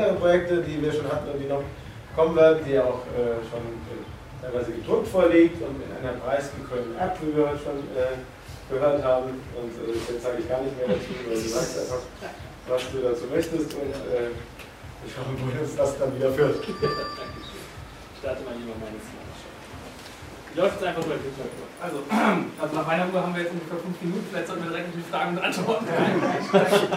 andere 0.00 0.18
Projekte, 0.18 0.62
die 0.62 0.82
wir 0.82 0.92
schon 0.92 1.06
hatten 1.10 1.30
und 1.30 1.38
die 1.38 1.46
noch 1.46 1.62
kommen 2.16 2.36
werden, 2.36 2.64
die 2.66 2.78
auch 2.78 3.04
äh, 3.14 3.38
schon 3.50 3.62
teilweise 4.40 4.72
gedruckt 4.72 5.08
vorliegt 5.08 5.60
und 5.62 5.76
in 5.82 5.92
einer 6.00 6.16
preisgekrönten 6.18 6.96
App, 6.98 7.16
wie 7.20 7.36
wir 7.36 7.50
heute 7.50 7.60
schon 7.60 7.78
äh, 7.94 8.16
gehört 8.72 9.04
haben. 9.04 9.30
Und 9.54 9.72
äh, 9.76 9.92
jetzt 9.92 10.22
sage 10.22 10.38
ich 10.40 10.48
gar 10.48 10.62
nicht 10.62 10.76
mehr 10.76 10.88
dazu, 10.88 11.12
weil 11.26 11.34
du 11.34 11.48
sagst 11.48 11.78
einfach, 11.78 12.02
was 12.68 12.82
du 12.90 12.98
dazu 13.02 13.24
möchtest 13.30 13.74
und 13.74 13.92
äh, 14.10 14.32
ich 15.06 15.16
hoffe, 15.16 15.32
dass 15.58 15.76
das 15.76 15.98
dann 15.98 16.14
wieder 16.16 16.32
führt. 16.32 16.60
Starte 18.20 18.44
mal 18.44 18.54
lieber 18.56 18.76
meine 18.76 19.00
Slideshow. 19.00 19.48
Läuft 20.56 20.74
jetzt 20.76 20.84
einfach 20.84 21.06
nur 21.06 21.14
im 21.14 21.22
Hintergrund. 21.22 21.69
Also, 21.80 22.04
also 22.60 22.76
nach 22.76 22.86
meiner 22.86 23.12
Uhr 23.12 23.22
haben 23.22 23.34
wir 23.34 23.42
jetzt 23.42 23.52
ungefähr 23.52 23.78
fünf 23.78 24.00
Minuten, 24.02 24.26
vielleicht 24.30 24.48
sollten 24.48 24.64
wir 24.64 24.70
direkt 24.70 24.94
die 24.94 25.10
Fragen 25.10 25.36
und 25.36 25.42
Antworten 25.42 25.86
einsteigen. 25.88 26.88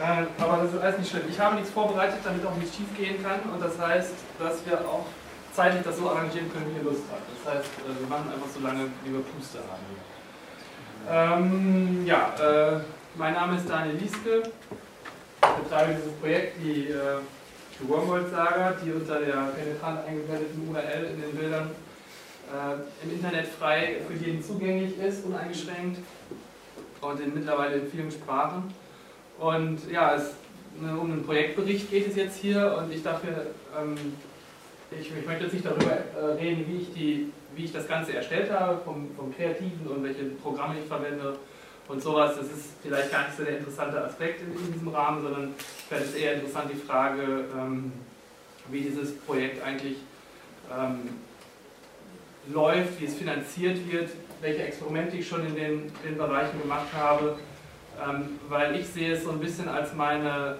äh, 0.00 0.42
aber 0.42 0.62
das 0.62 0.74
ist 0.74 0.80
alles 0.80 0.98
nicht 0.98 1.10
schlimm. 1.10 1.22
Ich 1.28 1.40
habe 1.40 1.56
nichts 1.56 1.70
vorbereitet, 1.70 2.18
damit 2.22 2.46
auch 2.46 2.54
nichts 2.56 2.76
schief 2.76 2.86
gehen 2.96 3.22
kann 3.22 3.40
und 3.52 3.60
das 3.60 3.78
heißt, 3.78 4.14
dass 4.38 4.64
wir 4.66 4.78
auch 4.80 5.06
zeitlich 5.52 5.82
das 5.82 5.98
so 5.98 6.08
arrangieren 6.08 6.52
können, 6.52 6.66
wie 6.70 6.78
ihr 6.78 6.84
Lust 6.84 7.02
habt. 7.10 7.22
Das 7.34 7.54
heißt, 7.54 7.70
äh, 7.82 8.00
wir 8.00 8.08
machen 8.08 8.30
einfach 8.32 8.48
so 8.52 8.60
lange, 8.60 8.86
wie 9.02 9.12
wir 9.12 9.22
Puste 9.22 9.58
haben. 9.58 9.82
Ähm, 11.10 12.06
ja, 12.06 12.32
äh, 12.38 12.80
mein 13.16 13.34
Name 13.34 13.56
ist 13.56 13.68
Daniel 13.68 13.96
Lieske. 13.96 14.42
Ich 15.42 15.62
betreibe 15.62 15.94
dieses 15.94 16.12
Projekt, 16.14 16.62
die, 16.62 16.88
äh, 16.88 17.18
die 17.78 17.88
Wormwold-Saga, 17.88 18.74
die 18.84 18.92
unter 18.92 19.18
der 19.18 19.52
penetrant 19.54 20.06
eingebetteten 20.06 20.68
URL 20.68 21.04
in 21.12 21.20
den 21.20 21.36
Bildern 21.36 21.70
äh, 22.52 23.04
im 23.04 23.14
Internet 23.14 23.46
frei 23.46 23.96
für 24.06 24.14
jeden 24.14 24.42
zugänglich 24.42 24.98
ist, 24.98 25.24
uneingeschränkt 25.24 25.98
und 27.00 27.20
in 27.20 27.34
mittlerweile 27.34 27.76
in 27.76 27.90
vielen 27.90 28.10
Sprachen. 28.10 28.72
Und 29.38 29.90
ja, 29.90 30.14
es, 30.14 30.34
ne, 30.80 30.96
um 30.98 31.12
einen 31.12 31.24
Projektbericht 31.24 31.90
geht 31.90 32.08
es 32.08 32.16
jetzt 32.16 32.38
hier 32.38 32.76
und 32.78 32.92
ich 32.92 33.02
dachte, 33.02 33.28
ähm, 33.78 33.96
ich, 34.90 35.10
ich, 35.10 35.26
möchte 35.26 35.44
jetzt 35.44 35.52
nicht 35.52 35.66
darüber 35.66 35.92
äh, 35.92 36.24
reden, 36.38 36.66
wie 36.68 36.82
ich, 36.82 36.92
die, 36.94 37.32
wie 37.56 37.64
ich 37.64 37.72
das 37.72 37.88
Ganze 37.88 38.14
erstellt 38.14 38.50
habe, 38.52 38.80
vom, 38.84 39.10
vom 39.16 39.34
Kreativen 39.34 39.86
und 39.86 40.04
welche 40.04 40.24
Programme 40.24 40.76
ich 40.80 40.86
verwende 40.86 41.36
und 41.88 42.02
sowas. 42.02 42.36
Das 42.36 42.46
ist 42.46 42.74
vielleicht 42.82 43.10
gar 43.10 43.26
nicht 43.26 43.36
so 43.36 43.44
der 43.44 43.58
interessante 43.58 44.02
Aspekt 44.04 44.42
in, 44.42 44.52
in 44.66 44.72
diesem 44.72 44.88
Rahmen, 44.88 45.22
sondern 45.22 45.54
vielleicht 45.88 46.06
ist 46.06 46.16
eher 46.16 46.34
interessant 46.34 46.70
die 46.72 46.78
Frage, 46.78 47.46
ähm, 47.56 47.92
wie 48.70 48.80
dieses 48.80 49.16
Projekt 49.18 49.62
eigentlich 49.64 49.96
ähm, 50.72 51.08
läuft, 52.52 53.00
wie 53.00 53.06
es 53.06 53.14
finanziert 53.14 53.78
wird, 53.90 54.10
welche 54.40 54.62
Experimente 54.64 55.16
ich 55.16 55.26
schon 55.26 55.46
in 55.46 55.54
den, 55.54 55.92
den 56.04 56.18
Bereichen 56.18 56.60
gemacht 56.60 56.88
habe, 56.96 57.38
ähm, 58.02 58.38
weil 58.48 58.76
ich 58.76 58.86
sehe 58.88 59.14
es 59.14 59.24
so 59.24 59.30
ein 59.30 59.40
bisschen 59.40 59.68
als 59.68 59.94
meine, 59.94 60.56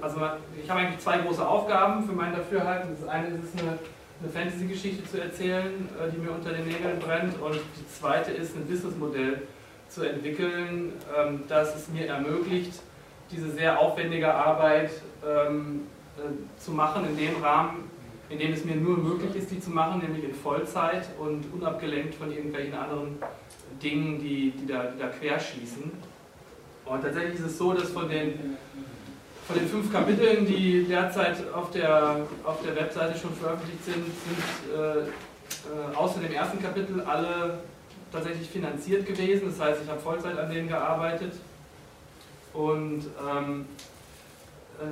also 0.00 0.16
ich 0.62 0.70
habe 0.70 0.80
eigentlich 0.80 1.00
zwei 1.00 1.18
große 1.18 1.46
Aufgaben 1.46 2.06
für 2.06 2.12
mein 2.12 2.32
Dafürhalten. 2.32 2.96
Das 2.98 3.08
eine 3.08 3.28
ist 3.28 3.54
es, 3.54 3.60
eine, 3.60 3.78
eine 4.20 4.32
Fantasy-Geschichte 4.32 5.04
zu 5.10 5.20
erzählen, 5.20 5.88
äh, 6.00 6.10
die 6.10 6.18
mir 6.18 6.30
unter 6.30 6.52
den 6.52 6.66
Nägeln 6.66 6.98
brennt 7.00 7.40
und 7.40 7.54
die 7.54 7.88
zweite 8.00 8.30
ist, 8.30 8.56
ein 8.56 8.66
Businessmodell 8.66 9.42
zu 9.88 10.02
entwickeln, 10.02 10.92
ähm, 11.16 11.42
das 11.48 11.74
es 11.76 11.88
mir 11.88 12.06
ermöglicht, 12.06 12.80
diese 13.30 13.50
sehr 13.50 13.78
aufwendige 13.78 14.32
Arbeit 14.32 14.90
ähm, 15.26 15.86
äh, 16.16 16.60
zu 16.60 16.72
machen 16.72 17.06
in 17.06 17.16
dem 17.16 17.42
Rahmen, 17.42 17.90
in 18.30 18.38
dem 18.38 18.52
es 18.52 18.64
mir 18.64 18.76
nur 18.76 18.98
möglich 18.98 19.34
ist, 19.36 19.50
die 19.50 19.60
zu 19.60 19.70
machen, 19.70 20.00
nämlich 20.00 20.24
in 20.24 20.34
Vollzeit 20.34 21.08
und 21.18 21.44
unabgelenkt 21.52 22.14
von 22.14 22.30
irgendwelchen 22.30 22.74
anderen 22.74 23.18
Dingen, 23.82 24.20
die, 24.20 24.50
die, 24.50 24.66
da, 24.66 24.84
die 24.84 24.98
da 24.98 25.08
querschießen. 25.08 25.90
Und 26.84 27.02
tatsächlich 27.02 27.34
ist 27.34 27.46
es 27.46 27.58
so, 27.58 27.72
dass 27.72 27.90
von 27.90 28.08
den, 28.08 28.56
von 29.46 29.58
den 29.58 29.68
fünf 29.68 29.92
Kapiteln, 29.92 30.46
die 30.46 30.84
derzeit 30.84 31.36
auf 31.52 31.70
der, 31.70 32.26
auf 32.44 32.62
der 32.62 32.76
Webseite 32.76 33.18
schon 33.18 33.34
veröffentlicht 33.34 33.84
sind, 33.84 34.04
sind 34.04 34.76
äh, 34.76 34.98
äh, 34.98 35.96
außer 35.96 36.20
dem 36.20 36.32
ersten 36.32 36.62
Kapitel 36.62 37.00
alle 37.00 37.60
tatsächlich 38.12 38.48
finanziert 38.48 39.06
gewesen. 39.06 39.50
Das 39.50 39.60
heißt, 39.60 39.82
ich 39.84 39.90
habe 39.90 40.00
Vollzeit 40.00 40.38
an 40.38 40.50
denen 40.50 40.68
gearbeitet. 40.68 41.32
Und 42.54 43.04
ähm, 43.30 43.66
äh, 43.66 43.97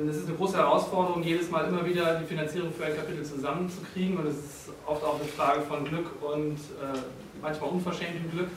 es 0.09 0.17
ist 0.17 0.29
eine 0.29 0.37
große 0.37 0.57
Herausforderung, 0.57 1.23
jedes 1.23 1.51
Mal 1.51 1.69
immer 1.69 1.85
wieder 1.87 2.17
die 2.17 2.27
Finanzierung 2.27 2.73
für 2.73 2.87
ein 2.87 2.97
Kapitel 2.97 3.25
zusammenzukriegen. 3.25 4.17
Und 4.19 4.27
es 4.27 4.37
ist 4.37 4.71
oft 4.85 5.05
auch 5.05 5.21
eine 5.21 5.29
Frage 5.29 5.61
von 5.63 5.85
Glück 5.85 6.07
und 6.23 6.55
äh, 6.57 6.99
manchmal 7.41 7.71
unverschämtem 7.71 8.31
Glück. 8.33 8.49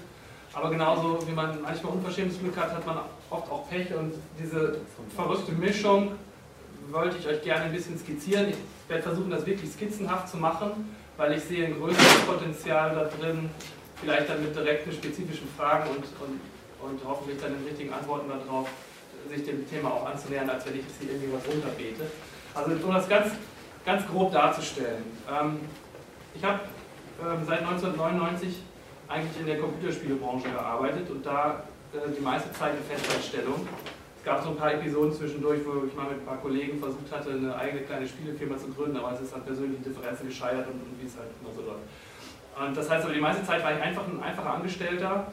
Aber 0.53 0.71
genauso 0.71 1.19
wie 1.27 1.31
man 1.31 1.61
manchmal 1.61 1.93
unverschämtes 1.93 2.39
Glück 2.39 2.57
hat, 2.57 2.73
hat 2.73 2.85
man 2.85 2.97
oft 3.29 3.51
auch 3.51 3.69
Pech. 3.69 3.93
Und 3.93 4.13
diese 4.41 4.77
verrückte 5.15 5.51
Mischung 5.51 6.13
wollte 6.89 7.17
ich 7.19 7.27
euch 7.27 7.43
gerne 7.43 7.65
ein 7.65 7.73
bisschen 7.73 7.97
skizzieren. 7.99 8.49
Ich 8.49 8.57
werde 8.87 9.03
versuchen, 9.03 9.29
das 9.29 9.45
wirklich 9.45 9.71
skizzenhaft 9.71 10.29
zu 10.29 10.37
machen, 10.37 10.95
weil 11.17 11.33
ich 11.33 11.43
sehe 11.43 11.67
ein 11.67 11.79
größeres 11.79 12.21
Potenzial 12.25 12.95
da 12.95 13.03
drin, 13.03 13.51
vielleicht 14.01 14.29
dann 14.29 14.41
mit 14.41 14.55
direkten, 14.55 14.91
spezifischen 14.91 15.47
Fragen 15.55 15.91
und, 15.91 16.05
und, 16.25 16.89
und 16.89 16.99
hoffentlich 17.05 17.39
dann 17.39 17.53
den 17.53 17.67
richtigen 17.67 17.93
Antworten 17.93 18.29
darauf 18.29 18.67
sich 19.27 19.45
dem 19.45 19.69
Thema 19.69 19.89
auch 19.89 20.05
anzunähern, 20.05 20.49
als 20.49 20.65
wenn 20.65 20.75
ich 20.75 20.81
jetzt 20.81 21.01
hier 21.01 21.11
irgendwie 21.11 21.33
was 21.33 21.45
runterbete. 21.47 22.05
Also 22.53 22.71
um 22.85 22.93
das 22.93 23.09
ganz, 23.09 23.33
ganz 23.85 24.07
grob 24.07 24.31
darzustellen. 24.31 25.03
Ähm, 25.29 25.59
ich 26.33 26.43
habe 26.43 26.59
ähm, 27.21 27.43
seit 27.45 27.59
1999 27.59 28.63
eigentlich 29.07 29.39
in 29.39 29.45
der 29.45 29.59
Computerspielebranche 29.59 30.49
gearbeitet 30.49 31.09
und 31.09 31.25
da 31.25 31.63
äh, 31.93 31.97
die 32.15 32.21
meiste 32.21 32.51
Zeit 32.53 32.73
in 32.75 32.83
Festanstellung. 32.83 33.67
Es 34.17 34.23
gab 34.23 34.43
so 34.43 34.49
ein 34.49 34.57
paar 34.57 34.73
Episoden 34.73 35.13
zwischendurch, 35.13 35.61
wo 35.65 35.85
ich 35.87 35.95
mal 35.95 36.09
mit 36.09 36.19
ein 36.19 36.25
paar 36.25 36.37
Kollegen 36.37 36.79
versucht 36.79 37.11
hatte, 37.11 37.31
eine 37.31 37.55
eigene 37.55 37.81
kleine 37.83 38.07
Spielefirma 38.07 38.57
zu 38.57 38.67
gründen, 38.67 38.97
aber 38.97 39.13
es 39.13 39.21
ist 39.21 39.33
an 39.33 39.43
persönlichen 39.43 39.83
Differenzen 39.83 40.27
gescheitert 40.27 40.67
und, 40.67 40.73
und 40.73 41.01
wie 41.01 41.07
es 41.07 41.15
halt 41.17 41.29
immer 41.41 41.53
so 41.53 41.61
läuft. 41.61 41.83
Und 42.59 42.75
das 42.75 42.89
heißt 42.89 43.05
aber, 43.05 43.13
die 43.13 43.21
meiste 43.21 43.45
Zeit 43.45 43.63
war 43.63 43.73
ich 43.73 43.81
einfach 43.81 44.03
ein 44.05 44.21
einfacher 44.21 44.53
Angestellter, 44.55 45.31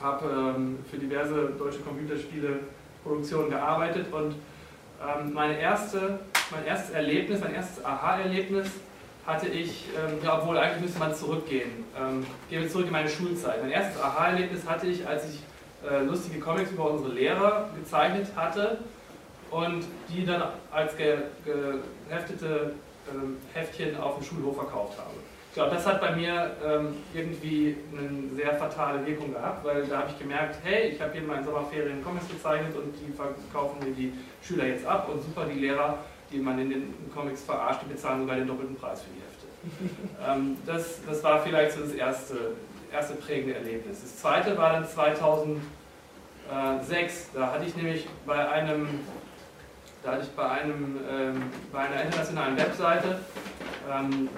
habe 0.00 0.54
ähm, 0.56 0.78
für 0.88 0.98
diverse 0.98 1.52
deutsche 1.58 1.80
Computerspiele 1.80 2.60
Produktion 3.02 3.50
gearbeitet 3.50 4.12
und 4.12 4.34
ähm, 5.00 5.32
meine 5.32 5.58
erste, 5.58 6.20
mein 6.50 6.66
erstes 6.66 6.90
Erlebnis, 6.90 7.40
mein 7.40 7.54
erstes 7.54 7.84
Aha-Erlebnis 7.84 8.70
hatte 9.26 9.48
ich, 9.48 9.86
ähm, 9.96 10.18
ja, 10.22 10.38
obwohl 10.38 10.58
eigentlich 10.58 10.82
müsste 10.82 10.98
man 10.98 11.14
zurückgehen. 11.14 11.84
Ähm, 11.98 12.26
gehen 12.48 12.62
wir 12.62 12.68
zurück 12.68 12.86
in 12.86 12.92
meine 12.92 13.08
Schulzeit. 13.08 13.62
Mein 13.62 13.70
erstes 13.70 14.02
Aha-Erlebnis 14.02 14.66
hatte 14.66 14.86
ich, 14.86 15.06
als 15.06 15.24
ich 15.28 15.40
äh, 15.88 16.02
lustige 16.04 16.40
Comics 16.40 16.70
über 16.70 16.90
unsere 16.90 17.12
Lehrer 17.12 17.70
gezeichnet 17.74 18.28
hatte 18.36 18.78
und 19.50 19.84
die 20.08 20.24
dann 20.24 20.42
als 20.70 20.94
geheftete 20.96 22.74
ähm, 23.12 23.38
Heftchen 23.52 23.98
auf 23.98 24.18
dem 24.18 24.24
Schulhof 24.24 24.56
verkauft 24.56 24.98
habe. 24.98 25.14
Ich 25.50 25.54
glaube, 25.54 25.74
das 25.74 25.84
hat 25.84 26.00
bei 26.00 26.14
mir 26.14 26.52
ähm, 26.64 26.94
irgendwie 27.12 27.76
eine 27.92 28.32
sehr 28.36 28.54
fatale 28.54 29.04
Wirkung 29.04 29.32
gehabt, 29.32 29.64
weil 29.64 29.84
da 29.84 29.98
habe 29.98 30.10
ich 30.10 30.16
gemerkt, 30.16 30.60
hey, 30.62 30.90
ich 30.90 31.00
habe 31.00 31.10
hier 31.10 31.22
in 31.22 31.26
meinen 31.26 31.44
Sommerferien 31.44 32.04
Comics 32.04 32.28
gezeichnet 32.28 32.72
und 32.76 32.94
die 32.94 33.12
verkaufen 33.12 33.80
mir 33.80 33.90
die 33.92 34.12
Schüler 34.40 34.66
jetzt 34.66 34.86
ab 34.86 35.08
und 35.12 35.20
super, 35.20 35.46
die 35.52 35.58
Lehrer, 35.58 35.98
die 36.30 36.38
man 36.38 36.56
in 36.60 36.70
den 36.70 36.94
Comics 37.12 37.42
verarscht, 37.42 37.80
die 37.84 37.92
bezahlen 37.92 38.20
sogar 38.20 38.36
den 38.36 38.46
doppelten 38.46 38.76
Preis 38.76 39.02
für 39.02 39.08
die 39.10 39.22
Hefte. 39.22 39.48
ähm, 40.30 40.56
das, 40.64 41.00
das 41.04 41.24
war 41.24 41.42
vielleicht 41.42 41.72
so 41.72 41.80
das 41.80 41.94
erste, 41.94 42.52
erste 42.92 43.14
prägende 43.14 43.56
Erlebnis. 43.56 44.02
Das 44.02 44.18
zweite 44.18 44.56
war 44.56 44.74
dann 44.74 44.86
2006, 44.86 45.62
da 47.34 47.50
hatte 47.50 47.64
ich 47.66 47.74
nämlich 47.74 48.08
bei 48.24 48.48
einem 48.48 49.00
da 50.02 50.12
hatte 50.12 50.22
ich 50.22 50.30
bei, 50.30 50.48
einem, 50.48 50.98
ähm, 51.10 51.42
bei 51.72 51.80
einer 51.80 52.04
internationalen 52.04 52.56
Webseite 52.56 53.18
ähm, 53.92 54.30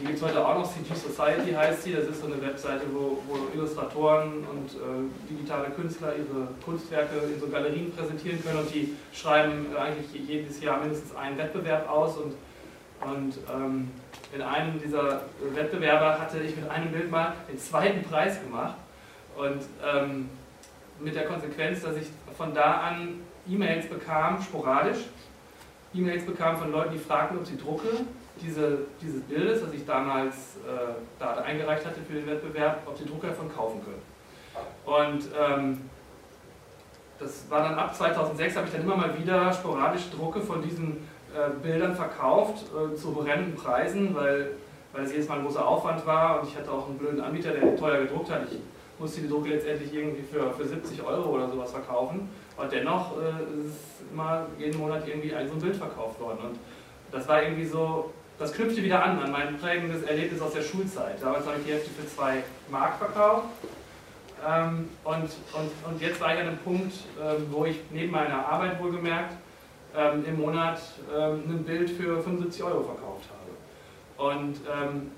die 0.00 0.06
gibt 0.06 0.18
es 0.18 0.24
heute 0.24 0.46
auch 0.46 0.54
noch, 0.54 0.72
CG 0.72 0.94
Society 0.94 1.52
heißt 1.52 1.82
sie. 1.82 1.92
Das 1.92 2.04
ist 2.04 2.20
so 2.20 2.26
eine 2.26 2.40
Webseite, 2.40 2.84
wo, 2.92 3.18
wo 3.28 3.48
Illustratoren 3.54 4.46
und 4.50 4.70
äh, 4.72 5.28
digitale 5.28 5.70
Künstler 5.70 6.14
ihre 6.16 6.48
Kunstwerke 6.64 7.16
in 7.18 7.38
so 7.38 7.48
Galerien 7.48 7.92
präsentieren 7.92 8.42
können 8.42 8.60
und 8.60 8.74
die 8.74 8.94
schreiben 9.12 9.66
eigentlich 9.76 10.06
jedes 10.26 10.62
Jahr 10.62 10.80
mindestens 10.80 11.14
einen 11.14 11.36
Wettbewerb 11.36 11.90
aus 11.90 12.16
und, 12.16 12.34
und 13.06 13.34
ähm, 13.54 13.90
in 14.32 14.40
einem 14.40 14.80
dieser 14.80 15.22
Wettbewerbe 15.54 16.18
hatte 16.18 16.38
ich 16.38 16.56
mit 16.56 16.70
einem 16.70 16.92
Bild 16.92 17.10
mal 17.10 17.34
den 17.50 17.58
zweiten 17.58 18.02
Preis 18.02 18.40
gemacht 18.42 18.76
und 19.36 19.62
ähm, 19.84 20.30
mit 20.98 21.14
der 21.14 21.26
Konsequenz, 21.26 21.82
dass 21.82 21.96
ich 21.96 22.06
von 22.38 22.54
da 22.54 22.80
an 22.80 23.20
E-Mails 23.48 23.86
bekam, 23.86 24.40
sporadisch, 24.42 25.00
E-Mails 25.92 26.24
bekam 26.24 26.56
von 26.56 26.72
Leuten, 26.72 26.92
die 26.92 26.98
fragten, 26.98 27.38
ob 27.38 27.46
sie 27.46 27.58
drucke 27.58 27.88
diese, 28.42 28.78
dieses 29.00 29.22
Bildes, 29.22 29.62
das 29.62 29.72
ich 29.72 29.84
damals 29.86 30.56
äh, 30.66 30.94
da 31.18 31.34
eingereicht 31.34 31.84
hatte 31.84 32.00
für 32.00 32.14
den 32.14 32.26
Wettbewerb, 32.26 32.82
ob 32.86 32.96
die 32.96 33.04
Drucker 33.04 33.28
davon 33.28 33.54
kaufen 33.54 33.80
können. 33.84 34.02
Und 34.84 35.24
ähm, 35.38 35.80
das 37.18 37.50
war 37.50 37.62
dann 37.62 37.74
ab 37.74 37.94
2006, 37.94 38.56
habe 38.56 38.66
ich 38.66 38.72
dann 38.72 38.82
immer 38.82 38.96
mal 38.96 39.18
wieder 39.18 39.52
sporadisch 39.52 40.10
Drucke 40.10 40.40
von 40.40 40.62
diesen 40.62 41.08
äh, 41.34 41.50
Bildern 41.62 41.94
verkauft, 41.94 42.64
äh, 42.68 42.94
zu 42.94 43.14
horrenden 43.14 43.54
Preisen, 43.54 44.14
weil 44.14 44.52
weil 44.92 45.04
es 45.04 45.12
jedes 45.12 45.28
Mal 45.28 45.38
ein 45.38 45.44
großer 45.44 45.66
Aufwand 45.66 46.04
war 46.06 46.40
und 46.40 46.48
ich 46.48 46.56
hatte 46.56 46.70
auch 46.70 46.88
einen 46.88 46.98
blöden 46.98 47.20
Anbieter, 47.20 47.52
der 47.52 47.76
teuer 47.76 48.02
gedruckt 48.02 48.30
hat. 48.30 48.42
Ich 48.50 48.58
musste 48.98 49.20
die 49.20 49.28
Drucke 49.28 49.50
letztendlich 49.50 49.92
irgendwie 49.94 50.22
für, 50.22 50.52
für 50.52 50.66
70 50.66 51.02
Euro 51.02 51.30
oder 51.30 51.48
sowas 51.48 51.70
verkaufen 51.70 52.28
und 52.56 52.72
dennoch 52.72 53.16
äh, 53.18 53.66
ist 53.66 54.02
immer 54.12 54.46
jeden 54.58 54.78
Monat 54.78 55.06
irgendwie 55.06 55.34
ein 55.34 55.48
so 55.48 55.54
ein 55.54 55.60
Bild 55.60 55.76
verkauft 55.76 56.20
worden 56.20 56.38
und 56.50 56.58
das 57.12 57.26
war 57.26 57.42
irgendwie 57.42 57.64
so, 57.64 58.12
das 58.40 58.54
knüpfte 58.54 58.82
wieder 58.82 59.04
an 59.04 59.18
an 59.20 59.30
mein 59.30 59.58
prägendes 59.58 60.02
Erlebnis 60.02 60.40
aus 60.40 60.54
der 60.54 60.62
Schulzeit. 60.62 61.22
Damals 61.22 61.46
habe 61.46 61.58
ich 61.58 61.66
die 61.66 61.72
Hälfte 61.72 61.90
für 61.90 62.08
zwei 62.08 62.42
Mark 62.70 62.96
verkauft 62.96 63.48
ähm, 64.48 64.88
und, 65.04 65.28
und, 65.52 65.70
und 65.86 66.00
jetzt 66.00 66.20
war 66.20 66.32
ich 66.32 66.40
an 66.40 66.48
einem 66.48 66.58
Punkt, 66.58 66.94
ähm, 67.22 67.46
wo 67.50 67.66
ich 67.66 67.76
neben 67.90 68.10
meiner 68.10 68.48
Arbeit 68.48 68.82
wohlgemerkt 68.82 69.34
ähm, 69.94 70.24
im 70.26 70.40
Monat 70.40 70.80
ähm, 71.14 71.42
ein 71.48 71.64
Bild 71.64 71.90
für 71.90 72.22
75 72.22 72.62
Euro 72.62 72.82
verkauft 72.82 73.28
habe. 73.28 74.30
Und, 74.30 74.56
ähm, 74.56 75.10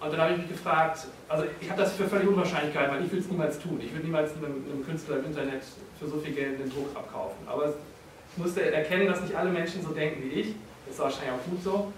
und 0.00 0.12
dann 0.12 0.20
habe 0.20 0.32
ich 0.34 0.38
mich 0.38 0.48
gefragt, 0.48 1.08
also 1.28 1.46
ich 1.60 1.68
habe 1.68 1.82
das 1.82 1.94
für 1.94 2.04
völlig 2.04 2.28
unwahrscheinlich 2.28 2.72
gehalten, 2.72 2.94
weil 2.94 3.04
ich 3.04 3.10
will 3.10 3.18
es 3.18 3.28
niemals 3.28 3.58
tun. 3.58 3.80
Ich 3.82 3.92
will 3.92 4.04
niemals 4.04 4.30
einem, 4.36 4.64
einem, 4.70 4.86
Künstler 4.86 5.18
im 5.18 5.24
Internet 5.24 5.62
für 5.98 6.06
so 6.06 6.18
viel 6.18 6.32
Geld 6.32 6.60
den 6.60 6.70
Druck 6.70 6.94
abkaufen. 6.94 7.38
Aber 7.48 7.70
ich 7.70 8.38
musste 8.40 8.70
erkennen, 8.70 9.08
dass 9.08 9.20
nicht 9.20 9.34
alle 9.34 9.50
Menschen 9.50 9.82
so 9.82 9.90
denken 9.90 10.22
wie 10.22 10.40
ich. 10.40 10.54
Das 10.86 10.94
ist 10.94 11.00
wahrscheinlich 11.00 11.32
auch 11.32 11.50
gut 11.50 11.62
so. 11.64 11.92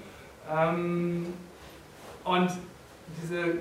Ähm, 0.50 1.26
und 2.24 2.50
diese 3.22 3.58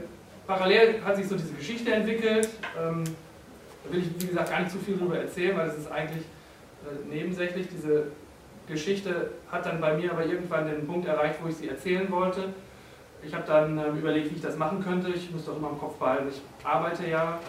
parallel 0.47 1.03
hat 1.03 1.15
sich 1.15 1.27
so 1.27 1.35
diese 1.35 1.53
Geschichte 1.53 1.91
entwickelt. 1.91 2.49
Ähm, 2.77 3.03
da 3.83 3.93
will 3.93 3.99
ich, 3.99 4.21
wie 4.21 4.27
gesagt, 4.27 4.49
gar 4.49 4.59
nicht 4.59 4.71
zu 4.71 4.79
viel 4.79 4.97
darüber 4.97 5.17
erzählen, 5.17 5.57
weil 5.57 5.69
es 5.69 5.77
ist 5.77 5.91
eigentlich 5.91 6.23
äh, 6.23 7.13
nebensächlich. 7.13 7.67
Diese 7.69 8.07
Geschichte 8.67 9.31
hat 9.51 9.65
dann 9.65 9.79
bei 9.79 9.95
mir 9.95 10.11
aber 10.11 10.25
irgendwann 10.25 10.65
den 10.65 10.85
Punkt 10.85 11.07
erreicht, 11.07 11.39
wo 11.41 11.47
ich 11.47 11.55
sie 11.55 11.69
erzählen 11.69 12.09
wollte. 12.11 12.49
Ich 13.23 13.33
habe 13.33 13.45
dann 13.45 13.77
äh, 13.77 13.89
überlegt, 13.89 14.31
wie 14.31 14.35
ich 14.35 14.41
das 14.41 14.57
machen 14.57 14.83
könnte. 14.83 15.09
Ich 15.09 15.31
muss 15.31 15.45
doch 15.45 15.57
immer 15.57 15.69
im 15.69 15.79
Kopf 15.79 15.95
behalten, 15.95 16.29
ich 16.29 16.65
arbeite 16.65 17.07
ja 17.07 17.39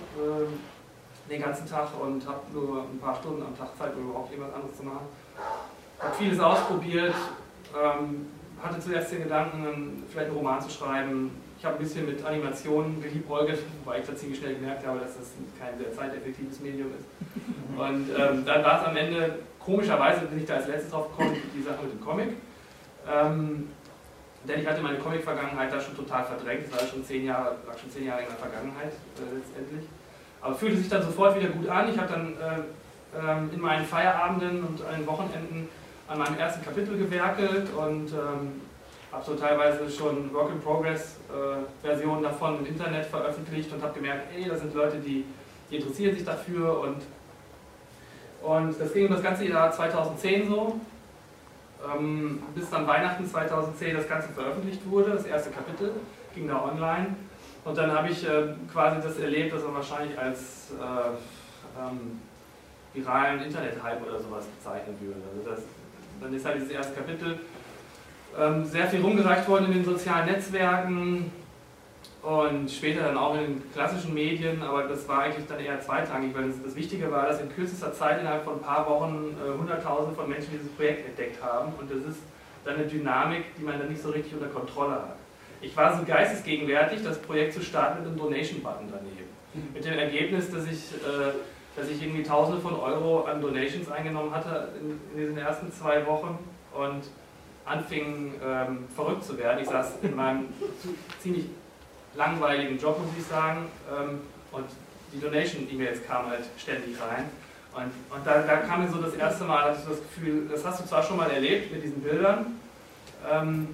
den 1.30 1.40
ganzen 1.40 1.68
Tag 1.68 1.88
und 2.00 2.26
habe 2.26 2.40
nur 2.52 2.82
ein 2.82 2.98
paar 2.98 3.14
Stunden 3.14 3.42
am 3.42 3.56
Tag 3.56 3.76
Zeit, 3.78 3.94
um 3.96 4.10
überhaupt 4.10 4.32
irgendwas 4.32 4.54
anderes 4.54 4.76
zu 4.76 4.82
machen. 4.82 5.06
Habe 6.00 6.14
vieles 6.16 6.40
ausprobiert, 6.40 7.14
ähm, 7.80 8.26
hatte 8.62 8.80
zuerst 8.80 9.12
den 9.12 9.22
Gedanken, 9.24 10.02
vielleicht 10.10 10.28
einen 10.28 10.36
Roman 10.36 10.60
zu 10.60 10.70
schreiben, 10.70 11.30
ich 11.58 11.64
habe 11.64 11.76
ein 11.76 11.82
bisschen 11.82 12.06
mit 12.06 12.24
Animationen 12.24 13.02
geliebäugelt, 13.02 13.58
wobei 13.84 14.00
ich 14.00 14.06
da 14.06 14.16
ziemlich 14.16 14.38
schnell 14.38 14.54
gemerkt 14.54 14.86
habe, 14.86 15.00
dass 15.00 15.18
das 15.18 15.32
kein 15.58 15.78
sehr 15.78 15.92
zeiteffektives 15.92 16.60
Medium 16.60 16.88
ist. 16.98 17.06
Und 17.78 18.08
ähm, 18.10 18.44
dann 18.44 18.64
war 18.64 18.80
es 18.80 18.88
am 18.88 18.96
Ende, 18.96 19.38
komischerweise 19.58 20.26
bin 20.26 20.40
ich 20.40 20.46
da 20.46 20.54
als 20.54 20.68
letztes 20.68 20.90
drauf 20.90 21.10
gekommen, 21.10 21.36
die 21.54 21.62
Sache 21.62 21.82
mit 21.82 21.92
dem 21.92 22.00
Comic. 22.00 22.28
Ähm, 23.06 23.68
denn 24.48 24.60
ich 24.60 24.66
hatte 24.66 24.80
meine 24.80 24.98
Comic-Vergangenheit 24.98 25.70
da 25.70 25.78
schon 25.78 25.96
total 25.96 26.24
verdrängt, 26.24 26.64
das 26.64 26.80
war 26.80 26.88
schon 26.88 27.04
zehn 27.04 27.26
Jahre, 27.26 27.56
lag 27.66 27.78
schon 27.78 27.90
zehn 27.90 28.06
Jahre 28.06 28.22
in 28.22 28.28
der 28.28 28.36
Vergangenheit 28.36 28.92
äh, 28.92 29.36
letztendlich. 29.36 29.84
Aber 30.40 30.54
fühlte 30.54 30.78
sich 30.78 30.88
dann 30.88 31.02
sofort 31.02 31.36
wieder 31.36 31.50
gut 31.50 31.68
an. 31.68 31.90
Ich 31.90 31.98
habe 31.98 32.10
dann 32.10 32.32
äh, 32.32 32.60
äh, 33.18 33.54
in 33.54 33.60
meinen 33.60 33.84
Feierabenden 33.84 34.64
und 34.64 34.82
an 34.82 35.00
den 35.00 35.06
Wochenenden 35.06 35.68
an 36.10 36.18
meinem 36.18 36.38
ersten 36.38 36.64
Kapitel 36.64 36.98
gewerkelt 36.98 37.68
und 37.72 38.12
ähm, 38.12 38.60
habe 39.12 39.24
so 39.24 39.34
teilweise 39.34 39.88
schon 39.88 40.34
Work-in-Progress-Versionen 40.34 42.24
äh, 42.24 42.28
davon 42.28 42.58
im 42.58 42.66
Internet 42.66 43.06
veröffentlicht 43.06 43.72
und 43.72 43.80
habe 43.80 43.94
gemerkt, 43.94 44.26
ey, 44.34 44.48
da 44.48 44.56
sind 44.56 44.74
Leute, 44.74 44.98
die, 44.98 45.24
die 45.70 45.76
interessieren 45.76 46.14
sich 46.16 46.24
dafür 46.24 46.80
und, 46.80 47.02
und 48.42 48.80
das 48.80 48.92
ging 48.92 49.08
das 49.08 49.22
ganze 49.22 49.46
Jahr 49.46 49.70
2010 49.70 50.48
so, 50.48 50.80
ähm, 51.96 52.42
bis 52.56 52.68
dann 52.70 52.88
Weihnachten 52.88 53.24
2010 53.24 53.96
das 53.96 54.08
Ganze 54.08 54.30
veröffentlicht 54.30 54.80
wurde, 54.90 55.12
das 55.12 55.26
erste 55.26 55.50
Kapitel 55.50 55.92
ging 56.34 56.48
da 56.48 56.60
online 56.60 57.14
und 57.64 57.78
dann 57.78 57.92
habe 57.92 58.08
ich 58.08 58.26
äh, 58.26 58.54
quasi 58.72 59.00
das 59.00 59.16
erlebt, 59.18 59.54
was 59.54 59.62
man 59.62 59.74
wahrscheinlich 59.74 60.18
als 60.18 60.72
äh, 60.72 61.80
ähm, 61.80 62.20
viralen 62.94 63.42
Internet-Hype 63.42 64.04
oder 64.04 64.18
sowas 64.18 64.44
bezeichnen 64.46 64.96
würde. 65.00 65.20
Also 65.30 65.48
das, 65.48 65.60
dann 66.20 66.34
ist 66.34 66.44
halt 66.44 66.56
dieses 66.56 66.70
erste 66.70 66.94
Kapitel 66.94 67.38
ähm, 68.38 68.64
sehr 68.64 68.86
viel 68.86 69.00
rumgereicht 69.00 69.48
worden 69.48 69.66
in 69.66 69.72
den 69.72 69.84
sozialen 69.84 70.26
Netzwerken 70.26 71.32
und 72.22 72.70
später 72.70 73.04
dann 73.04 73.16
auch 73.16 73.34
in 73.34 73.40
den 73.40 73.72
klassischen 73.72 74.12
Medien, 74.12 74.62
aber 74.62 74.84
das 74.84 75.08
war 75.08 75.22
eigentlich 75.22 75.46
dann 75.46 75.58
eher 75.58 75.80
zweitrangig, 75.80 76.34
weil 76.34 76.48
das, 76.48 76.62
das 76.62 76.76
Wichtige 76.76 77.10
war, 77.10 77.26
dass 77.26 77.40
in 77.40 77.52
kürzester 77.54 77.92
Zeit 77.94 78.20
innerhalb 78.20 78.44
von 78.44 78.54
ein 78.54 78.60
paar 78.60 78.88
Wochen 78.88 79.36
äh, 79.42 79.58
Hunderttausende 79.58 80.14
von 80.14 80.28
Menschen 80.28 80.50
dieses 80.52 80.68
Projekt 80.72 81.08
entdeckt 81.08 81.42
haben 81.42 81.72
und 81.78 81.90
das 81.90 81.98
ist 81.98 82.20
dann 82.64 82.74
eine 82.74 82.84
Dynamik, 82.84 83.44
die 83.58 83.64
man 83.64 83.78
dann 83.78 83.88
nicht 83.88 84.02
so 84.02 84.10
richtig 84.10 84.34
unter 84.34 84.48
Kontrolle 84.48 84.92
hat. 84.92 85.16
Ich 85.62 85.76
war 85.76 85.96
so 85.96 86.04
geistesgegenwärtig, 86.04 87.02
das 87.02 87.18
Projekt 87.18 87.54
zu 87.54 87.62
starten 87.62 88.00
mit 88.00 88.08
einem 88.08 88.18
Donation-Button 88.18 88.88
daneben. 88.90 89.70
Mit 89.74 89.84
dem 89.84 89.98
Ergebnis, 89.98 90.50
dass 90.50 90.64
ich, 90.64 90.92
äh, 90.94 91.32
dass 91.76 91.88
ich 91.88 92.02
irgendwie 92.02 92.22
Tausende 92.22 92.60
von 92.60 92.74
Euro 92.74 93.24
an 93.24 93.40
Donations 93.40 93.90
eingenommen 93.90 94.34
hatte 94.34 94.68
in, 94.80 95.00
in 95.14 95.20
diesen 95.20 95.38
ersten 95.38 95.72
zwei 95.72 96.04
Wochen 96.06 96.38
und 96.74 97.04
anfing 97.64 98.34
ähm, 98.44 98.84
verrückt 98.94 99.24
zu 99.24 99.38
werden. 99.38 99.60
Ich 99.62 99.68
saß 99.68 99.98
in 100.02 100.16
meinem 100.16 100.48
ziemlich 101.20 101.46
langweiligen 102.14 102.78
Job, 102.78 102.98
muss 102.98 103.12
ich 103.16 103.24
sagen, 103.24 103.66
ähm, 103.88 104.20
und 104.52 104.66
die 105.12 105.20
Donation-E-Mails 105.20 106.06
kamen 106.06 106.30
halt 106.30 106.44
ständig 106.58 106.96
rein. 107.00 107.24
Und, 107.74 108.16
und 108.16 108.26
da, 108.26 108.42
da, 108.42 108.56
kam 108.56 108.82
mir 108.82 108.90
so 108.90 109.00
das 109.00 109.14
erste 109.14 109.44
Mal, 109.44 109.62
hatte 109.62 109.78
ich 109.80 109.88
das 109.88 110.00
Gefühl, 110.00 110.48
das 110.50 110.64
hast 110.64 110.80
du 110.80 110.86
zwar 110.86 111.02
schon 111.02 111.16
mal 111.16 111.30
erlebt 111.30 111.72
mit 111.72 111.84
diesen 111.84 112.00
Bildern, 112.02 112.58
ähm, 113.30 113.68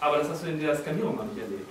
aber 0.00 0.18
das 0.18 0.28
hast 0.28 0.44
du 0.44 0.48
in 0.48 0.60
der 0.60 0.76
Skanierung 0.76 1.16
noch 1.16 1.24
nicht 1.24 1.38
erlebt. 1.38 1.68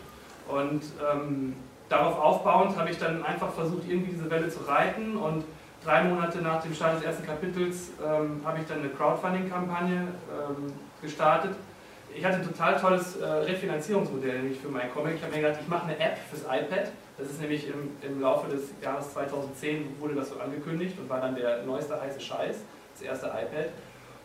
Und 0.50 0.83
ähm, 1.13 1.56
darauf 1.88 2.17
aufbauend 2.19 2.77
habe 2.77 2.89
ich 2.89 2.97
dann 2.97 3.24
einfach 3.24 3.53
versucht, 3.53 3.83
irgendwie 3.88 4.12
diese 4.12 4.29
Welle 4.29 4.50
zu 4.50 4.59
reiten 4.67 5.15
und 5.15 5.45
drei 5.83 6.03
Monate 6.03 6.39
nach 6.39 6.61
dem 6.61 6.73
Start 6.73 6.97
des 6.97 7.03
ersten 7.03 7.25
Kapitels 7.25 7.91
ähm, 8.03 8.41
habe 8.45 8.59
ich 8.59 8.67
dann 8.67 8.79
eine 8.79 8.89
Crowdfunding-Kampagne 8.89 9.95
ähm, 9.95 10.73
gestartet. 11.01 11.55
Ich 12.13 12.25
hatte 12.25 12.38
ein 12.38 12.43
total 12.43 12.79
tolles 12.79 13.17
äh, 13.17 13.25
Refinanzierungsmodell 13.25 14.41
nämlich 14.41 14.59
für 14.59 14.67
meinen 14.67 14.91
Comic. 14.93 15.15
Ich 15.15 15.23
habe 15.23 15.33
mir 15.33 15.41
gedacht, 15.41 15.59
ich 15.61 15.67
mache 15.67 15.85
eine 15.85 16.00
App 16.00 16.17
fürs 16.29 16.43
iPad. 16.43 16.91
Das 17.17 17.29
ist 17.29 17.39
nämlich 17.39 17.67
im, 17.67 17.91
im 18.01 18.21
Laufe 18.21 18.50
des 18.50 18.69
Jahres 18.81 19.13
2010 19.13 20.00
wurde 20.00 20.15
das 20.15 20.29
so 20.29 20.39
angekündigt 20.39 20.97
und 21.00 21.09
war 21.09 21.21
dann 21.21 21.35
der 21.35 21.63
neueste 21.63 22.00
heiße 22.00 22.19
Scheiß, 22.19 22.57
das 22.93 23.01
erste 23.01 23.27
iPad. 23.27 23.69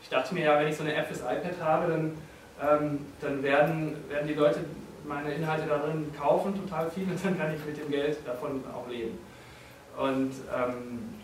Ich 0.03 0.09
dachte 0.09 0.35
mir 0.35 0.45
ja, 0.45 0.59
wenn 0.59 0.69
ich 0.69 0.77
so 0.77 0.83
eine 0.83 0.95
App 0.95 1.07
fürs 1.07 1.21
iPad 1.21 1.61
habe, 1.63 1.93
dann, 1.93 2.19
ähm, 2.61 3.07
dann 3.21 3.43
werden, 3.43 3.97
werden 4.09 4.27
die 4.27 4.35
Leute 4.35 4.61
meine 5.07 5.33
Inhalte 5.33 5.67
darin 5.67 6.13
kaufen, 6.19 6.55
total 6.55 6.91
viel, 6.91 7.05
und 7.05 7.25
dann 7.25 7.39
kann 7.39 7.55
ich 7.55 7.65
mit 7.65 7.77
dem 7.77 7.91
Geld 7.91 8.19
davon 8.27 8.63
auch 8.75 8.89
leben. 8.89 9.19
Und 9.97 10.33
ähm, 10.55 11.17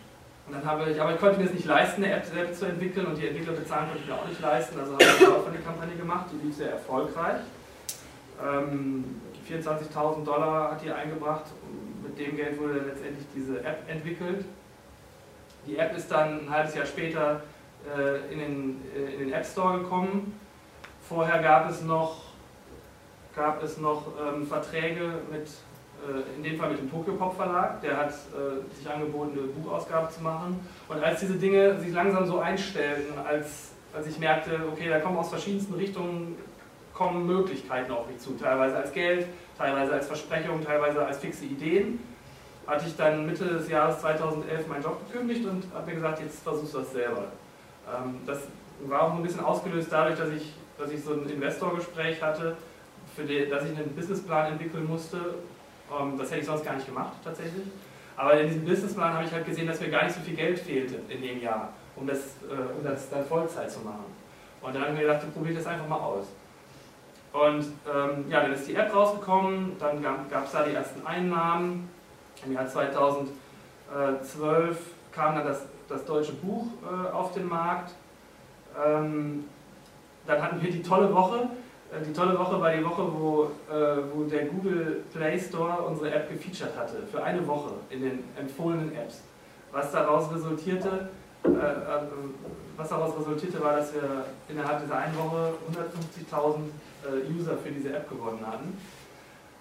und 0.45 0.53
dann 0.53 0.65
habe 0.65 0.91
ich, 0.91 0.99
aber 0.99 1.13
ich 1.13 1.19
konnte 1.19 1.39
mir 1.39 1.45
es 1.45 1.53
nicht 1.53 1.65
leisten, 1.65 2.03
eine 2.03 2.13
App 2.15 2.25
selbst 2.25 2.59
zu 2.59 2.65
entwickeln 2.65 3.05
und 3.07 3.17
die 3.17 3.27
Entwickler 3.27 3.53
bezahlen 3.53 3.87
konnte 3.87 4.01
ich 4.03 4.07
mir 4.07 4.15
auch 4.15 4.27
nicht 4.27 4.41
leisten. 4.41 4.77
Also 4.77 4.93
habe 4.93 5.03
ich 5.03 5.09
eine 5.09 5.27
Crowdfunding-Kampagne 5.27 5.95
gemacht, 5.95 6.25
die 6.31 6.45
lief 6.45 6.55
sehr 6.55 6.71
erfolgreich. 6.71 7.41
Ähm, 8.43 9.21
24.000 9.49 10.23
Dollar 10.25 10.71
hat 10.71 10.83
die 10.83 10.91
eingebracht. 10.91 11.45
Mit 12.03 12.19
dem 12.19 12.35
Geld 12.35 12.59
wurde 12.59 12.75
dann 12.75 12.87
letztendlich 12.87 13.25
diese 13.33 13.63
App 13.63 13.83
entwickelt. 13.87 14.45
Die 15.65 15.77
App 15.77 15.95
ist 15.95 16.11
dann 16.11 16.45
ein 16.45 16.49
halbes 16.49 16.75
Jahr 16.75 16.85
später 16.85 17.41
äh, 17.97 18.33
in, 18.33 18.39
den, 18.39 18.81
äh, 18.95 19.13
in 19.13 19.19
den 19.19 19.33
App 19.33 19.45
Store 19.45 19.79
gekommen. 19.79 20.37
Vorher 21.07 21.41
gab 21.41 21.69
es 21.69 21.81
noch, 21.81 22.23
gab 23.35 23.63
es 23.63 23.77
noch 23.77 24.07
ähm, 24.21 24.45
Verträge 24.45 25.13
mit 25.31 25.47
in 26.37 26.43
dem 26.43 26.57
Fall 26.57 26.69
mit 26.69 26.79
dem 26.79 26.91
Tokyo 26.91 27.13
Pop 27.13 27.35
Verlag, 27.35 27.81
der 27.81 27.97
hat 27.97 28.09
äh, 28.09 28.75
sich 28.75 28.89
angeboten, 28.89 29.37
eine 29.37 29.47
Buchausgabe 29.47 30.11
zu 30.11 30.21
machen. 30.21 30.59
Und 30.87 31.03
als 31.03 31.19
diese 31.21 31.35
Dinge 31.35 31.79
sich 31.79 31.93
langsam 31.93 32.25
so 32.25 32.39
einstellten, 32.39 33.17
als, 33.25 33.71
als 33.95 34.07
ich 34.07 34.19
merkte, 34.19 34.59
okay, 34.71 34.89
da 34.89 34.99
kommen 34.99 35.17
aus 35.17 35.29
verschiedensten 35.29 35.73
Richtungen 35.75 36.35
kommen 36.93 37.25
Möglichkeiten 37.25 37.91
auf 37.91 38.07
mich 38.07 38.19
zu, 38.19 38.33
teilweise 38.33 38.77
als 38.77 38.91
Geld, 38.91 39.27
teilweise 39.57 39.93
als 39.93 40.07
Versprechung, 40.07 40.63
teilweise 40.63 41.05
als 41.05 41.17
fixe 41.17 41.45
Ideen, 41.45 41.99
hatte 42.67 42.85
ich 42.87 42.95
dann 42.95 43.25
Mitte 43.25 43.45
des 43.45 43.67
Jahres 43.69 43.99
2011 44.01 44.67
meinen 44.67 44.83
Job 44.83 44.99
gekündigt 45.11 45.45
und 45.45 45.65
habe 45.73 45.87
mir 45.87 45.95
gesagt, 45.95 46.19
jetzt 46.21 46.43
versuchst 46.43 46.73
du 46.73 46.79
das 46.79 46.91
selber. 46.91 47.31
Ähm, 47.87 48.19
das 48.25 48.39
war 48.85 49.03
auch 49.03 49.13
ein 49.13 49.23
bisschen 49.23 49.43
ausgelöst 49.43 49.87
dadurch, 49.91 50.17
dass 50.17 50.29
ich, 50.29 50.53
dass 50.77 50.91
ich 50.91 51.03
so 51.03 51.13
ein 51.13 51.27
Investorgespräch 51.27 52.21
hatte, 52.21 52.55
für 53.15 53.23
die, 53.23 53.47
dass 53.47 53.63
ich 53.65 53.77
einen 53.77 53.95
Businessplan 53.95 54.53
entwickeln 54.53 54.87
musste 54.87 55.17
das 56.17 56.31
hätte 56.31 56.41
ich 56.41 56.45
sonst 56.45 56.65
gar 56.65 56.75
nicht 56.75 56.85
gemacht, 56.85 57.13
tatsächlich. 57.23 57.67
Aber 58.15 58.39
in 58.39 58.47
diesem 58.47 58.65
Businessplan 58.65 59.13
habe 59.13 59.25
ich 59.25 59.31
halt 59.31 59.45
gesehen, 59.45 59.67
dass 59.67 59.79
mir 59.79 59.89
gar 59.89 60.03
nicht 60.03 60.15
so 60.15 60.21
viel 60.21 60.35
Geld 60.35 60.59
fehlte 60.59 60.99
in 61.09 61.21
dem 61.21 61.41
Jahr, 61.41 61.69
um 61.95 62.05
das, 62.05 62.19
äh, 62.49 62.77
um 62.77 62.83
das 62.83 63.09
dann 63.09 63.25
Vollzeit 63.25 63.71
zu 63.71 63.79
machen. 63.79 64.05
Und 64.61 64.73
dann 64.73 64.83
habe 64.83 64.93
ich 64.93 64.99
mir 64.99 65.07
gedacht, 65.07 65.33
probiere 65.33 65.55
das 65.55 65.65
einfach 65.65 65.87
mal 65.87 65.97
aus. 65.97 66.27
Und 67.33 67.65
ähm, 67.91 68.25
ja, 68.29 68.41
dann 68.41 68.53
ist 68.53 68.67
die 68.67 68.75
App 68.75 68.93
rausgekommen, 68.95 69.75
dann 69.79 70.01
gab 70.01 70.45
es 70.45 70.51
da 70.51 70.63
die 70.63 70.73
ersten 70.73 71.05
Einnahmen. 71.05 71.89
Im 72.45 72.53
Jahr 72.53 72.67
2012 72.67 73.33
kam 75.11 75.35
dann 75.35 75.45
das, 75.45 75.63
das 75.89 76.05
deutsche 76.05 76.33
Buch 76.33 76.67
äh, 76.83 77.11
auf 77.11 77.33
den 77.33 77.49
Markt. 77.49 77.95
Ähm, 78.85 79.45
dann 80.27 80.41
hatten 80.41 80.61
wir 80.61 80.71
die 80.71 80.83
tolle 80.83 81.13
Woche, 81.13 81.49
die 81.99 82.13
tolle 82.13 82.37
Woche 82.37 82.59
war 82.59 82.71
die 82.71 82.83
Woche, 82.83 83.03
wo, 83.13 83.43
äh, 83.71 83.97
wo 84.13 84.23
der 84.23 84.45
Google 84.45 85.03
Play 85.13 85.39
Store 85.39 85.83
unsere 85.83 86.13
App 86.13 86.29
gefeatured 86.29 86.75
hatte. 86.77 87.03
Für 87.11 87.23
eine 87.23 87.45
Woche 87.47 87.73
in 87.89 88.01
den 88.01 88.23
empfohlenen 88.39 88.95
Apps. 88.95 89.21
Was 89.71 89.91
daraus 89.91 90.31
resultierte, 90.33 91.09
äh, 91.45 91.49
äh, 91.49 91.51
was 92.77 92.89
daraus 92.89 93.17
resultierte, 93.19 93.61
war, 93.61 93.77
dass 93.77 93.93
wir 93.93 94.25
innerhalb 94.49 94.81
dieser 94.81 94.97
einen 94.97 95.15
Woche 95.17 95.53
150.000 96.31 96.55
äh, 97.03 97.33
User 97.33 97.57
für 97.57 97.71
diese 97.71 97.95
App 97.95 98.09
gewonnen 98.09 98.45
hatten. 98.45 98.77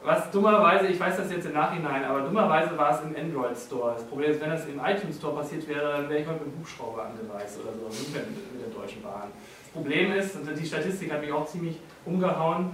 Was 0.05 0.31
dummerweise, 0.33 0.89
ich 0.89 0.99
weiß 0.99 1.17
das 1.17 1.31
jetzt 1.31 1.47
im 1.47 1.53
Nachhinein, 1.53 2.05
aber 2.05 2.23
dummerweise 2.23 2.77
war 2.77 2.91
es 2.91 3.03
im 3.03 3.15
Android 3.15 3.57
Store. 3.57 3.95
Das 3.95 4.05
Problem 4.05 4.33
ist, 4.33 4.41
wenn 4.41 4.51
das 4.51 4.67
im 4.67 4.81
iTunes 4.85 5.17
Store 5.17 5.37
passiert 5.37 5.69
wäre, 5.69 5.93
dann 5.93 6.09
wäre 6.09 6.21
ich 6.21 6.27
mal 6.27 6.33
mit 6.33 6.47
dem 6.47 6.59
Hubschrauber 6.59 7.05
angereist 7.05 7.61
oder 7.61 7.73
so, 7.73 7.87
nicht 7.89 8.13
mit 8.13 8.25
der 8.25 8.75
Deutschen 8.75 9.01
Bahn. 9.03 9.31
Problem 9.73 10.13
ist, 10.13 10.37
und 10.37 10.49
die 10.59 10.67
Statistik 10.67 11.13
hat 11.13 11.21
mich 11.21 11.33
auch 11.33 11.47
ziemlich 11.47 11.77
umgehauen, 12.05 12.71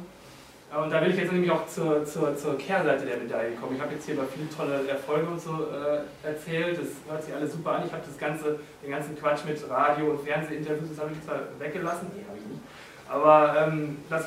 und 0.77 0.93
da 0.93 1.01
will 1.01 1.11
ich 1.11 1.17
jetzt 1.17 1.33
nämlich 1.33 1.51
auch 1.51 1.67
zur, 1.67 2.05
zur, 2.05 2.37
zur 2.37 2.59
Kehrseite 2.59 3.07
der 3.07 3.17
Medaille 3.17 3.53
kommen. 3.57 3.77
Ich 3.77 3.81
habe 3.81 3.95
jetzt 3.95 4.05
hier 4.05 4.15
über 4.15 4.25
viele 4.25 4.51
tolle 4.51 4.87
Erfolge 4.87 5.27
und 5.27 5.41
so 5.41 5.53
äh, 5.53 6.29
erzählt. 6.29 6.79
Das 6.79 6.89
hört 7.11 7.25
sich 7.25 7.35
alles 7.35 7.53
super 7.53 7.73
an. 7.73 7.87
Ich 7.87 7.93
habe 7.93 8.03
das 8.07 8.19
ganze, 8.19 8.59
den 8.85 8.91
ganzen 8.91 9.19
Quatsch 9.19 9.47
mit 9.47 9.59
Radio- 9.71 10.11
und 10.11 10.21
Fernsehinterviews, 10.21 10.91
das 10.91 11.01
habe 11.01 11.13
ich 11.13 11.25
zwar 11.25 11.41
weggelassen, 11.59 12.09
nee, 12.15 12.23
habe 12.29 12.37
ich 12.37 12.45
nicht. 12.45 12.61
Aber 13.09 13.57
ähm, 13.67 13.97
das, 14.11 14.27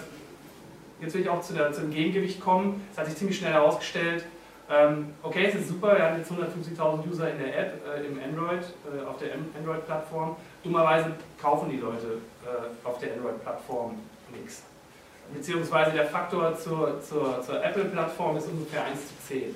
jetzt 0.99 1.13
will 1.13 1.21
ich 1.21 1.29
auch 1.29 1.41
zu 1.41 1.53
der, 1.53 1.71
zum 1.73 1.91
Gegengewicht 1.91 2.41
kommen. 2.41 2.87
Es 2.91 2.97
hat 2.97 3.05
sich 3.05 3.17
ziemlich 3.17 3.37
schnell 3.37 3.53
herausgestellt, 3.53 4.25
ähm, 4.71 5.13
okay, 5.21 5.47
es 5.47 5.55
ist 5.55 5.67
super, 5.67 5.97
wir 5.97 6.05
haben 6.05 6.17
jetzt 6.17 6.31
150.000 6.31 7.05
User 7.09 7.29
in 7.29 7.39
der 7.39 7.59
App, 7.59 7.81
äh, 7.85 8.05
im 8.05 8.17
Android, 8.23 8.63
äh, 8.63 9.05
auf 9.05 9.17
der 9.17 9.33
Android-Plattform. 9.59 10.37
Dummerweise 10.63 11.13
kaufen 11.41 11.70
die 11.70 11.77
Leute 11.77 12.20
äh, 12.46 12.88
auf 12.88 13.00
der 13.00 13.13
Android-Plattform 13.13 13.96
nichts 14.32 14.63
beziehungsweise 15.34 15.91
der 15.91 16.06
Faktor 16.06 16.58
zur, 16.58 17.01
zur, 17.01 17.41
zur 17.41 17.63
Apple-Plattform 17.63 18.38
ist 18.38 18.48
ungefähr 18.48 18.86
1 18.86 19.08
zu 19.08 19.13
10. 19.27 19.56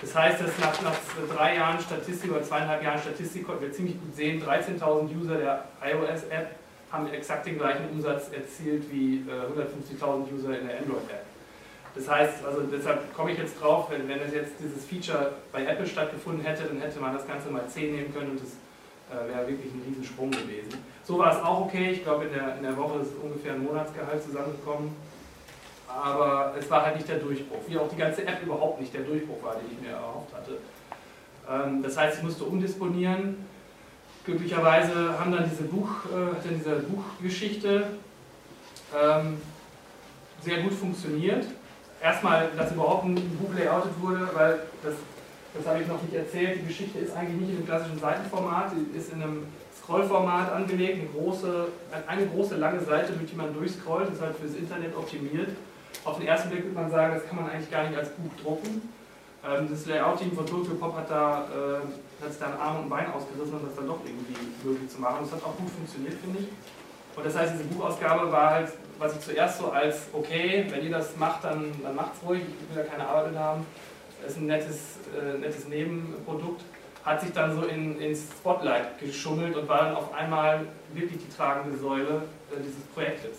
Das 0.00 0.14
heißt, 0.14 0.40
dass 0.42 0.58
nach, 0.58 0.82
nach 0.82 1.36
drei 1.36 1.56
Jahren 1.56 1.80
Statistik 1.80 2.30
oder 2.30 2.42
zweieinhalb 2.42 2.82
Jahren 2.82 3.00
Statistik 3.00 3.46
konnten 3.46 3.62
wir 3.62 3.72
ziemlich 3.72 4.00
gut 4.00 4.14
sehen, 4.14 4.42
13.000 4.42 5.08
User 5.16 5.38
der 5.38 5.64
iOS-App 5.82 6.50
haben 6.90 7.12
exakt 7.12 7.46
den 7.46 7.58
gleichen 7.58 7.88
Umsatz 7.90 8.30
erzielt 8.32 8.90
wie 8.90 9.18
äh, 9.18 10.02
150.000 10.02 10.32
User 10.34 10.58
in 10.58 10.66
der 10.66 10.78
Android-App. 10.78 11.24
Das 11.94 12.08
heißt, 12.08 12.44
also 12.44 12.62
deshalb 12.62 13.14
komme 13.14 13.32
ich 13.32 13.38
jetzt 13.38 13.60
drauf, 13.60 13.90
wenn, 13.90 14.08
wenn 14.08 14.20
es 14.20 14.32
jetzt 14.32 14.52
dieses 14.60 14.84
Feature 14.84 15.32
bei 15.52 15.64
Apple 15.64 15.86
stattgefunden 15.86 16.44
hätte, 16.44 16.64
dann 16.64 16.80
hätte 16.80 17.00
man 17.00 17.14
das 17.14 17.26
Ganze 17.26 17.50
mal 17.50 17.66
10 17.66 17.94
nehmen 17.94 18.14
können 18.14 18.30
und 18.30 18.40
das 18.40 18.50
wäre 19.10 19.48
wirklich 19.48 19.72
ein 19.72 19.82
Riesensprung 19.86 20.30
gewesen. 20.30 20.74
So 21.04 21.18
war 21.18 21.36
es 21.36 21.42
auch 21.42 21.66
okay, 21.66 21.90
ich 21.90 22.02
glaube 22.04 22.26
in 22.26 22.32
der, 22.32 22.56
in 22.56 22.62
der 22.62 22.76
Woche 22.76 23.00
ist 23.00 23.12
ungefähr 23.22 23.54
ein 23.54 23.64
Monatsgehalt 23.64 24.22
zusammengekommen 24.22 24.94
aber 25.94 26.54
es 26.58 26.70
war 26.70 26.84
halt 26.84 26.96
nicht 26.96 27.08
der 27.08 27.18
Durchbruch, 27.18 27.60
wie 27.66 27.78
auch 27.78 27.88
die 27.88 27.96
ganze 27.96 28.26
App 28.26 28.42
überhaupt 28.42 28.80
nicht 28.80 28.94
der 28.94 29.02
Durchbruch 29.02 29.42
war, 29.42 29.54
den 29.54 29.70
ich 29.72 29.80
mir 29.80 29.94
erhofft 29.94 30.32
hatte. 30.32 30.58
Ähm, 31.48 31.82
das 31.82 31.96
heißt, 31.96 32.18
ich 32.18 32.22
musste 32.22 32.44
umdisponieren. 32.44 33.44
Glücklicherweise 34.24 35.18
haben 35.18 35.32
dann 35.32 35.48
diese 35.48 35.64
Buch, 35.64 35.88
äh, 36.12 36.36
hat 36.36 36.44
dann 36.44 36.54
diese 36.54 36.76
Buchgeschichte 36.76 37.86
ähm, 38.96 39.40
sehr 40.42 40.62
gut 40.62 40.72
funktioniert. 40.72 41.46
Erstmal, 42.02 42.48
dass 42.56 42.72
überhaupt 42.72 43.04
ein 43.04 43.14
Buch 43.14 43.52
layoutet 43.58 43.92
wurde, 44.00 44.28
weil 44.34 44.60
das, 44.82 44.94
das 45.54 45.66
habe 45.66 45.82
ich 45.82 45.88
noch 45.88 46.00
nicht 46.02 46.14
erzählt, 46.14 46.60
die 46.62 46.66
Geschichte 46.66 46.98
ist 46.98 47.16
eigentlich 47.16 47.40
nicht 47.40 47.50
in 47.50 47.56
einem 47.56 47.66
klassischen 47.66 47.98
Seitenformat, 47.98 48.72
sie 48.72 48.96
ist 48.96 49.12
in 49.12 49.22
einem 49.22 49.46
Scrollformat 49.82 50.52
angelegt, 50.52 51.00
eine 51.00 51.08
große, 51.08 51.68
eine 52.06 52.26
große 52.26 52.56
lange 52.56 52.80
Seite, 52.80 53.12
durch 53.12 53.30
die 53.30 53.36
man 53.36 53.52
durchscrollt, 53.52 54.08
das 54.08 54.16
ist 54.16 54.22
halt 54.22 54.36
fürs 54.36 54.54
Internet 54.54 54.96
optimiert. 54.96 55.50
Auf 56.04 56.18
den 56.18 56.26
ersten 56.26 56.50
Blick 56.50 56.64
würde 56.64 56.76
man 56.76 56.90
sagen, 56.90 57.14
das 57.14 57.26
kann 57.26 57.36
man 57.36 57.50
eigentlich 57.50 57.70
gar 57.70 57.88
nicht 57.88 57.98
als 57.98 58.10
Buch 58.10 58.32
drucken. 58.42 58.88
Ähm, 59.44 59.68
das 59.70 59.86
Layout-Team 59.86 60.32
von 60.32 60.46
Tokyo 60.46 60.74
Pop 60.74 60.96
hat 60.96 61.10
da 61.10 61.44
äh, 61.44 62.24
hat 62.24 62.40
dann 62.40 62.52
Arm 62.60 62.84
und 62.84 62.88
Bein 62.88 63.10
ausgerissen, 63.12 63.54
um 63.54 63.64
das 63.64 63.74
dann 63.74 63.86
doch 63.86 64.00
irgendwie 64.04 64.36
möglich 64.62 64.90
zu 64.90 65.00
machen. 65.00 65.18
Das 65.22 65.32
hat 65.32 65.42
auch 65.44 65.56
gut 65.56 65.70
funktioniert, 65.70 66.14
finde 66.20 66.40
ich. 66.40 66.48
Und 67.16 67.26
das 67.26 67.36
heißt, 67.36 67.54
diese 67.54 67.64
Buchausgabe 67.64 68.30
war 68.30 68.50
halt, 68.50 68.72
was 68.98 69.14
ich 69.14 69.20
zuerst 69.20 69.58
so 69.58 69.70
als, 69.70 70.06
okay, 70.12 70.66
wenn 70.70 70.84
ihr 70.84 70.90
das 70.90 71.16
macht, 71.16 71.44
dann, 71.44 71.72
dann 71.82 71.98
es 71.98 72.28
ruhig, 72.28 72.42
ich 72.42 72.76
will 72.76 72.84
ja 72.84 72.88
keine 72.88 73.08
Arbeit 73.08 73.32
mit 73.32 73.40
haben. 73.40 73.66
Ist 74.26 74.36
ein 74.36 74.46
nettes, 74.46 74.98
äh, 75.18 75.38
nettes 75.38 75.68
Nebenprodukt. 75.68 76.62
Hat 77.04 77.20
sich 77.20 77.32
dann 77.32 77.54
so 77.54 77.66
in, 77.66 77.98
ins 78.00 78.22
Spotlight 78.22 78.98
geschummelt 78.98 79.56
und 79.56 79.68
war 79.68 79.84
dann 79.84 79.96
auf 79.96 80.12
einmal 80.12 80.66
wirklich 80.92 81.18
die 81.18 81.34
tragende 81.34 81.76
Säule 81.78 82.22
äh, 82.50 82.60
dieses 82.62 82.84
Projektes. 82.94 83.38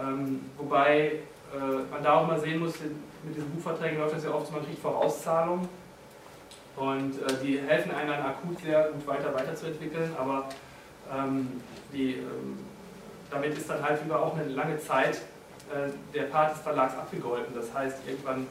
Ähm, 0.00 0.40
wobei 0.56 1.18
äh, 1.52 1.90
man 1.90 2.02
da 2.02 2.14
auch 2.14 2.26
mal 2.26 2.38
sehen 2.38 2.60
muss, 2.60 2.74
mit 3.24 3.36
diesen 3.36 3.50
Buchverträgen 3.50 3.98
läuft 3.98 4.16
das 4.16 4.24
ja 4.24 4.30
oft 4.30 4.52
man 4.52 4.64
kriegt 4.64 4.80
Vorauszahlungen 4.80 5.68
und 6.76 7.22
äh, 7.22 7.34
die 7.42 7.58
helfen 7.58 7.90
einem 7.90 8.10
dann 8.10 8.22
akut 8.22 8.60
sehr 8.60 8.90
gut 8.92 9.06
weiter 9.06 9.34
weiterzuentwickeln, 9.34 10.14
aber 10.18 10.48
ähm, 11.12 11.60
die, 11.92 12.14
ähm, 12.14 12.58
damit 13.30 13.58
ist 13.58 13.68
dann 13.68 13.82
halt 13.82 14.00
über 14.04 14.22
auch 14.22 14.36
eine 14.36 14.48
lange 14.48 14.78
Zeit 14.78 15.16
äh, 15.16 15.90
der 16.14 16.24
Part 16.24 16.54
des 16.54 16.62
Verlags 16.62 16.94
abgegolten. 16.94 17.54
Das 17.54 17.74
heißt, 17.74 17.98
irgendwann 18.06 18.46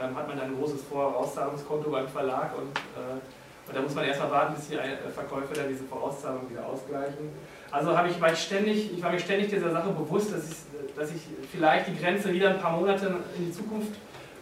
ähm, 0.00 0.16
hat 0.16 0.28
man 0.28 0.38
dann 0.38 0.48
ein 0.50 0.58
großes 0.58 0.82
Vorauszahlungskonto 0.82 1.90
beim 1.90 2.08
Verlag 2.08 2.56
und, 2.56 2.76
äh, 2.76 3.20
und 3.68 3.76
da 3.76 3.80
muss 3.80 3.94
man 3.94 4.04
erstmal 4.04 4.30
warten, 4.30 4.54
bis 4.54 4.68
die 4.68 4.74
äh, 4.74 4.96
Verkäufer 5.14 5.54
dann 5.54 5.68
diese 5.68 5.84
Vorauszahlung 5.84 6.48
wieder 6.50 6.66
ausgleichen. 6.66 7.30
Also 7.70 7.90
ich, 8.06 8.20
war 8.20 8.32
ich, 8.32 8.38
ständig, 8.38 8.92
ich 8.92 9.02
war 9.02 9.10
mir 9.10 9.18
ständig 9.18 9.48
dieser 9.48 9.70
Sache 9.70 9.90
bewusst, 9.90 10.32
dass 10.32 10.50
ich 10.50 10.56
dass 10.96 11.10
ich 11.10 11.22
vielleicht 11.50 11.88
die 11.88 11.96
Grenze 11.96 12.32
wieder 12.32 12.50
ein 12.50 12.60
paar 12.60 12.76
Monate 12.76 13.06
in 13.36 13.46
die 13.46 13.52
Zukunft 13.52 13.92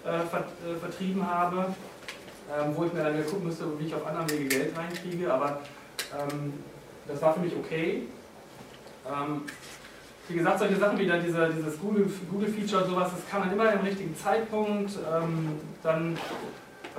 äh, 0.05 0.21
vert, 0.27 0.47
äh, 0.67 0.79
vertrieben 0.79 1.27
habe, 1.27 1.67
ähm, 2.51 2.75
wo 2.75 2.85
ich 2.85 2.93
mir 2.93 3.03
dann 3.03 3.15
wieder 3.15 3.25
gucken 3.25 3.47
müsste, 3.47 3.67
wie 3.79 3.87
ich 3.87 3.95
auf 3.95 4.07
anderen 4.07 4.31
Wege 4.31 4.47
Geld 4.47 4.77
reinkriege, 4.77 5.33
aber 5.33 5.61
ähm, 6.19 6.55
das 7.07 7.21
war 7.23 7.35
für 7.35 7.41
mich 7.41 7.55
okay. 7.57 8.03
Wie 10.31 10.39
gesagt, 10.39 10.61
solche 10.61 10.77
Sachen 10.77 10.99
wie 10.99 11.07
dann 11.07 11.23
diese, 11.25 11.51
dieses 11.51 11.79
Google-Feature 11.79 12.27
Google 12.31 12.83
und 12.83 12.91
sowas, 12.91 13.11
das 13.11 13.31
kann 13.31 13.41
man 13.41 13.53
immer 13.53 13.73
im 13.73 13.81
richtigen 13.81 14.17
Zeitpunkt. 14.17 14.93
Ähm, 14.93 15.59
dann 15.83 16.17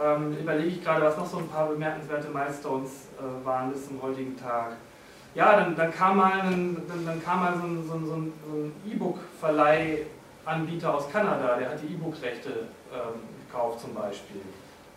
ähm, 0.04 0.38
überlege 0.40 0.70
ich 0.70 0.84
gerade, 0.84 1.06
was 1.06 1.18
noch 1.18 1.28
so 1.28 1.38
ein 1.38 1.48
paar 1.48 1.68
bemerkenswerte 1.68 2.30
Milestones 2.30 3.08
äh, 3.18 3.46
waren 3.46 3.72
bis 3.72 3.88
zum 3.88 4.02
heutigen 4.02 4.38
Tag 4.38 4.74
ja, 5.34 5.56
dann, 5.56 5.76
dann 5.76 5.92
kam 5.94 6.18
mal, 6.18 6.42
ein, 6.42 6.76
dann, 6.88 7.06
dann 7.06 7.24
kam 7.24 7.40
mal 7.40 7.54
so 7.56 7.64
ein, 7.64 7.88
so 7.88 7.94
ein, 7.94 8.06
so 8.06 8.14
ein 8.14 8.34
E-Book-Verleihanbieter 8.86 10.94
aus 10.94 11.10
Kanada, 11.10 11.56
der 11.58 11.70
hat 11.70 11.82
die 11.82 11.94
E-Book-Rechte 11.94 12.68
ähm, 12.92 13.22
gekauft 13.48 13.80
zum 13.82 13.94
Beispiel. 13.94 14.42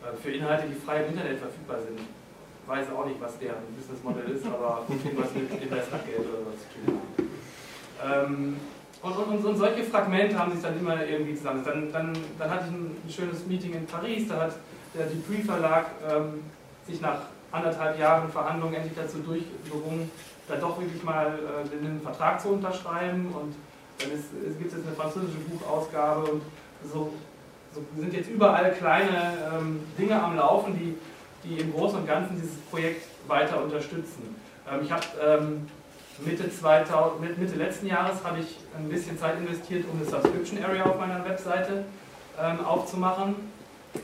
Äh, 0.03 0.17
für 0.21 0.33
Inhalte, 0.33 0.67
die 0.67 0.75
frei 0.75 1.05
im 1.05 1.11
Internet 1.11 1.38
verfügbar 1.38 1.81
sind. 1.83 2.00
Ich 2.00 2.69
weiß 2.69 2.87
auch 2.97 3.07
nicht, 3.07 3.21
was 3.21 3.38
deren 3.38 3.62
Businessmodell 3.76 4.29
ist, 4.31 4.45
aber 4.47 4.85
irgendwas 4.88 5.33
mit 5.35 5.53
Investmentgeld 5.62 6.21
oder 6.21 6.47
was 6.50 6.59
zu 6.61 6.67
tun 6.75 7.00
haben. 7.19 7.24
Ähm, 8.03 8.57
und, 9.03 9.13
und, 9.13 9.45
und, 9.45 9.57
solche 9.59 9.85
Fragmente 9.85 10.39
haben 10.39 10.53
sich 10.53 10.63
dann 10.63 10.79
immer 10.79 11.05
irgendwie 11.05 11.35
zusammen. 11.35 11.63
Dann, 11.65 11.93
dann, 11.93 12.13
dann 12.39 12.51
hatte 12.51 12.65
ich 12.69 12.73
ein, 12.73 13.13
schönes 13.13 13.47
Meeting 13.47 13.75
in 13.75 13.87
Paris, 13.87 14.29
da 14.29 14.41
hat 14.41 14.55
der 14.95 15.07
Dupuis 15.07 15.45
Verlag 15.45 15.87
ähm, 16.09 16.43
sich 16.87 17.01
nach 17.01 17.19
anderthalb 17.53 17.99
Jahren 17.99 18.31
Verhandlungen 18.31 18.75
endlich 18.75 18.95
dazu 18.97 19.19
durchgerungen, 19.19 20.11
da 20.49 20.57
doch 20.57 20.81
wirklich 20.81 21.03
mal 21.03 21.27
äh, 21.27 21.77
einen 21.77 22.01
Vertrag 22.01 22.41
zu 22.41 22.49
unterschreiben. 22.49 23.27
Und 23.35 23.55
dann 23.99 24.11
ist, 24.13 24.27
es 24.49 24.59
gibt 24.59 24.73
jetzt 24.73 24.87
eine 24.87 24.97
französische 24.97 25.39
Buchausgabe 25.51 26.31
und 26.31 26.43
so, 26.91 27.13
so 27.75 27.85
sind 28.01 28.13
jetzt 28.13 28.31
überall 28.31 28.73
kleine 28.73 29.37
ähm, 29.53 29.81
Dinge 29.99 30.21
am 30.21 30.37
Laufen, 30.37 30.79
die, 30.79 30.97
die 31.47 31.61
im 31.61 31.73
Großen 31.73 31.99
und 31.99 32.07
Ganzen 32.07 32.37
dieses 32.37 32.57
Projekt 32.71 33.07
weiter 33.27 33.63
unterstützen. 33.63 34.35
Ähm, 34.71 34.81
ich 34.83 34.91
habe 34.91 35.05
ähm, 35.23 35.67
Mitte, 36.18 36.50
2000, 36.50 37.38
Mitte 37.38 37.56
letzten 37.56 37.87
Jahres 37.87 38.23
habe 38.25 38.38
ich 38.40 38.59
ein 38.76 38.88
bisschen 38.88 39.18
Zeit 39.18 39.38
investiert, 39.38 39.85
um 39.90 39.99
eine 39.99 40.09
Subscription 40.09 40.62
Area 40.62 40.85
auf 40.85 40.99
meiner 40.99 41.25
Webseite 41.25 41.85
ähm, 42.40 42.64
aufzumachen 42.64 43.35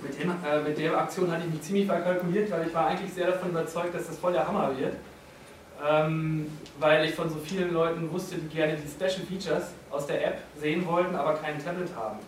mit, 0.02 0.22
dem, 0.22 0.30
äh, 0.30 0.60
mit 0.60 0.78
der 0.78 0.96
Aktion 0.96 1.30
hatte 1.30 1.42
ich 1.46 1.52
mich 1.52 1.62
ziemlich 1.62 1.86
verkalkuliert, 1.86 2.50
weil 2.50 2.66
ich 2.66 2.74
war 2.74 2.86
eigentlich 2.86 3.12
sehr 3.12 3.26
davon 3.26 3.50
überzeugt, 3.50 3.94
dass 3.94 4.06
das 4.06 4.18
voll 4.18 4.32
der 4.32 4.46
Hammer 4.46 4.76
wird. 4.76 4.94
Ähm, 5.88 6.46
weil 6.78 7.06
ich 7.06 7.14
von 7.14 7.30
so 7.30 7.38
vielen 7.38 7.72
Leuten 7.72 8.10
wusste, 8.12 8.36
die 8.36 8.54
gerne 8.54 8.76
die 8.76 8.86
Special 8.86 9.26
Features 9.26 9.70
aus 9.90 10.06
der 10.06 10.26
App 10.26 10.38
sehen 10.60 10.86
wollten, 10.86 11.16
aber 11.16 11.34
kein 11.34 11.58
Tablet 11.62 11.88
haben. 11.96 12.18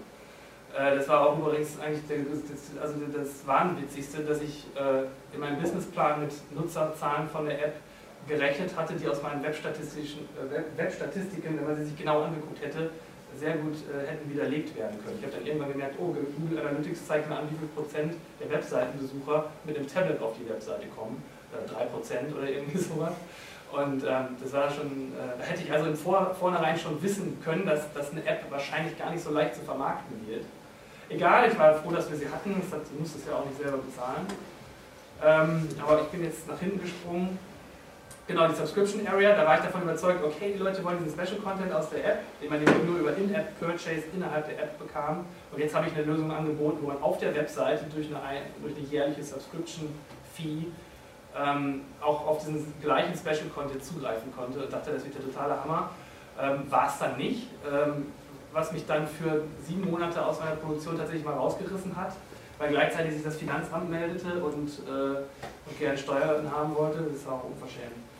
Äh, 0.74 0.96
das 0.96 1.08
war 1.08 1.26
auch 1.26 1.38
übrigens 1.38 1.78
eigentlich 1.78 2.06
der, 2.08 2.18
das, 2.18 2.82
also 2.82 2.94
das 3.14 3.46
Wahnwitzigste, 3.46 4.22
dass 4.22 4.40
ich 4.40 4.66
äh, 4.74 5.34
in 5.34 5.40
meinem 5.40 5.60
Businessplan 5.60 6.22
mit 6.22 6.32
Nutzerzahlen 6.54 7.28
von 7.28 7.44
der 7.44 7.62
App 7.62 7.74
gerechnet 8.28 8.76
hatte, 8.76 8.94
die 8.94 9.08
aus 9.08 9.22
meinen 9.22 9.42
Webstatistischen, 9.42 10.28
äh, 10.36 10.78
Webstatistiken, 10.78 11.58
wenn 11.58 11.64
man 11.64 11.76
sie 11.76 11.84
sich 11.84 11.96
genau 11.96 12.22
angeguckt 12.22 12.62
hätte, 12.62 12.90
sehr 13.38 13.56
gut 13.56 13.74
äh, 13.88 14.10
hätten 14.10 14.30
widerlegt 14.30 14.76
werden 14.76 14.98
können. 15.04 15.18
Ich 15.18 15.24
habe 15.24 15.36
dann 15.36 15.46
irgendwann 15.46 15.72
gemerkt, 15.72 15.96
oh, 15.98 16.14
Google 16.38 16.58
Analytics 16.60 17.06
zeigt 17.06 17.28
mir 17.28 17.36
an, 17.36 17.48
wie 17.50 17.56
viel 17.56 17.68
Prozent 17.68 18.14
der 18.40 18.50
Webseitenbesucher 18.50 19.46
mit 19.64 19.76
dem 19.76 19.86
Tablet 19.88 20.20
auf 20.20 20.34
die 20.38 20.48
Webseite 20.48 20.86
kommen. 20.88 21.22
Äh, 21.52 21.68
3% 21.68 22.36
oder 22.36 22.48
irgendwie 22.48 22.78
sowas. 22.90 23.14
Und 23.72 24.04
ähm, 24.04 24.36
das 24.42 24.52
war 24.52 24.70
schon, 24.70 25.12
äh, 25.12 25.38
da 25.38 25.44
hätte 25.44 25.62
ich 25.62 25.72
also 25.72 25.86
im 25.86 25.96
Vor 25.96 26.34
vornherein 26.38 26.78
schon 26.78 27.02
wissen 27.02 27.38
können, 27.42 27.64
dass, 27.64 27.90
dass 27.94 28.10
eine 28.10 28.24
App 28.26 28.44
wahrscheinlich 28.50 28.98
gar 28.98 29.10
nicht 29.10 29.24
so 29.24 29.30
leicht 29.30 29.54
zu 29.54 29.62
vermarkten 29.62 30.28
wird. 30.28 30.44
Egal, 31.08 31.48
ich 31.50 31.58
war 31.58 31.74
froh, 31.74 31.90
dass 31.90 32.10
wir 32.10 32.18
sie 32.18 32.28
hatten, 32.28 32.54
hat, 32.54 32.80
musste 32.98 33.18
es 33.18 33.26
ja 33.26 33.34
auch 33.34 33.46
nicht 33.46 33.56
selber 33.56 33.78
bezahlen. 33.78 34.26
Ähm, 35.24 35.68
aber 35.80 36.02
ich 36.02 36.08
bin 36.08 36.24
jetzt 36.24 36.48
nach 36.48 36.58
hinten 36.58 36.82
gesprungen. 36.82 37.38
Genau, 38.28 38.46
die 38.46 38.54
Subscription 38.54 39.04
Area, 39.06 39.34
da 39.34 39.44
war 39.44 39.56
ich 39.56 39.64
davon 39.64 39.82
überzeugt, 39.82 40.22
okay, 40.22 40.52
die 40.54 40.58
Leute 40.58 40.84
wollen 40.84 41.02
diesen 41.02 41.18
Special 41.18 41.40
Content 41.40 41.72
aus 41.72 41.90
der 41.90 42.04
App, 42.04 42.18
den 42.40 42.48
man 42.48 42.62
nur 42.86 43.00
über 43.00 43.16
In-App 43.16 43.58
Purchase 43.58 44.04
innerhalb 44.14 44.46
der 44.46 44.62
App 44.62 44.78
bekam. 44.78 45.26
Und 45.50 45.58
jetzt 45.58 45.74
habe 45.74 45.88
ich 45.88 45.94
eine 45.94 46.04
Lösung 46.04 46.30
angeboten, 46.30 46.78
wo 46.82 46.86
man 46.88 47.02
auf 47.02 47.18
der 47.18 47.34
Webseite 47.34 47.84
durch 47.92 48.06
eine, 48.06 48.42
durch 48.62 48.76
eine 48.76 48.86
jährliche 48.86 49.24
Subscription 49.24 49.88
Fee 50.34 50.66
ähm, 51.36 51.82
auch 52.00 52.24
auf 52.26 52.38
diesen 52.38 52.72
gleichen 52.80 53.14
Special 53.16 53.48
Content 53.52 53.84
zugreifen 53.84 54.32
konnte 54.34 54.60
und 54.60 54.72
dachte, 54.72 54.92
das 54.92 55.04
wird 55.04 55.16
der 55.16 55.24
totale 55.24 55.60
Hammer. 55.60 55.90
Ähm, 56.40 56.70
war 56.70 56.86
es 56.86 56.98
dann 56.98 57.16
nicht, 57.16 57.48
ähm, 57.68 58.06
was 58.52 58.70
mich 58.70 58.86
dann 58.86 59.08
für 59.08 59.42
sieben 59.66 59.90
Monate 59.90 60.24
aus 60.24 60.38
meiner 60.38 60.56
Produktion 60.56 60.96
tatsächlich 60.96 61.24
mal 61.24 61.34
rausgerissen 61.34 61.96
hat, 61.96 62.12
weil 62.58 62.70
gleichzeitig 62.70 63.14
sich 63.14 63.24
das 63.24 63.36
Finanzamt 63.36 63.90
meldete 63.90 64.42
und, 64.44 64.68
äh, 64.68 65.16
und 65.66 65.78
gerne 65.78 65.98
Steuern 65.98 66.48
haben 66.54 66.74
wollte. 66.76 67.02
Das 67.12 67.26
war 67.26 67.34
auch 67.34 67.44
unverschämt. 67.44 68.12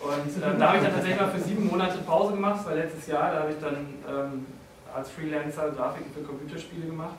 Und 0.00 0.42
äh, 0.42 0.58
da 0.58 0.68
habe 0.68 0.78
ich 0.78 0.84
dann 0.84 0.92
tatsächlich 0.92 1.20
mal 1.20 1.30
für 1.30 1.40
sieben 1.40 1.66
Monate 1.66 1.98
Pause 1.98 2.32
gemacht, 2.32 2.64
war 2.64 2.74
letztes 2.74 3.06
Jahr, 3.06 3.32
da 3.32 3.40
habe 3.40 3.50
ich 3.50 3.58
dann 3.60 3.76
ähm, 4.08 4.46
als 4.94 5.10
Freelancer 5.10 5.70
Grafiken 5.70 6.12
für 6.12 6.22
Computerspiele 6.22 6.86
gemacht. 6.86 7.16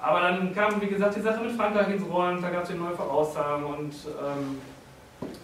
Aber 0.00 0.20
dann 0.20 0.54
kam, 0.54 0.80
wie 0.80 0.86
gesagt, 0.86 1.16
die 1.16 1.20
Sache 1.20 1.42
mit 1.42 1.52
Frankreich 1.52 1.88
ins 1.88 2.08
Rollen, 2.08 2.40
da 2.40 2.50
gab 2.50 2.64
es 2.64 2.70
eine 2.70 2.78
neue 2.78 2.94
Voraussagen 2.94 3.64
und, 3.64 3.92
ähm, 3.92 4.60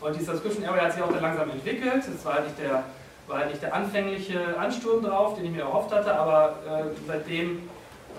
und 0.00 0.16
die 0.16 0.24
Subscription 0.24 0.64
Area 0.64 0.84
hat 0.84 0.92
sich 0.92 1.02
auch 1.02 1.12
dann 1.12 1.22
langsam 1.22 1.50
entwickelt. 1.50 2.04
Das 2.06 2.24
war 2.24 2.34
halt 2.34 2.44
nicht 2.44 2.58
der, 2.60 2.84
war 3.26 3.38
halt 3.38 3.50
nicht 3.50 3.62
der 3.62 3.74
anfängliche 3.74 4.56
Ansturm 4.56 5.02
drauf, 5.02 5.36
den 5.36 5.46
ich 5.46 5.50
mir 5.50 5.62
erhofft 5.62 5.92
hatte, 5.92 6.14
aber 6.16 6.56
äh, 6.66 6.84
seitdem, 7.06 7.68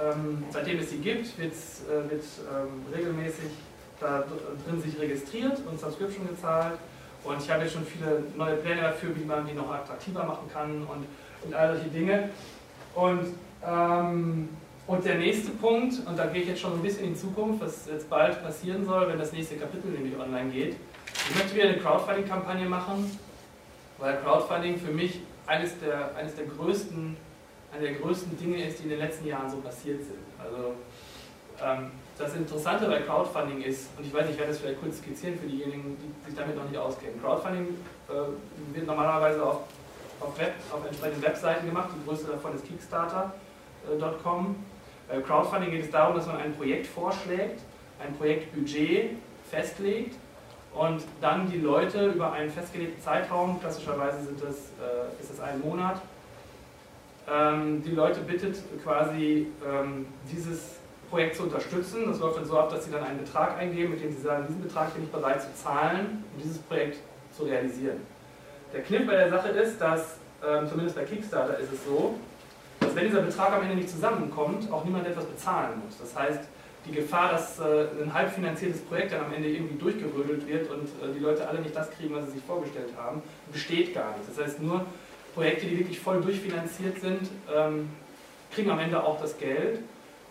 ähm, 0.03 0.43
seitdem 0.49 0.79
es 0.79 0.89
sie 0.89 0.97
gibt, 0.97 1.39
äh, 1.39 1.43
wird 1.43 2.23
ähm, 2.23 2.93
regelmäßig 2.93 3.51
da 4.01 4.25
drin 4.67 4.81
sich 4.81 4.99
registriert 4.99 5.61
und 5.65 5.79
Subscription 5.79 6.27
gezahlt. 6.27 6.77
Und 7.25 7.41
ich 7.41 7.49
habe 7.49 7.63
jetzt 7.63 7.73
schon 7.73 7.85
viele 7.85 8.23
neue 8.37 8.55
Pläne 8.57 8.81
dafür, 8.81 9.15
wie 9.15 9.25
man 9.25 9.45
die 9.45 9.53
noch 9.53 9.71
attraktiver 9.71 10.23
machen 10.23 10.49
kann 10.51 10.81
und, 10.81 11.05
und 11.43 11.53
all 11.53 11.75
solche 11.75 11.89
Dinge. 11.89 12.29
Und 12.93 13.27
ähm, 13.65 14.49
und 14.87 15.03
der 15.03 15.15
nächste 15.15 15.49
Punkt, 15.51 15.95
und 16.05 16.17
da 16.17 16.27
gehe 16.27 16.43
ich 16.43 16.47
jetzt 16.47 16.61
schon 16.61 16.73
ein 16.73 16.81
bisschen 16.83 17.05
in 17.05 17.13
die 17.13 17.19
Zukunft, 17.19 17.59
was 17.59 17.87
jetzt 17.87 18.07
bald 18.07 18.43
passieren 18.43 18.85
soll, 18.85 19.07
wenn 19.07 19.17
das 19.17 19.31
nächste 19.31 19.55
Kapitel 19.55 19.89
nämlich 19.89 20.15
online 20.15 20.51
geht. 20.51 20.75
Ich 21.27 21.35
möchte 21.35 21.55
wieder 21.55 21.69
eine 21.69 21.77
Crowdfunding-Kampagne 21.79 22.69
machen, 22.69 23.17
weil 23.97 24.17
Crowdfunding 24.17 24.77
für 24.77 24.91
mich 24.91 25.21
eines 25.47 25.79
der, 25.79 26.15
eines 26.15 26.35
der 26.35 26.45
größten, 26.45 27.17
eine 27.73 27.81
der 27.81 27.95
größten 27.95 28.37
Dinge 28.37 28.63
ist, 28.63 28.77
die 28.79 28.83
in 28.83 28.89
den 28.89 28.99
letzten 28.99 29.25
Jahren 29.25 29.49
so 29.49 29.57
passiert 29.57 30.03
sind. 30.03 30.19
Also 30.37 30.75
ähm, 31.63 31.91
das 32.17 32.33
Interessante 32.35 32.87
bei 32.87 33.01
Crowdfunding 33.01 33.61
ist, 33.61 33.89
und 33.97 34.05
ich 34.05 34.13
weiß, 34.13 34.29
ich 34.29 34.37
werde 34.37 34.51
das 34.51 34.59
vielleicht 34.59 34.79
kurz 34.81 34.99
skizzieren 34.99 35.37
für 35.37 35.47
diejenigen, 35.47 35.97
die 35.97 36.29
sich 36.29 36.37
damit 36.37 36.55
noch 36.55 36.67
nicht 36.69 36.77
auskennen. 36.77 37.21
Crowdfunding 37.21 37.67
äh, 38.07 38.75
wird 38.75 38.87
normalerweise 38.87 39.43
auf, 39.43 39.61
auf, 40.21 40.39
Web, 40.39 40.53
auf 40.71 40.85
entsprechenden 40.85 41.23
Webseiten 41.23 41.65
gemacht. 41.65 41.89
Die 41.93 42.07
größte 42.07 42.31
davon 42.31 42.55
ist 42.55 42.65
Kickstarter.com. 42.65 44.55
Bei 45.09 45.21
Crowdfunding 45.21 45.71
geht 45.71 45.85
es 45.85 45.91
darum, 45.91 46.15
dass 46.15 46.25
man 46.27 46.37
ein 46.37 46.55
Projekt 46.55 46.87
vorschlägt, 46.87 47.61
ein 47.99 48.15
Projektbudget 48.15 49.11
festlegt 49.49 50.15
und 50.73 51.03
dann 51.21 51.49
die 51.49 51.59
Leute 51.59 52.07
über 52.07 52.31
einen 52.31 52.49
festgelegten 52.49 53.01
Zeitraum, 53.01 53.59
klassischerweise 53.59 54.23
sind 54.23 54.41
das, 54.41 54.55
äh, 54.55 55.21
ist 55.21 55.31
das 55.31 55.39
ein 55.39 55.61
Monat, 55.61 56.01
ähm, 57.31 57.83
die 57.83 57.91
Leute 57.91 58.21
bittet 58.21 58.57
quasi 58.83 59.47
ähm, 59.65 60.05
dieses 60.31 60.74
Projekt 61.15 61.37
zu 61.37 61.43
unterstützen. 61.43 62.07
Das 62.07 62.19
läuft 62.19 62.37
dann 62.37 62.45
so 62.45 62.59
ab, 62.59 62.69
dass 62.69 62.83
sie 62.83 62.91
dann 62.91 63.01
einen 63.01 63.19
Betrag 63.19 63.57
eingeben, 63.57 63.91
mit 63.91 64.03
dem 64.03 64.11
sie 64.11 64.21
sagen, 64.21 64.45
diesen 64.49 64.61
Betrag 64.61 64.93
bin 64.93 65.05
ich 65.05 65.09
bereit 65.09 65.41
zu 65.41 65.47
zahlen, 65.55 66.25
um 66.35 66.41
dieses 66.43 66.57
Projekt 66.57 66.97
zu 67.35 67.43
realisieren. 67.43 68.01
Der 68.73 68.81
Kniff 68.81 69.07
bei 69.07 69.15
der 69.15 69.29
Sache 69.29 69.47
ist, 69.47 69.79
dass, 69.79 70.17
ähm, 70.45 70.67
zumindest 70.67 70.97
bei 70.97 71.05
Kickstarter 71.05 71.57
ist 71.57 71.71
es 71.71 71.85
so, 71.85 72.15
dass 72.81 72.93
wenn 72.95 73.05
dieser 73.05 73.21
Betrag 73.21 73.53
am 73.53 73.61
Ende 73.61 73.75
nicht 73.75 73.89
zusammenkommt, 73.89 74.69
auch 74.73 74.83
niemand 74.83 75.07
etwas 75.07 75.23
bezahlen 75.23 75.81
muss. 75.85 75.97
Das 75.97 76.13
heißt, 76.21 76.41
die 76.85 76.91
Gefahr, 76.91 77.31
dass 77.31 77.59
äh, 77.59 77.87
ein 78.03 78.13
halb 78.13 78.31
finanziertes 78.31 78.81
Projekt 78.81 79.13
dann 79.13 79.23
am 79.23 79.33
Ende 79.33 79.47
irgendwie 79.47 79.77
durchgerödelt 79.77 80.45
wird 80.45 80.69
und 80.69 80.83
äh, 80.83 81.13
die 81.13 81.19
Leute 81.19 81.47
alle 81.47 81.61
nicht 81.61 81.73
das 81.73 81.89
kriegen, 81.91 82.13
was 82.13 82.25
sie 82.25 82.31
sich 82.31 82.43
vorgestellt 82.43 82.89
haben, 82.97 83.23
besteht 83.53 83.93
gar 83.93 84.17
nicht. 84.17 84.29
Das 84.29 84.45
heißt, 84.45 84.61
nur 84.61 84.85
Projekte, 85.33 85.65
die 85.65 85.79
wirklich 85.79 85.97
voll 85.97 86.19
durchfinanziert 86.19 86.99
sind, 86.99 87.21
ähm, 87.55 87.89
kriegen 88.53 88.69
am 88.69 88.79
Ende 88.79 89.01
auch 89.01 89.21
das 89.21 89.37
Geld. 89.37 89.79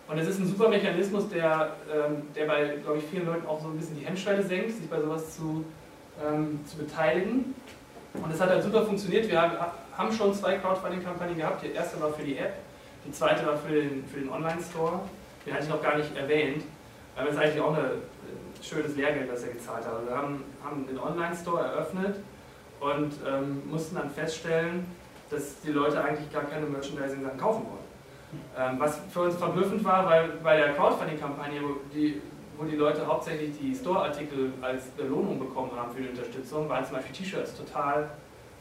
Und 0.07 0.19
es 0.19 0.27
ist 0.27 0.39
ein 0.39 0.47
super 0.47 0.69
Mechanismus, 0.69 1.27
der, 1.29 1.71
ähm, 1.91 2.23
der 2.35 2.45
bei, 2.45 2.77
glaube 2.83 2.99
ich, 2.99 3.05
vielen 3.05 3.25
Leuten 3.25 3.47
auch 3.47 3.59
so 3.61 3.69
ein 3.69 3.77
bisschen 3.77 3.97
die 3.97 4.05
Hemmschwelle 4.05 4.43
senkt, 4.43 4.71
sich 4.71 4.87
bei 4.89 5.01
sowas 5.01 5.35
zu, 5.35 5.65
ähm, 6.23 6.59
zu 6.65 6.77
beteiligen. 6.77 7.55
Und 8.13 8.31
es 8.31 8.39
hat 8.39 8.49
halt 8.49 8.63
super 8.63 8.85
funktioniert. 8.85 9.27
Wir 9.29 9.41
haben, 9.41 10.11
schon 10.11 10.33
zwei 10.33 10.57
Crowdfunding-Kampagnen 10.57 11.37
gehabt. 11.37 11.63
Die 11.63 11.71
erste 11.71 11.99
war 12.01 12.13
für 12.13 12.23
die 12.23 12.37
App, 12.37 12.53
die 13.05 13.11
zweite 13.11 13.45
war 13.45 13.57
für 13.57 13.73
den, 13.73 14.05
für 14.05 14.19
den 14.19 14.29
Online-Store. 14.29 14.99
Den 15.45 15.53
hatte 15.53 15.63
ich 15.63 15.69
noch 15.69 15.81
gar 15.81 15.97
nicht 15.97 16.15
erwähnt, 16.15 16.63
weil 17.15 17.25
das 17.25 17.35
ist 17.35 17.41
eigentlich 17.41 17.61
auch 17.61 17.75
ein 17.75 17.85
schönes 18.61 18.95
Lehrgeld, 18.95 19.31
das 19.31 19.43
er 19.43 19.53
gezahlt 19.53 19.85
hat. 19.85 20.07
Wir 20.07 20.15
haben, 20.15 20.43
haben 20.63 20.87
den 20.87 20.99
Online-Store 20.99 21.63
eröffnet 21.63 22.17
und 22.79 23.13
ähm, 23.27 23.63
mussten 23.69 23.95
dann 23.95 24.09
feststellen, 24.09 24.85
dass 25.29 25.59
die 25.61 25.71
Leute 25.71 26.03
eigentlich 26.03 26.31
gar 26.31 26.43
keine 26.43 26.65
Merchandising-Sachen 26.67 27.37
kaufen 27.37 27.65
wollen. 27.65 27.84
Ähm, 28.57 28.79
was 28.79 29.01
für 29.11 29.21
uns 29.21 29.35
verblüffend 29.35 29.83
war, 29.83 30.09
weil 30.09 30.29
bei 30.43 30.57
der 30.57 30.73
Crowdfunding-Kampagne, 30.73 31.61
wo 31.61 31.75
die, 31.93 32.21
wo 32.57 32.63
die 32.63 32.77
Leute 32.77 33.05
hauptsächlich 33.05 33.51
die 33.59 33.75
Store-Artikel 33.75 34.53
als 34.61 34.85
Belohnung 34.91 35.39
bekommen 35.39 35.71
haben 35.75 35.93
für 35.93 36.01
die 36.01 36.07
Unterstützung, 36.09 36.69
waren 36.69 36.85
zum 36.85 36.95
Beispiel 36.95 37.15
T-Shirts 37.15 37.57
total, 37.57 38.09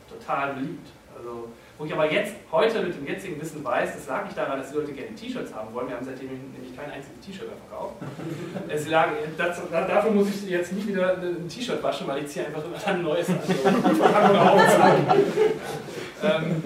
total 0.08 0.54
beliebt. 0.54 0.88
Also, 1.16 1.48
wo 1.78 1.84
ich 1.84 1.92
aber 1.92 2.10
jetzt, 2.10 2.34
heute 2.50 2.82
mit 2.82 2.96
dem 2.96 3.06
jetzigen 3.06 3.40
Wissen 3.40 3.64
weiß, 3.64 3.94
das 3.94 4.08
lag 4.08 4.24
nicht 4.24 4.36
daran, 4.36 4.58
dass 4.58 4.70
die 4.70 4.78
Leute 4.78 4.90
gerne 4.92 5.14
T-Shirts 5.14 5.54
haben 5.54 5.72
wollen. 5.72 5.86
Wir 5.88 5.94
haben 5.96 6.04
seitdem 6.04 6.26
nämlich 6.28 6.76
kein 6.76 6.90
einziges 6.90 7.20
T-Shirt 7.24 7.46
mehr 7.46 7.56
verkauft. 7.68 7.94
es 8.68 8.88
lag, 8.88 9.10
das, 9.38 9.60
dafür 9.70 10.10
muss 10.10 10.28
ich 10.28 10.48
jetzt 10.50 10.72
nie 10.72 10.88
wieder 10.88 11.18
ein 11.18 11.48
T-Shirt 11.48 11.80
waschen, 11.80 12.08
weil 12.08 12.24
ich 12.24 12.30
ziehe 12.30 12.46
einfach 12.46 12.64
immer 12.64 12.84
ein 12.84 13.02
neues 13.02 13.30
an. 13.30 13.38
ähm, 16.22 16.64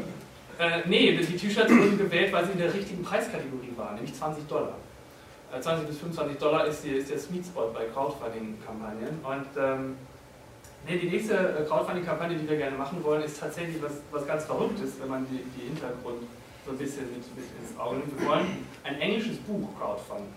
äh, 0.59 0.83
nee, 0.87 1.16
die 1.16 1.37
T-Shirts 1.37 1.71
wurden 1.71 1.99
gewählt, 1.99 2.33
weil 2.33 2.44
sie 2.47 2.53
in 2.53 2.59
der 2.59 2.73
richtigen 2.73 3.03
Preiskategorie 3.03 3.73
waren, 3.77 3.94
nämlich 3.94 4.14
20 4.14 4.47
Dollar. 4.47 4.75
20 5.61 5.85
äh, 5.85 5.87
bis 5.87 5.99
25 5.99 6.38
Dollar 6.38 6.66
ist, 6.66 6.85
die, 6.85 6.90
ist 6.90 7.11
der 7.11 7.18
Sweet 7.18 7.47
Spot 7.47 7.71
bei 7.73 7.85
Crowdfunding-Kampagnen. 7.87 9.21
Und 9.23 9.62
ähm, 9.62 9.97
Nee, 10.87 10.97
die 10.97 11.11
nächste 11.11 11.35
äh, 11.35 11.64
Crowdfunding-Kampagne, 11.64 12.37
die 12.37 12.49
wir 12.49 12.57
gerne 12.57 12.77
machen 12.77 13.03
wollen, 13.05 13.23
ist 13.23 13.38
tatsächlich 13.38 13.83
was, 13.83 13.92
was 14.11 14.27
ganz 14.27 14.44
Verrücktes, 14.44 14.92
wenn 15.01 15.09
man 15.09 15.27
die, 15.29 15.44
die 15.57 15.68
Hintergrund 15.68 16.23
so 16.64 16.73
ein 16.73 16.79
bisschen 16.79 17.05
mit, 17.12 17.37
mit 17.37 17.44
ins 17.44 17.79
Auge 17.79 17.97
nimmt. 17.97 18.18
Wir 18.18 18.27
wollen 18.27 18.64
ein 18.85 19.01
englisches 19.01 19.38
Buch 19.38 19.68
crowdfunden. 19.79 20.33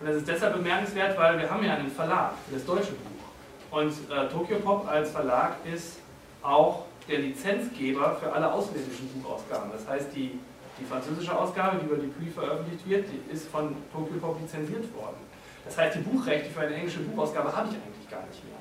Und 0.00 0.06
das 0.08 0.16
ist 0.16 0.28
deshalb 0.28 0.54
bemerkenswert, 0.54 1.18
weil 1.18 1.38
wir 1.38 1.50
haben 1.50 1.64
ja 1.64 1.74
einen 1.74 1.90
Verlag 1.90 2.32
für 2.46 2.54
das 2.54 2.64
deutsche 2.64 2.92
Buch. 2.92 3.78
Und 3.78 3.90
äh, 3.90 4.28
Tokyo 4.28 4.58
Pop 4.58 4.86
als 4.86 5.10
Verlag 5.10 5.56
ist 5.72 5.98
auch 6.42 6.84
der 7.08 7.18
Lizenzgeber 7.18 8.16
für 8.20 8.32
alle 8.32 8.50
ausländischen 8.52 9.08
Buchausgaben. 9.14 9.70
Das 9.72 9.86
heißt, 9.86 10.14
die, 10.14 10.38
die 10.78 10.84
französische 10.84 11.36
Ausgabe, 11.36 11.78
die 11.78 11.86
über 11.86 11.96
Pre 11.96 12.30
veröffentlicht 12.34 12.88
wird, 12.88 13.06
die 13.10 13.32
ist 13.32 13.48
von 13.48 13.76
Tokyo 13.92 14.18
Pop 14.20 14.40
lizenziert 14.40 14.84
worden. 14.94 15.16
Das 15.64 15.78
heißt, 15.78 15.96
die 15.96 16.00
Buchrechte 16.00 16.50
für 16.50 16.60
eine 16.60 16.74
englische 16.74 17.00
Buchausgabe 17.00 17.54
habe 17.54 17.68
ich 17.68 17.74
eigentlich 17.74 18.10
gar 18.10 18.26
nicht 18.26 18.44
mehr. 18.44 18.54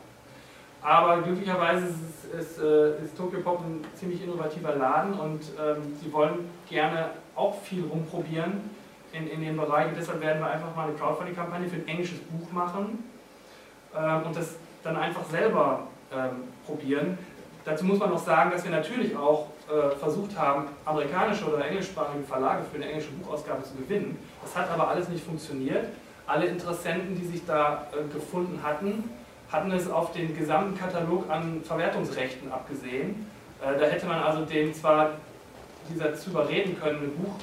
Aber 0.82 1.22
glücklicherweise 1.22 1.88
ist, 1.88 2.34
ist, 2.38 2.60
äh, 2.60 3.04
ist, 3.04 3.18
Tokyo 3.18 3.40
Pop 3.40 3.62
ein 3.62 3.86
ziemlich 3.96 4.22
innovativer 4.22 4.76
Laden 4.76 5.14
und 5.14 5.42
ähm, 5.60 5.96
sie 6.02 6.12
wollen 6.12 6.50
gerne 6.70 7.12
auch 7.36 7.62
viel 7.62 7.86
rumprobieren 7.86 8.70
in, 9.14 9.28
in 9.28 9.42
dem 9.42 9.56
Bereich. 9.56 9.88
Und 9.88 9.98
deshalb 9.98 10.22
werden 10.22 10.40
wir 10.40 10.48
einfach 10.48 10.76
mal 10.76 10.90
eine 10.90 10.98
Crowdfunding-Kampagne 10.98 11.70
für 11.70 11.78
ein 11.78 11.88
englisches 11.88 12.20
Buch 12.20 12.52
machen 12.52 13.04
ähm, 13.98 14.24
und 14.26 14.36
das 14.36 14.56
dann 14.84 14.98
einfach 14.98 15.24
selber 15.26 15.88
ähm, 16.14 16.44
probieren. 16.66 17.18
Dazu 17.66 17.86
muss 17.86 18.00
man 18.00 18.10
noch 18.10 18.24
sagen, 18.24 18.52
dass 18.52 18.64
wir 18.64 18.72
natürlich 18.72 19.16
auch 19.16 19.48
äh, 19.70 19.96
versucht 19.96 20.38
haben, 20.38 20.68
amerikanische 20.84 21.46
oder 21.46 21.66
englischsprachige 21.66 22.24
Verlage 22.26 22.64
für 22.70 22.76
eine 22.76 22.92
englische 22.92 23.12
Buchausgabe 23.12 23.64
zu 23.64 23.76
gewinnen. 23.76 24.18
Das 24.42 24.56
hat 24.56 24.70
aber 24.70 24.90
alles 24.90 25.08
nicht 25.08 25.24
funktioniert. 25.24 25.86
Alle 26.28 26.48
Interessenten, 26.48 27.16
die 27.16 27.26
sich 27.26 27.46
da 27.46 27.88
äh, 27.94 28.14
gefunden 28.14 28.60
hatten, 28.62 29.10
hatten 29.50 29.72
es 29.72 29.90
auf 29.90 30.12
den 30.12 30.36
gesamten 30.36 30.78
Katalog 30.78 31.30
an 31.30 31.62
Verwertungsrechten 31.64 32.52
abgesehen. 32.52 33.28
Äh, 33.62 33.80
da 33.80 33.86
hätte 33.86 34.08
man 34.08 34.22
also 34.22 34.44
dem 34.44 34.74
zwar 34.74 35.12
dieser 35.90 36.16
zu 36.16 36.32
überreden 36.32 36.78
können, 36.80 37.04
ein 37.04 37.12
Buch 37.16 37.36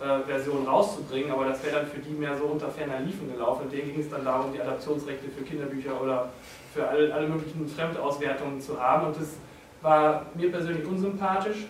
äh, 0.00 0.66
rauszubringen, 0.66 1.30
aber 1.30 1.46
das 1.46 1.62
wäre 1.64 1.80
dann 1.80 1.86
für 1.86 1.98
die 1.98 2.10
mehr 2.10 2.36
so 2.36 2.44
unter 2.44 2.70
ferner 2.70 3.00
Liefen 3.00 3.30
gelaufen. 3.30 3.70
Denen 3.70 3.92
ging 3.92 4.00
es 4.00 4.08
dann 4.08 4.24
darum, 4.24 4.52
die 4.52 4.60
Adaptionsrechte 4.60 5.28
für 5.28 5.44
Kinderbücher 5.44 6.00
oder 6.00 6.30
für 6.72 6.86
alle, 6.86 7.12
alle 7.12 7.28
möglichen 7.28 7.68
Fremdauswertungen 7.68 8.60
zu 8.60 8.80
haben 8.80 9.08
und 9.08 9.16
das 9.16 9.34
war 9.82 10.26
mir 10.34 10.50
persönlich 10.50 10.86
unsympathisch, 10.86 11.66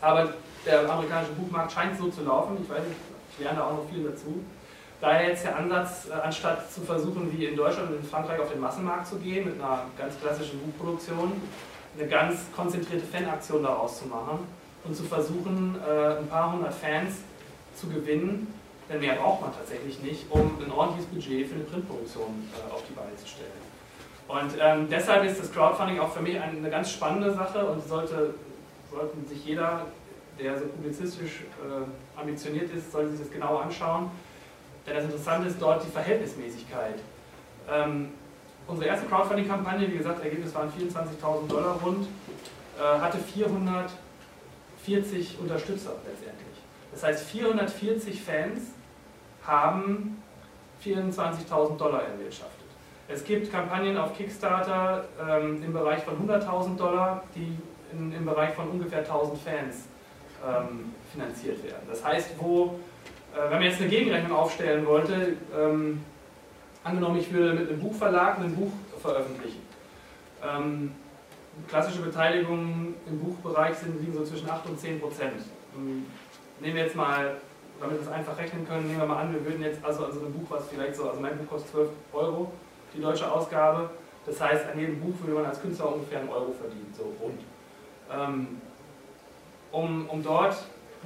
aber 0.00 0.34
der 0.66 0.90
amerikanische 0.90 1.32
Buchmarkt 1.32 1.72
scheint 1.72 1.98
so 1.98 2.08
zu 2.08 2.22
laufen, 2.22 2.58
ich 2.62 2.68
weiß 2.68 2.84
nicht, 2.86 2.96
ich 3.30 3.44
lerne 3.44 3.64
auch 3.64 3.72
noch 3.72 3.88
viel 3.90 4.04
dazu. 4.04 4.42
Daher 5.00 5.28
jetzt 5.28 5.44
der 5.44 5.56
Ansatz, 5.56 6.08
äh, 6.08 6.14
anstatt 6.14 6.72
zu 6.72 6.80
versuchen, 6.80 7.30
wie 7.36 7.46
in 7.46 7.56
Deutschland 7.56 7.90
und 7.90 7.96
in 7.98 8.04
Frankreich 8.04 8.40
auf 8.40 8.50
den 8.50 8.60
Massenmarkt 8.60 9.06
zu 9.06 9.16
gehen, 9.16 9.44
mit 9.44 9.60
einer 9.60 9.82
ganz 9.98 10.18
klassischen 10.20 10.60
Buchproduktion, 10.60 11.32
eine 11.98 12.08
ganz 12.08 12.40
konzentrierte 12.56 13.04
Fanaktion 13.06 13.62
daraus 13.62 13.98
zu 13.98 14.06
machen 14.06 14.38
und 14.84 14.96
zu 14.96 15.02
versuchen, 15.04 15.76
äh, 15.86 16.18
ein 16.18 16.28
paar 16.28 16.52
hundert 16.52 16.74
Fans 16.74 17.16
zu 17.76 17.88
gewinnen, 17.88 18.54
denn 18.88 19.00
mehr 19.00 19.14
braucht 19.14 19.42
man 19.42 19.52
tatsächlich 19.54 20.00
nicht, 20.00 20.26
um 20.30 20.58
ein 20.64 20.70
ordentliches 20.70 21.10
Budget 21.10 21.48
für 21.48 21.54
eine 21.54 21.64
Printproduktion 21.64 22.48
äh, 22.52 22.72
auf 22.72 22.82
die 22.88 22.94
Beine 22.94 23.16
zu 23.16 23.26
stellen. 23.26 23.63
Und 24.28 24.52
ähm, 24.58 24.88
deshalb 24.90 25.24
ist 25.24 25.40
das 25.40 25.52
Crowdfunding 25.52 26.00
auch 26.00 26.12
für 26.12 26.22
mich 26.22 26.40
eine 26.40 26.70
ganz 26.70 26.90
spannende 26.90 27.34
Sache 27.34 27.62
und 27.64 27.86
sollte, 27.86 28.34
sollten 28.90 29.26
sich 29.26 29.44
jeder, 29.44 29.86
der 30.38 30.58
so 30.58 30.64
publizistisch 30.66 31.42
äh, 31.62 32.18
ambitioniert 32.18 32.72
ist, 32.74 32.90
sollte 32.90 33.10
sich 33.10 33.20
das 33.20 33.30
genau 33.30 33.58
anschauen. 33.58 34.10
Denn 34.86 34.96
das 34.96 35.04
Interessante 35.04 35.48
ist 35.48 35.60
dort 35.60 35.84
die 35.84 35.90
Verhältnismäßigkeit. 35.90 36.94
Ähm, 37.70 38.12
unsere 38.66 38.88
erste 38.88 39.06
Crowdfunding-Kampagne, 39.06 39.86
wie 39.90 39.98
gesagt, 39.98 40.24
Ergebnis 40.24 40.54
waren 40.54 40.70
24.000 40.70 41.48
Dollar 41.48 41.78
rund, 41.82 42.06
äh, 42.78 42.82
hatte 43.00 43.18
440 43.18 45.38
Unterstützer 45.40 45.96
letztendlich. 46.06 46.54
Das 46.92 47.02
heißt, 47.02 47.24
440 47.30 48.22
Fans 48.22 48.60
haben 49.46 50.22
24.000 50.82 51.76
Dollar 51.76 52.02
erwirtschaftet. 52.02 52.63
Es 53.06 53.22
gibt 53.24 53.52
Kampagnen 53.52 53.98
auf 53.98 54.16
Kickstarter 54.16 55.04
ähm, 55.20 55.62
im 55.62 55.72
Bereich 55.72 56.02
von 56.04 56.14
100.000 56.26 56.76
Dollar, 56.76 57.22
die 57.34 57.58
in, 57.92 58.12
im 58.12 58.24
Bereich 58.24 58.54
von 58.54 58.68
ungefähr 58.68 59.06
1.000 59.06 59.36
Fans 59.36 59.84
ähm, 60.46 60.94
finanziert 61.12 61.62
werden. 61.64 61.86
Das 61.88 62.04
heißt, 62.04 62.30
wo 62.38 62.78
äh, 63.34 63.50
wenn 63.50 63.58
man 63.58 63.62
jetzt 63.62 63.80
eine 63.80 63.90
Gegenrechnung 63.90 64.36
aufstellen 64.36 64.86
wollte, 64.86 65.36
ähm, 65.56 66.02
angenommen, 66.82 67.18
ich 67.18 67.32
würde 67.32 67.54
mit 67.54 67.68
einem 67.68 67.80
Buchverlag 67.80 68.38
ein 68.38 68.54
Buch 68.54 68.72
veröffentlichen. 69.00 69.60
Ähm, 70.42 70.92
klassische 71.68 72.00
Beteiligungen 72.00 72.94
im 73.06 73.18
Buchbereich 73.18 73.74
sind, 73.76 74.00
liegen 74.00 74.14
so 74.14 74.24
zwischen 74.24 74.48
8 74.48 74.66
und 74.66 74.78
10 74.78 75.00
Prozent. 75.00 75.42
Ähm, 75.76 76.06
nehmen 76.60 76.76
wir 76.76 76.84
jetzt 76.84 76.96
mal, 76.96 77.36
damit 77.80 77.96
wir 77.96 78.02
es 78.02 78.12
einfach 78.12 78.38
rechnen 78.38 78.66
können, 78.66 78.86
nehmen 78.86 79.00
wir 79.00 79.06
mal 79.06 79.22
an, 79.22 79.32
wir 79.32 79.44
würden 79.44 79.62
jetzt 79.62 79.84
also, 79.84 80.06
also 80.06 80.20
ein 80.20 80.32
Buch, 80.32 80.46
was 80.48 80.68
vielleicht 80.68 80.96
so, 80.96 81.08
also 81.08 81.20
mein 81.20 81.36
Buch 81.36 81.48
kostet 81.48 81.72
12 81.72 81.88
Euro, 82.12 82.52
die 82.94 83.00
deutsche 83.00 83.30
Ausgabe. 83.30 83.90
Das 84.26 84.40
heißt, 84.40 84.66
an 84.72 84.78
jedem 84.78 85.00
Buch 85.00 85.14
würde 85.20 85.34
man 85.34 85.46
als 85.46 85.60
Künstler 85.60 85.92
ungefähr 85.92 86.20
einen 86.20 86.30
Euro 86.30 86.52
verdienen, 86.52 86.92
so 86.96 87.12
rund. 87.20 87.40
Ähm, 88.10 88.60
um, 89.72 90.08
um 90.08 90.22
dort 90.22 90.56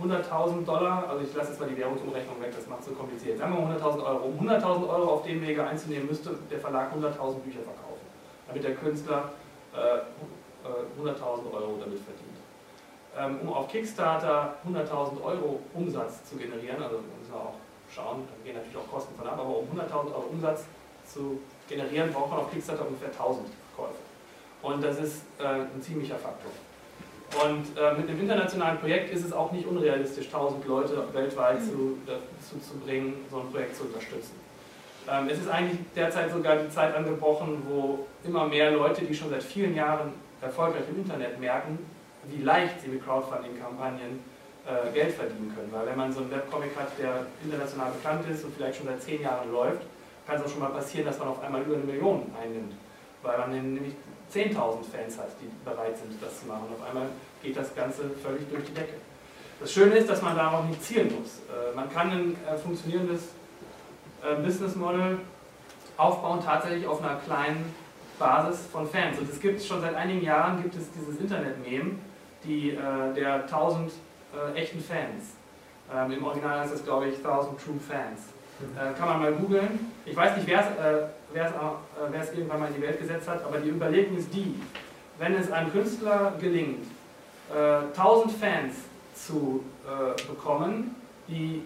100.000 0.01 0.65
Dollar, 0.65 1.09
also 1.09 1.25
ich 1.25 1.35
lasse 1.35 1.51
jetzt 1.51 1.61
mal 1.61 1.69
die 1.69 1.77
Währungsumrechnung 1.77 2.41
weg, 2.41 2.53
das 2.55 2.67
macht 2.69 2.85
so 2.85 2.93
kompliziert. 2.93 3.39
Sagen 3.39 3.55
wir 3.55 3.61
mal 3.61 3.77
100.000 3.77 4.05
Euro. 4.05 4.27
Um 4.27 4.49
100.000 4.49 4.89
Euro 4.89 5.15
auf 5.15 5.23
dem 5.25 5.43
Wege 5.43 5.67
einzunehmen, 5.67 6.07
müsste 6.07 6.39
der 6.51 6.61
Verlag 6.61 6.93
100.000 6.95 7.39
Bücher 7.41 7.61
verkaufen, 7.61 8.07
damit 8.47 8.63
der 8.63 8.75
Künstler 8.77 9.33
äh, 9.75 9.99
100.000 11.01 11.15
äh, 11.15 11.57
Euro 11.57 11.79
damit 11.81 12.01
verdient. 12.01 12.39
Ähm, 13.19 13.41
um 13.43 13.53
auf 13.53 13.69
Kickstarter 13.69 14.55
100.000 14.69 15.23
Euro 15.25 15.61
Umsatz 15.75 16.25
zu 16.25 16.37
generieren, 16.37 16.81
also 16.81 16.99
müssen 16.99 17.33
wir 17.33 17.41
auch 17.41 17.55
schauen, 17.93 18.29
da 18.29 18.45
gehen 18.45 18.57
natürlich 18.57 18.77
auch 18.77 18.93
Kosten 18.93 19.15
von 19.17 19.27
ab, 19.27 19.39
aber 19.41 19.59
um 19.59 19.67
100.000 19.67 20.15
Euro 20.15 20.29
Umsatz 20.31 20.67
zu 21.05 21.41
generieren, 21.69 22.13
braucht 22.13 22.31
man 22.31 22.41
auf 22.41 22.51
Kickstarter 22.51 22.87
ungefähr 22.87 23.11
1.000 23.11 23.39
Käufe. 23.77 23.95
Und 24.63 24.83
das 24.83 24.99
ist 24.99 25.23
äh, 25.39 25.45
ein 25.45 25.83
ziemlicher 25.83 26.17
Faktor. 26.17 26.51
Und 27.45 27.77
äh, 27.77 27.95
mit 27.95 28.09
einem 28.09 28.21
internationalen 28.21 28.79
Projekt 28.79 29.13
ist 29.13 29.25
es 29.25 29.33
auch 29.33 29.53
nicht 29.53 29.67
unrealistisch, 29.67 30.27
1000 30.27 30.67
Leute 30.67 31.05
weltweit 31.13 31.63
zu, 31.63 31.99
dazu 32.07 32.59
zu 32.59 32.79
bringen, 32.79 33.27
so 33.31 33.41
ein 33.41 33.51
Projekt 33.53 33.77
zu 33.77 33.85
unterstützen. 33.85 34.33
Ähm, 35.11 35.29
es 35.31 35.39
ist 35.39 35.49
eigentlich 35.49 35.79
derzeit 35.95 36.33
sogar 36.33 36.57
die 36.57 36.71
Zeit 36.71 36.95
angebrochen, 36.95 37.63
wo 37.69 38.07
immer 38.25 38.47
mehr 38.47 38.71
Leute, 38.71 39.05
die 39.05 39.15
schon 39.15 39.31
seit 39.31 39.43
vielen 39.43 39.75
Jahren 39.75 40.13
erfolgreich 40.41 40.85
im 40.91 41.03
Internet 41.03 41.39
merken, 41.39 41.79
wie 42.25 42.43
leicht 42.43 42.81
sie 42.81 42.89
mit 42.89 43.05
Crowdfunding-Kampagnen 43.05 44.21
äh, 44.67 44.93
Geld 44.93 45.15
verdienen 45.15 45.53
können. 45.55 45.71
Weil 45.71 45.87
wenn 45.87 45.97
man 45.97 46.13
so 46.13 46.21
einen 46.21 46.31
Webcomic 46.31 46.71
hat, 46.77 46.99
der 46.99 47.27
international 47.43 47.93
bekannt 47.93 48.25
ist 48.31 48.45
und 48.45 48.55
vielleicht 48.55 48.79
schon 48.79 48.87
seit 48.87 49.03
zehn 49.03 49.23
Jahren 49.23 49.51
läuft, 49.53 49.83
kann 50.29 50.37
es 50.37 50.45
auch 50.45 50.51
schon 50.51 50.61
mal 50.61 50.71
passieren, 50.71 51.07
dass 51.07 51.19
man 51.19 51.29
auf 51.29 51.43
einmal 51.43 51.63
über 51.63 51.77
eine 51.77 51.85
Million 51.85 52.31
einnimmt. 52.41 52.75
Weil 53.23 53.39
man 53.39 53.51
nämlich 53.51 53.95
10.000 54.33 54.53
Fans 54.53 55.19
hat, 55.19 55.31
die 55.41 55.49
bereit 55.65 55.97
sind, 55.97 56.23
das 56.23 56.41
zu 56.41 56.47
machen. 56.47 56.65
Auf 56.79 56.87
einmal 56.87 57.09
geht 57.43 57.57
das 57.57 57.75
Ganze 57.75 58.11
völlig 58.23 58.49
durch 58.51 58.65
die 58.67 58.75
Decke. 58.75 58.93
Das 59.59 59.73
Schöne 59.73 59.97
ist, 59.97 60.09
dass 60.11 60.21
man 60.21 60.37
darauf 60.37 60.67
nicht 60.67 60.85
zielen 60.85 61.19
muss. 61.19 61.41
Äh, 61.49 61.75
man 61.75 61.91
kann 61.91 62.11
ein 62.11 62.37
äh, 62.47 62.59
funktionierendes 62.59 63.31
äh, 64.23 64.35
Business 64.43 64.77
Model 64.77 65.19
aufbauen, 65.97 66.41
tatsächlich 66.45 66.87
auf 66.87 67.03
einer 67.03 67.17
kleinen 67.17 67.75
Basis 68.19 68.67
von 68.71 68.87
Fans. 68.87 69.19
Und 69.19 69.31
es 69.31 69.41
gibt 69.41 69.63
schon 69.63 69.81
seit 69.81 69.95
einigen 69.95 70.23
Jahren 70.23 70.63
gibt 70.63 70.75
es 70.75 70.93
dieses 70.93 71.19
Internet-Meme, 71.19 71.93
die, 72.45 72.77
der 73.17 73.43
1000 73.45 73.93
echten 74.55 74.81
Fans. 74.81 75.35
Ähm, 75.93 76.13
Im 76.13 76.25
Original 76.25 76.61
heißt 76.61 76.75
es, 76.75 76.85
glaube 76.85 77.09
ich, 77.09 77.17
1000 77.17 77.61
True 77.61 77.81
Fans. 77.81 78.21
Äh, 78.61 78.99
kann 78.99 79.09
man 79.09 79.21
mal 79.21 79.33
googeln. 79.33 79.93
Ich 80.05 80.17
weiß 80.17 80.37
nicht, 80.37 80.49
wer 80.49 80.61
es 80.61 81.53
äh, 81.53 82.37
irgendwann 82.37 82.61
mal 82.61 82.69
in 82.69 82.75
die 82.75 82.83
Welt 82.83 82.99
gesetzt 82.99 83.29
hat, 83.29 83.45
aber 83.45 83.59
die 83.59 83.69
Überlegung 83.69 84.17
ist 84.17 84.35
die, 84.35 84.55
wenn 85.19 85.35
es 85.35 85.51
einem 85.51 85.71
Künstler 85.71 86.35
gelingt, 86.41 86.87
äh, 87.55 87.87
1000 87.97 88.33
Fans 88.33 88.75
zu 89.15 89.65
äh, 89.87 90.21
bekommen, 90.27 90.97
die 91.29 91.63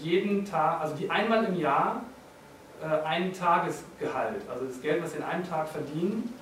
jeden 0.00 0.44
Tag, 0.44 0.80
also 0.80 0.96
die 0.96 1.08
einmal 1.08 1.44
im 1.44 1.58
Jahr 1.58 2.02
äh, 2.82 3.06
einen 3.06 3.32
Tagesgehalt, 3.32 4.42
also 4.50 4.66
das 4.66 4.80
Geld, 4.80 5.02
was 5.02 5.12
sie 5.12 5.18
in 5.18 5.24
einem 5.24 5.48
Tag 5.48 5.68
verdienen, 5.68 6.34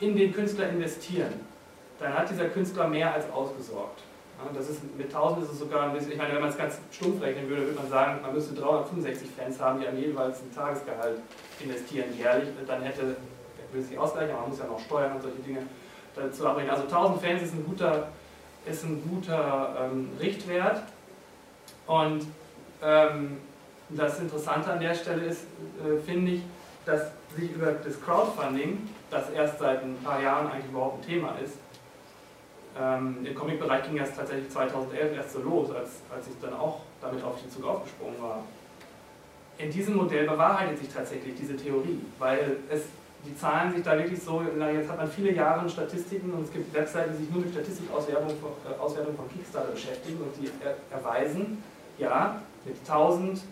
in 0.00 0.16
den 0.16 0.32
Künstler 0.32 0.68
investieren, 0.68 1.32
dann 1.98 2.14
hat 2.14 2.30
dieser 2.30 2.46
Künstler 2.46 2.88
mehr 2.88 3.12
als 3.12 3.30
ausgesorgt. 3.30 4.02
Das 4.54 4.68
ist, 4.68 4.96
mit 4.96 5.06
1000 5.06 5.44
ist 5.44 5.52
es 5.52 5.58
sogar 5.58 5.82
ein 5.82 5.92
bisschen, 5.92 6.12
ich 6.12 6.18
meine, 6.18 6.32
wenn 6.34 6.40
man 6.40 6.50
es 6.50 6.56
ganz 6.56 6.78
stumpf 6.92 7.20
rechnen 7.20 7.48
würde, 7.48 7.62
würde 7.66 7.80
man 7.80 7.88
sagen, 7.88 8.22
man 8.22 8.32
müsste 8.32 8.54
365 8.54 9.28
Fans 9.36 9.60
haben, 9.60 9.80
die 9.80 9.88
an 9.88 9.98
jeweils 9.98 10.40
ein 10.40 10.54
Tagesgehalt 10.54 11.18
investieren 11.58 12.16
jährlich. 12.16 12.48
Dann 12.66 12.82
hätte, 12.82 13.16
ich 13.66 13.74
will 13.74 13.82
es 13.82 13.90
nicht 13.90 13.98
ausgleichen, 13.98 14.30
aber 14.30 14.42
man 14.42 14.50
muss 14.50 14.60
ja 14.60 14.66
noch 14.66 14.78
steuern 14.78 15.16
und 15.16 15.22
solche 15.22 15.38
Dinge 15.38 15.62
dazu 16.14 16.46
abbringen. 16.46 16.70
Also 16.70 16.84
1000 16.84 17.20
Fans 17.20 17.42
ist 17.42 17.54
ein 17.54 17.64
guter, 17.66 18.08
ist 18.64 18.84
ein 18.84 19.02
guter 19.10 19.90
ähm, 19.90 20.10
Richtwert. 20.20 20.82
Und 21.88 22.26
ähm, 22.82 23.38
das 23.88 24.20
Interessante 24.20 24.70
an 24.70 24.80
der 24.80 24.94
Stelle 24.94 25.24
ist, 25.24 25.42
äh, 25.84 25.98
finde 26.04 26.32
ich, 26.32 26.42
dass 26.84 27.10
sich 27.36 27.50
über 27.50 27.72
das 27.72 28.00
Crowdfunding, 28.00 28.88
das 29.10 29.30
erst 29.30 29.58
seit 29.58 29.82
ein 29.82 29.96
paar 30.04 30.22
Jahren 30.22 30.50
eigentlich 30.50 30.70
überhaupt 30.70 31.02
ein 31.02 31.06
Thema 31.06 31.34
ist, 31.42 31.54
ähm, 32.80 33.18
Im 33.24 33.34
Comic-Bereich 33.34 33.84
ging 33.84 33.96
das 33.96 34.14
tatsächlich 34.14 34.50
2011 34.50 35.16
erst 35.16 35.32
so 35.32 35.40
los, 35.40 35.70
als, 35.70 35.90
als 36.14 36.28
ich 36.28 36.34
dann 36.40 36.54
auch 36.54 36.80
damit 37.00 37.22
auf 37.24 37.40
den 37.40 37.50
Zug 37.50 37.64
aufgesprungen 37.64 38.20
war. 38.20 38.44
In 39.58 39.70
diesem 39.70 39.96
Modell 39.96 40.26
bewahrheitet 40.26 40.78
sich 40.78 40.88
tatsächlich 40.88 41.34
diese 41.34 41.56
Theorie, 41.56 42.00
weil 42.18 42.58
es, 42.70 42.82
die 43.26 43.36
Zahlen 43.36 43.74
sich 43.74 43.82
da 43.82 43.98
wirklich 43.98 44.22
so, 44.22 44.42
jetzt 44.42 44.88
hat 44.88 44.96
man 44.96 45.10
viele 45.10 45.32
Jahre 45.32 45.68
Statistiken 45.68 46.32
und 46.32 46.44
es 46.44 46.52
gibt 46.52 46.72
Webseiten, 46.72 47.12
die 47.12 47.24
sich 47.24 47.30
nur 47.34 47.42
mit 47.42 47.50
Statistikauswertung 47.50 48.30
von, 48.38 48.50
äh, 48.64 48.78
Auswertung 48.78 49.16
von 49.16 49.28
Kickstarter 49.28 49.72
beschäftigen 49.72 50.18
und 50.18 50.30
die 50.40 50.48
er, 50.64 50.76
erweisen, 50.96 51.62
ja, 51.98 52.40
mit 52.64 52.76
1000 52.78 53.38
äh, 53.38 53.42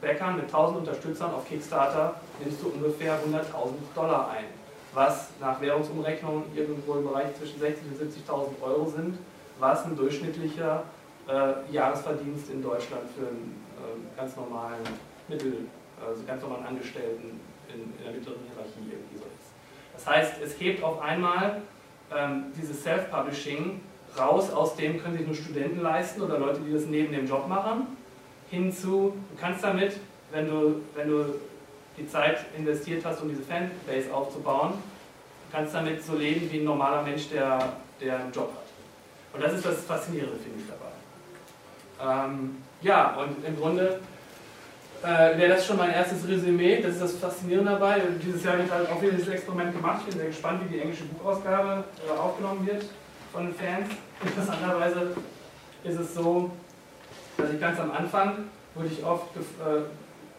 Bäckern, 0.00 0.36
mit 0.36 0.46
1000 0.46 0.78
Unterstützern 0.78 1.34
auf 1.34 1.46
Kickstarter 1.46 2.14
nimmst 2.42 2.62
du 2.62 2.68
ungefähr 2.68 3.18
100.000 3.18 3.42
Dollar 3.94 4.30
ein 4.30 4.44
was 4.96 5.28
nach 5.40 5.60
Währungsumrechnung 5.60 6.44
irgendwo 6.54 6.94
im 6.94 7.04
Bereich 7.04 7.26
zwischen 7.36 7.60
60.000 7.60 8.00
und 8.00 8.00
70.000 8.00 8.62
Euro 8.62 8.86
sind, 8.86 9.18
was 9.58 9.84
ein 9.84 9.94
durchschnittlicher 9.94 10.84
äh, 11.28 11.52
Jahresverdienst 11.70 12.50
in 12.50 12.62
Deutschland 12.62 13.02
für 13.14 13.26
einen 13.26 13.62
äh, 13.76 14.16
ganz 14.16 14.34
normalen 14.36 14.82
Mittel, 15.28 15.66
also 16.04 16.22
ganz 16.26 16.42
normalen 16.42 16.64
Angestellten 16.64 17.40
in, 17.68 17.80
in 17.80 18.04
der 18.04 18.12
mittleren 18.12 18.40
Hierarchie 18.48 18.90
irgendwie 18.90 19.18
so 19.18 19.24
ist. 19.24 19.52
Das 19.92 20.06
heißt, 20.06 20.42
es 20.42 20.58
hebt 20.58 20.82
auf 20.82 21.02
einmal 21.02 21.60
ähm, 22.16 22.46
dieses 22.58 22.82
Self-Publishing 22.82 23.82
raus, 24.18 24.50
aus 24.50 24.76
dem 24.76 25.02
können 25.02 25.18
sich 25.18 25.26
nur 25.26 25.36
Studenten 25.36 25.82
leisten 25.82 26.22
oder 26.22 26.38
Leute, 26.38 26.60
die 26.60 26.72
das 26.72 26.86
neben 26.86 27.12
dem 27.12 27.26
Job 27.26 27.48
machen, 27.48 27.98
hinzu, 28.50 29.14
du 29.30 29.38
kannst 29.38 29.62
damit, 29.62 29.98
wenn 30.32 30.48
du, 30.48 30.80
wenn 30.94 31.08
du 31.08 31.34
die 31.96 32.08
Zeit 32.08 32.44
investiert 32.56 33.04
hast, 33.04 33.22
um 33.22 33.28
diese 33.28 33.42
Fanbase 33.42 34.12
aufzubauen, 34.12 34.74
kannst 35.52 35.74
damit 35.74 36.04
so 36.04 36.16
leben 36.16 36.50
wie 36.50 36.58
ein 36.58 36.64
normaler 36.64 37.02
Mensch, 37.02 37.28
der, 37.30 37.72
der 38.00 38.18
einen 38.18 38.32
Job 38.32 38.52
hat. 38.52 38.66
Und 39.32 39.42
das 39.42 39.54
ist 39.54 39.64
das 39.64 39.84
Faszinierende, 39.84 40.36
finde 40.36 40.58
ich 40.60 40.66
dabei. 40.68 42.24
Ähm, 42.26 42.62
ja, 42.82 43.16
und 43.16 43.44
im 43.44 43.56
Grunde 43.56 44.00
äh, 45.02 45.38
wäre 45.38 45.54
das 45.54 45.66
schon 45.66 45.76
mein 45.76 45.92
erstes 45.92 46.26
Resümee. 46.26 46.80
Das 46.80 46.92
ist 46.92 47.02
das 47.02 47.16
Faszinierende 47.16 47.72
dabei. 47.72 48.00
Dieses 48.22 48.44
Jahr 48.44 48.58
wird 48.58 48.70
halt 48.70 48.90
auch 48.90 49.00
wieder 49.00 49.12
dieses 49.12 49.28
Experiment 49.28 49.74
gemacht. 49.74 50.00
Ich 50.00 50.06
bin 50.06 50.18
sehr 50.18 50.28
gespannt, 50.28 50.62
wie 50.64 50.74
die 50.74 50.80
englische 50.80 51.04
Buchausgabe 51.04 51.84
äh, 52.06 52.18
aufgenommen 52.18 52.66
wird 52.66 52.84
von 53.32 53.46
den 53.46 53.54
Fans. 53.54 53.88
Interessanterweise 54.24 55.16
ist 55.84 56.00
es 56.00 56.14
so, 56.14 56.50
dass 57.36 57.52
ich 57.52 57.60
ganz 57.60 57.78
am 57.78 57.90
Anfang 57.90 58.44
wurde 58.74 58.88
ich 58.88 59.04
oft, 59.04 59.36
äh, 59.36 59.80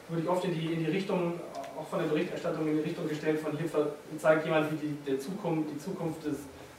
wurde 0.09 0.21
ich 0.21 0.29
oft 0.29 0.45
in, 0.45 0.53
die, 0.53 0.73
in 0.73 0.85
die 0.85 0.91
Richtung, 0.91 1.33
auch 1.77 1.87
von 1.87 1.99
der 1.99 2.07
Berichterstattung 2.07 2.67
in 2.67 2.77
die 2.77 2.83
Richtung 2.83 3.07
gestellt, 3.07 3.39
von 3.39 3.57
hier 3.57 3.69
zeigt 4.17 4.45
jemand, 4.45 4.71
wie 4.71 4.87
die, 4.87 4.97
der 5.05 5.19
Zukunft, 5.19 5.69
die 5.73 5.77
Zukunft 5.77 6.25
des 6.25 6.37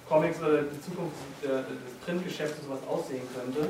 Comics 0.08 0.40
oder 0.40 0.62
die 0.62 0.80
Zukunft 0.80 1.14
der, 1.42 1.58
des 1.58 1.94
Printgeschäfts 2.04 2.64
sowas 2.64 2.80
aussehen 2.88 3.22
könnte. 3.34 3.68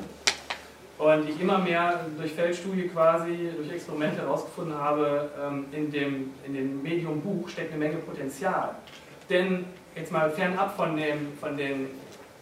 Und 0.98 1.28
ich 1.28 1.40
immer 1.40 1.58
mehr 1.58 2.06
durch 2.16 2.32
Feldstudie 2.32 2.88
quasi, 2.88 3.50
durch 3.56 3.70
Experimente 3.70 4.22
herausgefunden 4.22 4.74
habe, 4.74 5.30
ähm, 5.40 5.66
in 5.70 5.90
dem, 5.92 6.30
in 6.44 6.54
dem 6.54 6.82
Medium 6.82 7.20
Buch 7.20 7.48
steckt 7.48 7.72
eine 7.72 7.78
Menge 7.78 7.98
Potenzial. 7.98 8.74
Denn 9.30 9.66
jetzt 9.94 10.10
mal 10.10 10.30
fernab 10.30 10.76
von, 10.76 10.96
dem, 10.96 11.38
von, 11.40 11.56
den, 11.56 11.88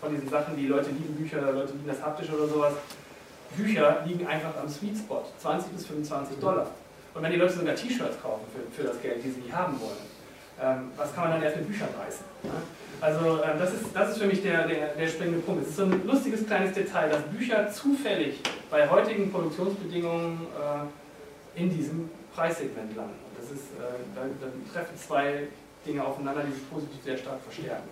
von 0.00 0.14
diesen 0.14 0.28
Sachen, 0.30 0.56
die 0.56 0.66
Leute 0.66 0.90
lieben 0.90 1.14
Bücher, 1.16 1.40
Leute 1.52 1.72
lieben 1.72 1.86
das 1.86 2.02
Haptische 2.02 2.34
oder 2.34 2.48
sowas, 2.48 2.72
Bücher 3.56 4.02
liegen 4.06 4.26
einfach 4.26 4.56
am 4.60 4.68
Sweet 4.68 4.98
Spot, 4.98 5.24
20 5.38 5.72
bis 5.72 5.86
25 5.86 6.38
Dollar. 6.38 6.70
Und 7.16 7.22
wenn 7.22 7.32
die 7.32 7.38
Leute 7.38 7.54
sogar 7.54 7.74
T-Shirts 7.74 8.20
kaufen 8.20 8.44
für, 8.52 8.82
für 8.82 8.88
das 8.88 9.00
Geld, 9.00 9.24
die 9.24 9.30
sie 9.30 9.40
nicht 9.40 9.52
haben 9.52 9.80
wollen, 9.80 9.96
ähm, 10.60 10.90
was 10.96 11.14
kann 11.14 11.24
man 11.24 11.32
dann 11.32 11.42
erst 11.42 11.56
mit 11.56 11.68
Büchern 11.68 11.88
reißen? 11.98 12.24
Ja? 12.42 12.50
Also 13.00 13.42
äh, 13.42 13.58
das, 13.58 13.72
ist, 13.72 13.84
das 13.94 14.10
ist 14.10 14.18
für 14.18 14.26
mich 14.26 14.42
der, 14.42 14.66
der, 14.66 14.88
der 14.88 15.08
springende 15.08 15.40
Punkt. 15.40 15.62
Es 15.62 15.70
ist 15.70 15.76
so 15.76 15.84
ein 15.84 16.06
lustiges 16.06 16.46
kleines 16.46 16.74
Detail, 16.74 17.08
dass 17.08 17.22
Bücher 17.22 17.70
zufällig 17.70 18.40
bei 18.70 18.88
heutigen 18.88 19.32
Produktionsbedingungen 19.32 20.46
äh, 21.56 21.60
in 21.60 21.74
diesem 21.74 22.10
Preissegment 22.34 22.94
landen. 22.94 23.14
Das 23.38 23.50
ist, 23.50 23.64
äh, 23.78 23.96
da, 24.14 24.22
da, 24.40 24.46
treffen 24.72 24.96
zwei 24.98 25.48
Dinge 25.86 26.04
aufeinander, 26.04 26.42
die 26.42 26.52
sich 26.52 26.70
positiv 26.70 27.02
sehr 27.02 27.16
stark 27.16 27.40
verstärken. 27.42 27.88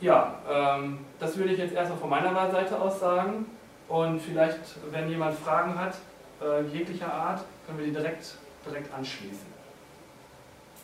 Ja, 0.00 0.34
ähm, 0.50 0.98
das 1.18 1.38
würde 1.38 1.52
ich 1.52 1.58
jetzt 1.58 1.74
erstmal 1.74 1.98
von 1.98 2.10
meiner 2.10 2.50
Seite 2.50 2.78
aus 2.78 3.00
sagen. 3.00 3.46
Und 3.88 4.20
vielleicht, 4.20 4.60
wenn 4.90 5.08
jemand 5.08 5.38
Fragen 5.38 5.78
hat, 5.78 5.94
äh, 6.42 6.62
jeglicher 6.76 7.12
Art, 7.12 7.44
können 7.66 7.78
wir 7.78 7.86
die 7.86 7.92
direkt, 7.92 8.34
direkt 8.66 8.92
anschließen. 8.92 9.52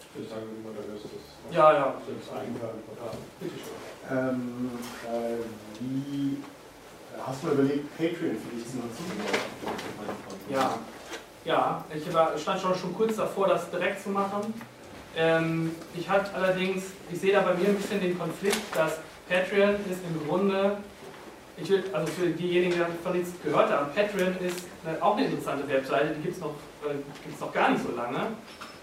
Ich 0.00 0.16
würde 0.16 0.28
sagen, 0.28 0.46
wie 0.56 0.66
moderiert 0.66 1.04
das? 1.04 1.56
Ja, 1.56 1.72
ja. 1.72 1.94
Ähm, 4.10 4.70
äh, 5.06 5.80
wie 5.80 6.36
hast 7.24 7.42
du 7.42 7.48
überlegt, 7.48 7.96
Patreon 7.96 8.36
für 8.36 8.56
dich 8.56 8.66
zu 8.66 8.76
nutzen? 8.78 9.04
Ja, 10.48 10.78
ja 11.44 11.84
ich 11.94 12.12
war, 12.14 12.36
stand 12.38 12.60
schon, 12.60 12.74
schon 12.74 12.94
kurz 12.94 13.16
davor, 13.16 13.48
das 13.48 13.70
direkt 13.70 14.02
zu 14.02 14.10
machen. 14.10 14.54
Ähm, 15.16 15.74
ich 15.94 16.08
hatte 16.08 16.32
allerdings, 16.34 16.84
ich 17.10 17.20
sehe 17.20 17.32
da 17.32 17.40
bei 17.40 17.54
mir 17.54 17.68
ein 17.68 17.76
bisschen 17.76 18.00
den 18.00 18.18
Konflikt, 18.18 18.60
dass 18.74 18.98
Patreon 19.28 19.74
ist 19.90 20.00
im 20.08 20.26
Grunde, 20.26 20.78
ich 21.60 21.70
will, 21.70 21.84
also 21.92 22.06
für 22.12 22.26
diejenigen, 22.26 22.74
die 22.74 23.02
von 23.02 23.12
nichts 23.12 23.32
gehört 23.42 23.70
haben, 23.70 23.88
Patreon 23.94 24.36
ist 24.40 24.64
auch 25.00 25.16
eine 25.16 25.26
interessante 25.26 25.68
Webseite, 25.68 26.14
die 26.16 26.22
gibt 26.22 26.34
es 26.34 26.40
noch, 26.40 26.54
äh, 26.84 27.40
noch 27.40 27.52
gar 27.52 27.70
nicht 27.70 27.82
so 27.82 27.94
lange 27.94 28.26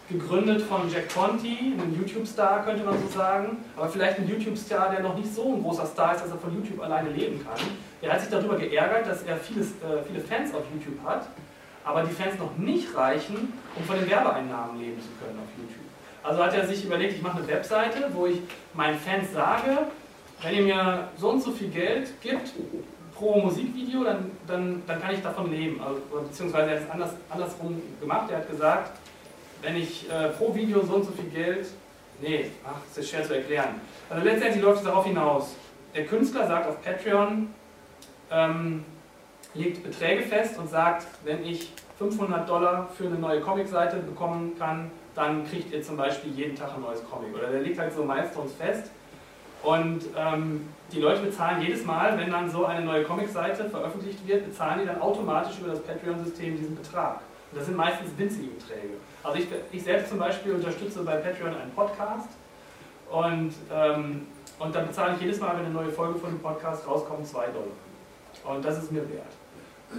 gegründet 0.09 0.61
von 0.61 0.89
Jack 0.91 1.13
Conti, 1.13 1.73
einem 1.73 1.97
YouTube-Star 1.99 2.63
könnte 2.63 2.83
man 2.83 2.95
so 3.01 3.07
sagen, 3.17 3.65
aber 3.75 3.89
vielleicht 3.89 4.19
ein 4.19 4.27
YouTube-Star, 4.27 4.91
der 4.91 4.99
noch 4.99 5.17
nicht 5.17 5.33
so 5.33 5.55
ein 5.55 5.63
großer 5.63 5.85
Star 5.87 6.13
ist, 6.13 6.23
dass 6.23 6.31
er 6.31 6.37
von 6.37 6.53
YouTube 6.53 6.81
alleine 6.81 7.09
leben 7.09 7.43
kann. 7.43 7.59
Der 8.01 8.13
hat 8.13 8.21
sich 8.21 8.29
darüber 8.29 8.55
geärgert, 8.55 9.07
dass 9.07 9.23
er 9.23 9.37
vieles, 9.37 9.69
äh, 9.69 10.03
viele 10.07 10.21
Fans 10.21 10.53
auf 10.53 10.63
YouTube 10.73 11.03
hat, 11.03 11.27
aber 11.83 12.03
die 12.03 12.13
Fans 12.13 12.37
noch 12.37 12.55
nicht 12.57 12.95
reichen, 12.95 13.53
um 13.75 13.83
von 13.83 13.97
den 13.97 14.09
Werbeeinnahmen 14.09 14.79
leben 14.79 15.01
zu 15.01 15.09
können 15.19 15.39
auf 15.39 15.49
YouTube. 15.57 15.85
Also 16.21 16.43
hat 16.43 16.53
er 16.53 16.67
sich 16.67 16.85
überlegt, 16.85 17.13
ich 17.13 17.21
mache 17.21 17.37
eine 17.37 17.47
Webseite, 17.47 18.09
wo 18.13 18.27
ich 18.27 18.41
meinen 18.73 18.99
Fans 18.99 19.33
sage, 19.33 19.87
wenn 20.41 20.55
ihr 20.55 20.63
mir 20.63 21.09
so 21.17 21.29
und 21.29 21.41
so 21.41 21.51
viel 21.51 21.69
Geld 21.69 22.21
gibt 22.21 22.51
pro 23.15 23.39
Musikvideo, 23.39 24.03
dann, 24.03 24.31
dann, 24.45 24.83
dann 24.85 25.01
kann 25.01 25.13
ich 25.13 25.21
davon 25.21 25.49
leben. 25.49 25.81
Also, 25.81 26.01
beziehungsweise 26.27 26.71
er 26.71 26.75
hat 26.77 26.83
es 26.83 26.91
anders, 26.91 27.11
andersrum 27.29 27.81
gemacht. 27.99 28.29
Er 28.29 28.37
hat 28.37 28.49
gesagt, 28.49 28.91
wenn 29.61 29.77
ich 29.77 30.09
äh, 30.09 30.29
pro 30.29 30.53
Video 30.53 30.83
so 30.85 30.95
und 30.95 31.05
so 31.05 31.11
viel 31.11 31.29
Geld, 31.29 31.67
nee, 32.21 32.51
ach, 32.63 32.79
das 32.89 33.03
ist 33.03 33.09
schwer 33.09 33.23
zu 33.23 33.35
erklären. 33.35 33.81
Also 34.09 34.23
letztendlich 34.23 34.63
läuft 34.63 34.79
es 34.79 34.85
darauf 34.85 35.05
hinaus, 35.05 35.55
der 35.95 36.05
Künstler 36.05 36.45
sagt 36.45 36.67
auf 36.67 36.83
Patreon, 36.83 37.53
ähm, 38.29 38.83
legt 39.53 39.83
Beträge 39.83 40.23
fest 40.23 40.59
und 40.59 40.69
sagt, 40.69 41.07
wenn 41.23 41.45
ich 41.45 41.71
500 41.97 42.47
Dollar 42.47 42.89
für 42.97 43.05
eine 43.05 43.15
neue 43.15 43.39
Comicseite 43.39 43.97
bekommen 43.97 44.57
kann, 44.59 44.91
dann 45.15 45.47
kriegt 45.47 45.71
ihr 45.71 45.81
zum 45.81 45.95
Beispiel 45.95 46.33
jeden 46.33 46.55
Tag 46.55 46.75
ein 46.75 46.81
neues 46.81 47.01
Comic. 47.09 47.33
Oder 47.33 47.47
der 47.47 47.61
legt 47.61 47.79
halt 47.79 47.93
so 47.93 48.03
Milestones 48.03 48.53
fest. 48.53 48.91
Und 49.65 50.01
ähm, 50.15 50.67
die 50.91 50.99
Leute 50.99 51.21
bezahlen 51.21 51.59
jedes 51.59 51.83
Mal, 51.83 52.17
wenn 52.19 52.29
dann 52.29 52.49
so 52.49 52.65
eine 52.65 52.85
neue 52.85 53.03
Comicseite 53.03 53.67
veröffentlicht 53.67 54.25
wird, 54.27 54.45
bezahlen 54.45 54.81
die 54.81 54.85
dann 54.85 55.01
automatisch 55.01 55.57
über 55.59 55.69
das 55.69 55.81
Patreon-System 55.81 56.55
diesen 56.55 56.75
Betrag. 56.75 57.21
Und 57.51 57.57
das 57.57 57.65
sind 57.65 57.75
meistens 57.75 58.11
winzige 58.15 58.49
Beträge. 58.49 58.93
Also 59.23 59.39
ich, 59.39 59.47
ich 59.71 59.83
selbst 59.83 60.09
zum 60.09 60.19
Beispiel 60.19 60.53
unterstütze 60.53 61.01
bei 61.01 61.15
Patreon 61.15 61.55
einen 61.55 61.71
Podcast 61.71 62.29
und, 63.09 63.53
ähm, 63.73 64.27
und 64.59 64.75
dann 64.75 64.87
bezahle 64.87 65.15
ich 65.15 65.21
jedes 65.21 65.39
Mal, 65.39 65.57
wenn 65.57 65.65
eine 65.65 65.73
neue 65.73 65.89
Folge 65.89 66.19
von 66.19 66.29
dem 66.29 66.39
Podcast 66.39 66.87
rauskommt, 66.87 67.25
2 67.25 67.47
Dollar. 67.47 68.55
Und 68.55 68.63
das 68.63 68.83
ist 68.83 68.91
mir 68.91 69.01
wert. 69.09 69.33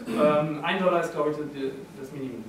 Ähm, 0.09 0.65
1 0.65 0.83
Dollar 0.83 1.03
ist, 1.03 1.13
glaube 1.13 1.31
ich, 1.31 1.37
das 2.01 2.13
Minimum. 2.13 2.45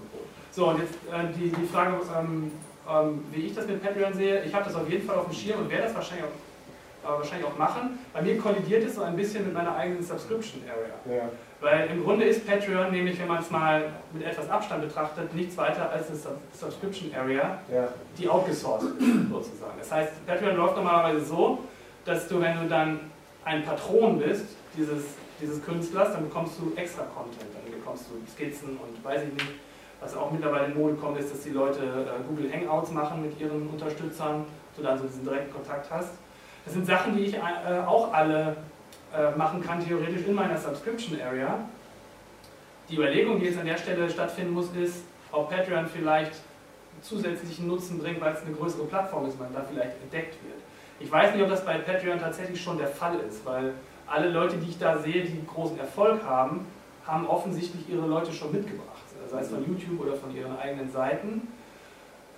So, 0.52 0.70
und 0.70 0.80
jetzt 0.80 0.94
äh, 1.12 1.34
die, 1.36 1.50
die 1.50 1.66
Frage, 1.66 1.94
ähm, 2.20 2.52
ähm, 2.90 3.24
wie 3.32 3.48
ich 3.48 3.56
das 3.56 3.68
mit 3.68 3.84
Patreon 3.84 4.14
sehe. 4.14 4.44
Ich 4.44 4.54
habe 4.54 4.66
das 4.66 4.76
auf 4.76 4.90
jeden 4.90 5.06
Fall 5.06 5.18
auf 5.18 5.26
dem 5.26 5.34
Schirm 5.34 5.60
und 5.62 5.70
werde 5.70 5.84
das 5.84 5.96
wahrscheinlich 5.96 6.26
auch, 6.26 6.47
äh, 7.04 7.08
wahrscheinlich 7.08 7.48
auch 7.48 7.58
machen. 7.58 8.00
Bei 8.14 8.22
mir 8.22 8.38
kollidiert 8.38 8.86
es 8.86 8.96
so 8.96 9.04
ein 9.04 9.16
bisschen 9.16 9.46
mit 9.46 9.54
meiner 9.54 9.76
eigenen 9.76 10.04
Subscription 10.04 10.62
Area. 10.70 11.18
Ja. 11.18 11.30
Weil 11.60 11.90
im 11.90 12.04
Grunde 12.04 12.26
ist 12.26 12.48
Patreon 12.48 12.92
nämlich, 12.92 13.20
wenn 13.20 13.28
man 13.28 13.42
es 13.42 13.50
mal 13.50 13.90
mit 14.14 14.24
etwas 14.24 14.50
Abstand 14.50 14.84
betrachtet, 14.84 15.34
nichts 15.34 15.58
weiter 15.58 15.90
als 15.90 16.10
eine 16.10 16.20
Subscription 16.54 17.14
Area, 17.16 17.60
ja. 17.74 17.88
die 18.18 18.30
outgesourced 18.30 18.90
ist, 19.00 19.30
sozusagen. 19.30 19.74
Das 19.80 19.92
heißt, 19.92 20.26
Patreon 20.28 20.56
läuft 20.56 20.76
normalerweise 20.76 21.26
so, 21.26 21.60
dass 22.06 22.28
du, 22.28 22.40
wenn 22.40 22.62
du 22.62 22.68
dann 22.70 23.00
ein 23.44 23.64
Patron 23.64 24.20
bist, 24.20 24.46
dieses, 24.78 25.04
dieses 25.42 25.64
Künstlers, 25.64 26.14
dann 26.14 26.26
bekommst 26.26 26.60
du 26.60 26.74
extra 26.76 27.04
Content. 27.04 27.48
Dann 27.54 27.72
bekommst 27.72 28.06
du 28.10 28.32
Skizzen 28.32 28.78
und 28.78 29.04
weiß 29.04 29.24
ich 29.24 29.34
nicht. 29.34 29.60
Was 30.00 30.16
auch 30.16 30.32
mittlerweile 30.32 30.66
in 30.66 30.78
Mode 30.78 30.94
kommt, 30.94 31.18
ist, 31.18 31.34
dass 31.34 31.42
die 31.42 31.50
Leute 31.50 31.80
äh, 31.80 32.28
Google 32.28 32.52
Hangouts 32.54 32.92
machen 32.92 33.22
mit 33.24 33.40
ihren 33.40 33.68
Unterstützern, 33.68 34.46
so 34.76 34.84
dann 34.84 34.98
so 34.98 35.06
diesen 35.06 35.24
direkten 35.24 35.52
Kontakt 35.52 35.90
hast. 35.90 36.12
Das 36.68 36.74
sind 36.74 36.86
Sachen, 36.86 37.16
die 37.16 37.24
ich 37.24 37.36
äh, 37.36 37.40
auch 37.86 38.12
alle 38.12 38.58
äh, 39.16 39.32
machen 39.38 39.64
kann, 39.64 39.82
theoretisch 39.82 40.28
in 40.28 40.36
meiner 40.36 40.58
Subscription 40.58 41.18
Area. 41.22 41.60
Die 42.90 42.96
Überlegung, 42.96 43.40
die 43.40 43.46
jetzt 43.46 43.58
an 43.58 43.66
der 43.66 43.78
Stelle 43.78 44.10
stattfinden 44.10 44.52
muss, 44.52 44.76
ist, 44.76 45.06
ob 45.32 45.50
Patreon 45.50 45.88
vielleicht 45.88 46.34
zusätzlichen 47.02 47.68
Nutzen 47.68 48.00
bringt, 48.00 48.20
weil 48.20 48.34
es 48.34 48.42
eine 48.42 48.54
größere 48.54 48.84
Plattform 48.84 49.30
ist, 49.30 49.40
man 49.40 49.54
da 49.54 49.64
vielleicht 49.64 49.94
entdeckt 50.04 50.34
wird. 50.44 50.60
Ich 51.00 51.10
weiß 51.10 51.34
nicht, 51.34 51.42
ob 51.42 51.50
das 51.50 51.64
bei 51.64 51.78
Patreon 51.78 52.20
tatsächlich 52.20 52.62
schon 52.62 52.78
der 52.78 52.90
Fall 52.90 53.18
ist, 53.22 53.46
weil 53.46 53.72
alle 54.06 54.30
Leute, 54.30 54.58
die 54.58 54.70
ich 54.70 54.78
da 54.78 54.98
sehe, 54.98 55.24
die 55.24 55.48
großen 55.48 55.80
Erfolg 55.80 56.22
haben, 56.26 56.66
haben 57.06 57.28
offensichtlich 57.28 57.90
ihre 57.90 58.06
Leute 58.06 58.34
schon 58.34 58.52
mitgebracht, 58.52 59.06
sei 59.32 59.40
es 59.40 59.48
von 59.48 59.66
YouTube 59.66 60.02
oder 60.02 60.18
von 60.18 60.36
ihren 60.36 60.58
eigenen 60.60 60.92
Seiten. 60.92 61.48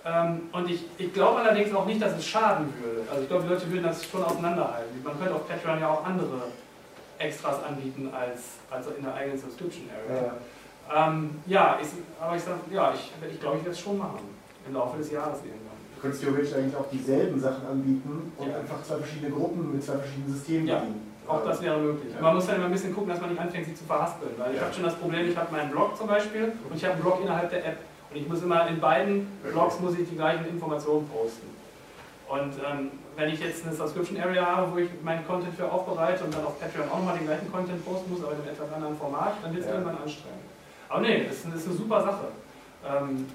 Ähm, 0.04 0.48
und 0.52 0.70
ich, 0.70 0.84
ich 0.96 1.12
glaube 1.12 1.40
allerdings 1.40 1.74
auch 1.74 1.84
nicht, 1.84 2.00
dass 2.00 2.16
es 2.16 2.26
schaden 2.26 2.72
würde. 2.80 3.08
Also 3.10 3.22
ich 3.22 3.28
glaube, 3.28 3.44
die 3.44 3.48
Leute 3.50 3.70
würden 3.70 3.82
das 3.84 4.04
schon 4.04 4.22
auseinanderhalten. 4.24 5.02
Man 5.04 5.18
könnte 5.18 5.34
auf 5.34 5.46
Patreon 5.46 5.80
ja 5.80 5.90
auch 5.90 6.04
andere 6.04 6.40
Extras 7.18 7.62
anbieten 7.62 8.10
als, 8.12 8.40
als 8.70 8.86
in 8.96 9.04
der 9.04 9.14
eigenen 9.14 9.38
Subscription 9.38 9.84
Area. 9.92 10.32
Ja, 10.88 11.08
ähm, 11.08 11.30
ja 11.46 11.78
ich, 11.80 11.88
aber 12.18 12.36
ich 12.36 12.42
sage, 12.42 12.60
ja, 12.72 12.94
ich, 12.94 13.12
ich 13.30 13.40
glaube, 13.40 13.58
ich 13.58 13.64
werde 13.64 13.76
es 13.76 13.80
schon 13.80 13.98
machen. 13.98 14.20
Im 14.66 14.74
Laufe 14.74 14.96
des 14.98 15.10
Jahres 15.10 15.38
irgendwann. 15.38 15.76
Du 15.96 16.00
könntest 16.00 16.22
theoretisch 16.22 16.54
eigentlich 16.54 16.76
auch 16.76 16.88
dieselben 16.90 17.38
Sachen 17.38 17.66
anbieten 17.66 18.32
und 18.36 18.48
ja. 18.48 18.56
einfach 18.56 18.82
zwei 18.82 18.96
verschiedene 18.96 19.30
Gruppen 19.30 19.72
mit 19.72 19.84
zwei 19.84 19.98
verschiedenen 19.98 20.32
Systemen 20.32 20.66
ja. 20.66 20.78
bedienen. 20.78 21.10
Auch 21.28 21.44
das 21.44 21.62
wäre 21.62 21.78
möglich. 21.78 22.12
Man 22.20 22.34
muss 22.34 22.46
dann 22.46 22.56
immer 22.56 22.64
ein 22.66 22.72
bisschen 22.72 22.94
gucken, 22.94 23.10
dass 23.10 23.20
man 23.20 23.30
nicht 23.30 23.40
anfängt, 23.40 23.66
sich 23.66 23.76
zu 23.76 23.84
verhaspeln. 23.84 24.32
Weil 24.36 24.54
ich 24.54 24.60
habe 24.60 24.72
schon 24.72 24.82
das 24.82 24.94
Problem, 24.96 25.28
ich 25.28 25.36
habe 25.36 25.52
meinen 25.52 25.70
Blog 25.70 25.96
zum 25.96 26.08
Beispiel 26.08 26.52
und 26.68 26.76
ich 26.76 26.84
habe 26.84 26.94
einen 26.94 27.02
Blog 27.02 27.20
innerhalb 27.22 27.50
der 27.50 27.66
App. 27.66 27.78
Und 28.10 28.16
ich 28.16 28.28
muss 28.28 28.42
immer 28.42 28.66
in 28.68 28.80
beiden 28.80 29.26
Blogs 29.42 29.78
muss 29.80 29.98
ich 29.98 30.08
die 30.08 30.16
gleichen 30.16 30.46
Informationen 30.46 31.08
posten. 31.08 31.48
Und 32.28 32.54
ähm, 32.64 32.90
wenn 33.16 33.28
ich 33.28 33.40
jetzt 33.40 33.66
eine 33.66 33.74
Subscription 33.74 34.20
Area 34.20 34.44
habe, 34.44 34.72
wo 34.72 34.78
ich 34.78 34.88
meinen 35.02 35.26
Content 35.26 35.54
für 35.54 35.70
aufbereite 35.70 36.24
und 36.24 36.34
dann 36.34 36.44
auf 36.44 36.60
Patreon 36.60 36.88
auch 36.88 36.98
nochmal 36.98 37.18
den 37.18 37.26
gleichen 37.26 37.50
Content 37.50 37.84
posten 37.84 38.10
muss, 38.10 38.22
aber 38.22 38.32
in 38.32 38.42
einem 38.42 38.50
etwas 38.50 38.72
anderen 38.72 38.96
Format, 38.96 39.34
dann 39.42 39.52
wird 39.52 39.64
es 39.64 39.68
ja. 39.68 39.74
irgendwann 39.74 39.98
anstrengend. 39.98 40.42
Aber 40.88 41.00
nee, 41.00 41.24
das 41.24 41.36
ist, 41.36 41.46
das 41.46 41.54
ist 41.56 41.66
eine 41.68 41.76
super 41.76 42.02
Sache. 42.02 42.28
Ähm, 42.86 43.26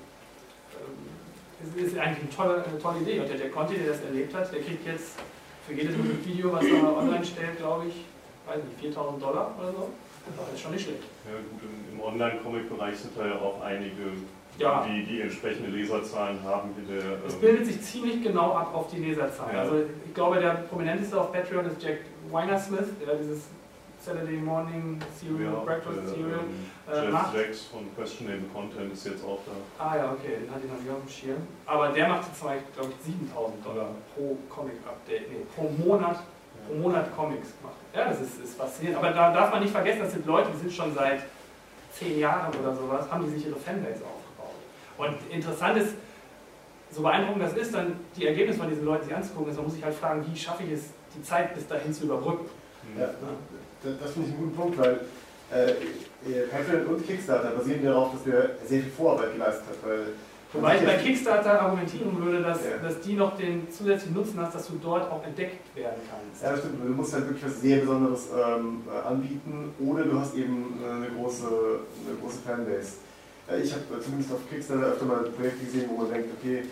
es 1.63 1.81
ist 1.81 1.97
eigentlich 1.97 2.19
eine 2.19 2.29
tolle, 2.35 2.63
eine 2.63 2.79
tolle 2.79 2.99
Idee. 2.99 3.19
Und 3.19 3.29
der, 3.29 3.38
der 3.38 3.49
Conti, 3.49 3.75
der 3.75 3.93
das 3.93 4.01
erlebt 4.01 4.33
hat, 4.33 4.51
der 4.51 4.61
kriegt 4.61 4.85
jetzt 4.85 5.19
für 5.65 5.73
jedes 5.73 5.95
Video, 6.25 6.51
was 6.53 6.65
er 6.65 6.97
online 6.97 7.25
stellt, 7.25 7.57
glaube 7.57 7.88
ich, 7.88 8.05
weiß 8.45 8.63
nicht, 8.63 8.79
4000 8.79 9.23
Dollar 9.23 9.55
oder 9.57 9.71
so. 9.71 9.89
Das 10.25 10.53
ist 10.53 10.61
schon 10.61 10.71
nicht 10.71 10.83
schlecht. 10.83 11.03
Ja 11.25 11.38
gut, 11.38 11.61
im, 11.61 11.97
im 11.97 12.01
Online-Comic-Bereich 12.01 12.97
sind 12.97 13.17
da 13.17 13.27
ja 13.27 13.35
auch 13.35 13.61
einige, 13.61 14.17
Ja. 14.57 14.85
die, 14.87 15.03
die 15.05 15.21
entsprechende 15.21 15.69
Leserzahlen 15.69 16.41
haben. 16.43 16.69
Wie 16.77 16.93
der, 16.93 17.03
Es 17.27 17.33
ähm, 17.33 17.39
bildet 17.41 17.65
sich 17.65 17.81
ziemlich 17.81 18.23
genau 18.23 18.53
ab 18.53 18.73
auf 18.73 18.89
die 18.89 18.97
Leserzahl. 18.97 19.53
Ja. 19.53 19.61
Also 19.61 19.75
ich 20.05 20.13
glaube, 20.13 20.39
der 20.39 20.51
prominenteste 20.69 21.19
auf 21.19 21.31
Patreon 21.33 21.65
ist 21.65 21.81
Jack 21.83 21.99
Weinersmith, 22.31 22.87
der 23.05 23.15
dieses 23.15 23.43
Saturday 24.01 24.37
Morning 24.37 25.01
Cereal, 25.17 25.53
ja, 25.53 25.59
Breakfast 25.65 25.97
äh, 25.97 26.07
Cereal. 26.07 26.39
ähm, 26.39 26.93
äh, 26.93 27.03
Jeff 27.05 27.11
macht. 27.11 27.35
Jacks 27.35 27.61
von 27.65 27.95
Questionable 27.95 28.45
Content 28.53 28.93
ist 28.93 29.05
jetzt 29.07 29.25
auch 29.25 29.39
da. 29.45 29.83
Ah 29.83 29.97
ja, 29.97 30.11
okay, 30.13 30.37
den 30.41 30.49
hatte 30.53 30.61
ich 30.65 30.71
noch 30.71 30.79
nicht 30.79 30.91
auf 30.91 31.01
dem 31.03 31.09
Schirm. 31.09 31.41
Aber 31.65 31.89
der 31.89 32.07
macht 32.07 32.27
jetzt 32.27 32.43
Beispiel, 32.43 32.71
glaube 32.75 32.91
ich, 32.99 33.05
7000 33.05 33.65
Dollar 33.65 33.89
pro 34.13 34.37
Comic-Update, 34.47 35.31
nee, 35.31 35.45
pro 35.55 35.69
Monat, 35.83 36.19
pro 36.67 36.75
Monat 36.75 37.15
Comics 37.15 37.49
macht. 37.63 37.75
Ja, 37.95 38.09
das 38.09 38.21
ist, 38.21 38.39
ist 38.43 38.55
faszinierend. 38.57 38.99
Aber 38.99 39.11
da 39.11 39.33
darf 39.33 39.51
man 39.51 39.61
nicht 39.61 39.71
vergessen, 39.71 40.01
das 40.01 40.11
sind 40.13 40.25
Leute, 40.27 40.49
die 40.53 40.59
sind 40.59 40.71
schon 40.73 40.93
seit 40.93 41.21
zehn 41.91 42.19
Jahren 42.19 42.53
oder 42.61 42.75
sowas, 42.75 43.09
haben 43.09 43.23
die 43.25 43.31
sich 43.31 43.47
ihre 43.47 43.55
Fanbase 43.55 44.03
aufgebaut. 44.05 44.24
Und 44.97 45.15
interessant 45.29 45.77
ist, 45.77 45.93
so 46.91 47.01
beeindruckend 47.01 47.43
das 47.43 47.53
ist, 47.53 47.73
dann 47.73 47.93
die 48.15 48.27
Ergebnisse 48.27 48.60
von 48.60 48.69
diesen 48.69 48.86
Leuten 48.86 49.05
sich 49.05 49.15
anzugucken, 49.15 49.51
ist, 49.51 49.58
man 49.58 49.65
muss 49.65 49.75
sich 49.75 49.84
halt 49.84 49.95
fragen, 49.95 50.25
wie 50.31 50.38
schaffe 50.38 50.63
ich 50.63 50.71
es, 50.71 50.84
die 51.15 51.21
Zeit 51.23 51.53
bis 51.53 51.67
dahin 51.67 51.93
zu 51.93 52.05
überbrücken. 52.05 52.45
Ja, 52.97 53.10
das, 53.84 53.93
das 53.99 54.12
finde 54.12 54.29
ich 54.29 54.36
einen 54.36 54.43
guten 54.45 54.55
Punkt, 54.55 54.77
weil 54.77 55.01
äh, 55.51 55.71
äh, 55.71 56.47
Patreon 56.49 56.86
und 56.88 57.05
Kickstarter 57.05 57.49
basieren 57.49 57.84
darauf, 57.84 58.13
dass 58.13 58.25
wir 58.25 58.51
sehr 58.65 58.81
viel 58.81 58.91
Vorarbeit 58.91 59.34
geleistet 59.34 59.63
haben. 59.67 59.91
Weil 59.91 60.05
Wobei 60.53 60.77
ich 60.77 60.86
bei 60.86 60.95
Kickstarter 60.95 61.62
argumentieren 61.62 62.23
würde, 62.23 62.41
dass, 62.41 62.60
Ja. 62.63 62.77
dass 62.81 63.01
die 63.01 63.13
noch 63.13 63.36
den 63.36 63.69
zusätzlichen 63.69 64.15
Nutzen 64.15 64.39
hast, 64.39 64.55
dass 64.55 64.67
du 64.67 64.79
dort 64.81 65.12
auch 65.12 65.23
entdeckt 65.25 65.75
werden 65.75 65.99
kannst. 66.10 66.41
Ja, 66.43 66.51
das 66.51 66.60
stimmt. 66.60 66.81
Du 66.81 66.93
musst 66.93 67.13
halt 67.13 67.25
wirklich 67.27 67.45
was 67.45 67.60
sehr 67.62 67.79
Besonderes 67.79 68.27
ähm, 68.31 68.84
äh, 68.88 69.08
anbieten 69.08 69.73
oder 69.79 70.03
du 70.05 70.17
hast 70.19 70.36
eben 70.36 70.79
äh, 70.81 70.89
eine 70.89 71.08
große, 71.10 71.45
eine 71.47 72.17
große 72.21 72.38
Fanbase. 72.45 72.93
Äh, 73.49 73.62
ich 73.62 73.71
habe 73.73 73.84
äh, 73.97 74.01
zumindest 74.03 74.31
auf 74.34 74.49
Kickstarter 74.49 74.88
öfter 74.88 75.05
mal 75.05 75.23
Projekte 75.23 75.65
gesehen, 75.65 75.89
wo 75.89 76.01
man 76.03 76.12
denkt, 76.12 76.29
okay, 76.39 76.63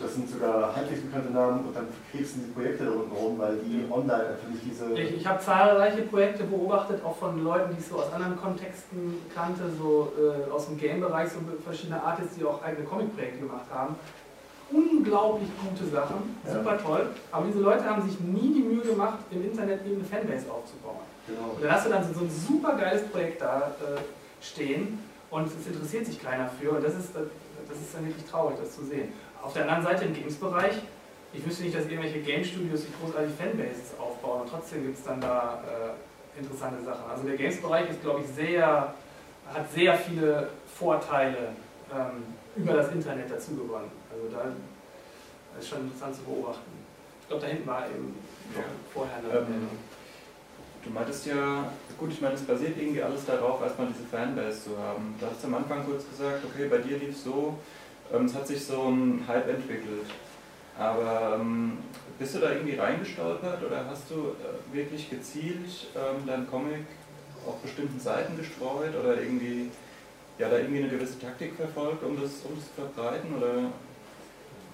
das 0.00 0.14
sind 0.14 0.28
sogar 0.30 0.74
halbwegs 0.74 1.02
bekannte 1.02 1.30
Namen 1.32 1.66
und 1.66 1.76
dann 1.76 1.86
krebsen 2.10 2.44
die 2.46 2.52
Projekte 2.52 2.86
da 2.86 2.92
unten 2.92 3.14
rum, 3.14 3.38
weil 3.38 3.56
die 3.58 3.84
online 3.90 4.28
einfach 4.28 4.48
nicht 4.48 4.64
diese. 4.64 4.90
Ich, 4.94 5.16
ich 5.16 5.26
habe 5.26 5.38
zahlreiche 5.38 6.02
Projekte 6.02 6.44
beobachtet, 6.44 7.04
auch 7.04 7.16
von 7.16 7.44
Leuten, 7.44 7.74
die 7.74 7.80
ich 7.80 7.86
so 7.86 7.96
aus 7.96 8.10
anderen 8.12 8.40
Kontexten 8.40 9.18
kannte, 9.34 9.64
so 9.78 10.12
äh, 10.18 10.50
aus 10.50 10.66
dem 10.66 10.78
Game-Bereich, 10.78 11.28
so 11.30 11.40
verschiedene 11.62 12.02
Artists, 12.02 12.36
die 12.36 12.44
auch 12.44 12.62
eigene 12.62 12.86
Comic-Projekte 12.86 13.40
gemacht 13.40 13.66
haben. 13.70 13.96
Unglaublich 14.70 15.50
gute 15.60 15.90
Sachen, 15.90 16.36
Ja. 16.46 16.54
super 16.54 16.78
toll. 16.82 17.06
Aber 17.30 17.46
diese 17.46 17.58
Leute 17.60 17.84
haben 17.84 18.08
sich 18.08 18.18
nie 18.20 18.54
die 18.54 18.62
Mühe 18.62 18.80
gemacht, 18.82 19.18
im 19.30 19.44
Internet 19.44 19.84
eben 19.84 19.96
eine 19.96 20.04
Fanbase 20.04 20.50
aufzubauen. 20.50 21.04
Genau. 21.26 21.52
Und 21.54 21.62
dann 21.62 21.70
hast 21.70 21.84
du 21.86 21.90
dann 21.90 22.02
so, 22.02 22.14
so 22.14 22.24
ein 22.24 22.30
super 22.30 22.76
geiles 22.76 23.06
Projekt 23.08 23.42
da 23.42 23.72
äh, 23.82 24.00
stehen 24.42 24.98
und 25.32 25.46
es 25.48 25.66
interessiert 25.66 26.06
sich 26.06 26.22
keiner 26.22 26.48
für. 26.48 26.70
Und 26.72 26.84
das 26.84 26.94
ist, 26.94 27.14
das 27.14 27.76
ist 27.78 27.94
dann 27.94 28.06
wirklich 28.06 28.24
traurig, 28.26 28.56
das 28.60 28.76
zu 28.76 28.84
sehen. 28.84 29.12
Auf 29.42 29.52
der 29.54 29.62
anderen 29.62 29.82
Seite 29.82 30.04
im 30.04 30.14
Games-Bereich, 30.14 30.74
ich 31.32 31.44
wüsste 31.46 31.64
nicht, 31.64 31.74
dass 31.76 31.86
irgendwelche 31.86 32.20
Game-Studios 32.20 32.82
sich 32.82 32.90
großartig 33.00 33.34
Fanbases 33.34 33.98
aufbauen 33.98 34.42
und 34.42 34.50
trotzdem 34.50 34.84
gibt 34.84 34.98
es 34.98 35.04
dann 35.04 35.20
da 35.20 35.64
äh, 35.66 36.38
interessante 36.38 36.84
Sachen. 36.84 37.10
Also 37.10 37.26
der 37.26 37.36
Games-Bereich 37.36 37.90
ist, 37.90 38.02
glaube 38.02 38.20
ich, 38.20 38.26
sehr, 38.28 38.94
hat 39.52 39.72
sehr 39.74 39.94
viele 39.94 40.50
Vorteile 40.78 41.48
ähm, 41.92 42.22
über 42.54 42.74
das 42.74 42.92
Internet 42.92 43.30
dazu 43.30 43.56
gewonnen. 43.56 43.90
Also 44.12 44.28
da 44.36 44.44
ist 45.58 45.68
schon 45.68 45.80
interessant 45.80 46.14
zu 46.14 46.22
beobachten. 46.22 46.70
Ich 47.22 47.28
glaube, 47.28 47.42
da 47.42 47.48
hinten 47.48 47.66
war 47.66 47.86
eben 47.86 48.14
Ja. 48.54 48.62
vorher 48.92 49.16
eine 49.16 49.38
Ähm. 49.38 49.68
Du 50.84 50.90
meintest 50.90 51.26
ja, 51.26 51.70
gut, 52.02 52.12
ich 52.12 52.20
meine, 52.20 52.34
es 52.34 52.42
basiert 52.42 52.76
irgendwie 52.76 53.00
alles 53.00 53.24
darauf, 53.24 53.62
erstmal 53.62 53.86
diese 53.86 54.04
Fanbase 54.10 54.64
zu 54.64 54.70
haben. 54.76 55.14
Du 55.20 55.26
hast 55.26 55.44
am 55.44 55.54
Anfang 55.54 55.84
kurz 55.84 56.02
gesagt, 56.08 56.44
okay, 56.44 56.66
bei 56.68 56.78
dir 56.78 56.98
lief 56.98 57.10
es 57.10 57.22
so, 57.22 57.56
ähm, 58.12 58.24
es 58.24 58.34
hat 58.34 58.46
sich 58.46 58.64
so 58.64 58.88
ein 58.88 59.22
Hype 59.28 59.48
entwickelt. 59.48 60.06
Aber 60.76 61.38
ähm, 61.38 61.78
bist 62.18 62.34
du 62.34 62.40
da 62.40 62.50
irgendwie 62.50 62.74
reingestolpert 62.74 63.62
oder 63.62 63.86
hast 63.88 64.10
du 64.10 64.14
äh, 64.14 64.76
wirklich 64.76 65.10
gezielt 65.10 65.86
ähm, 65.94 66.26
dein 66.26 66.50
Comic 66.50 66.86
auf 67.46 67.58
bestimmten 67.58 68.00
Seiten 68.00 68.36
gestreut 68.36 68.96
oder 68.98 69.20
irgendwie, 69.20 69.70
ja, 70.38 70.48
da 70.48 70.58
irgendwie 70.58 70.80
eine 70.82 70.88
gewisse 70.88 71.20
Taktik 71.20 71.54
verfolgt, 71.54 72.02
um 72.02 72.20
das, 72.20 72.32
um 72.44 72.56
das 72.56 72.64
zu 72.64 72.72
verbreiten 72.74 73.32
oder 73.36 73.70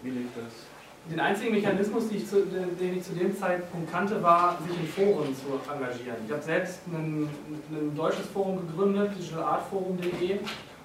wie 0.03 0.11
lief 0.11 0.29
das? 0.35 0.68
Den 1.11 1.21
einzigen 1.21 1.55
Mechanismus, 1.55 2.09
den 2.09 2.19
ich, 2.19 2.29
zu, 2.29 2.45
den, 2.45 2.99
ich 2.99 3.03
zu 3.03 3.15
dem 3.15 3.35
Zeitpunkt 3.37 3.91
kannte, 3.91 4.23
war, 4.23 4.59
sich 4.67 4.79
in 4.79 4.87
Foren 4.87 5.35
zu 5.35 5.59
engagieren. 5.73 6.17
Ich 6.27 6.33
habe 6.33 6.43
selbst 6.43 6.81
ein, 6.89 7.29
ein 7.71 7.97
deutsches 7.97 8.27
Forum 8.27 8.67
gegründet, 8.67 9.13
digitalartforum.de 9.19 10.39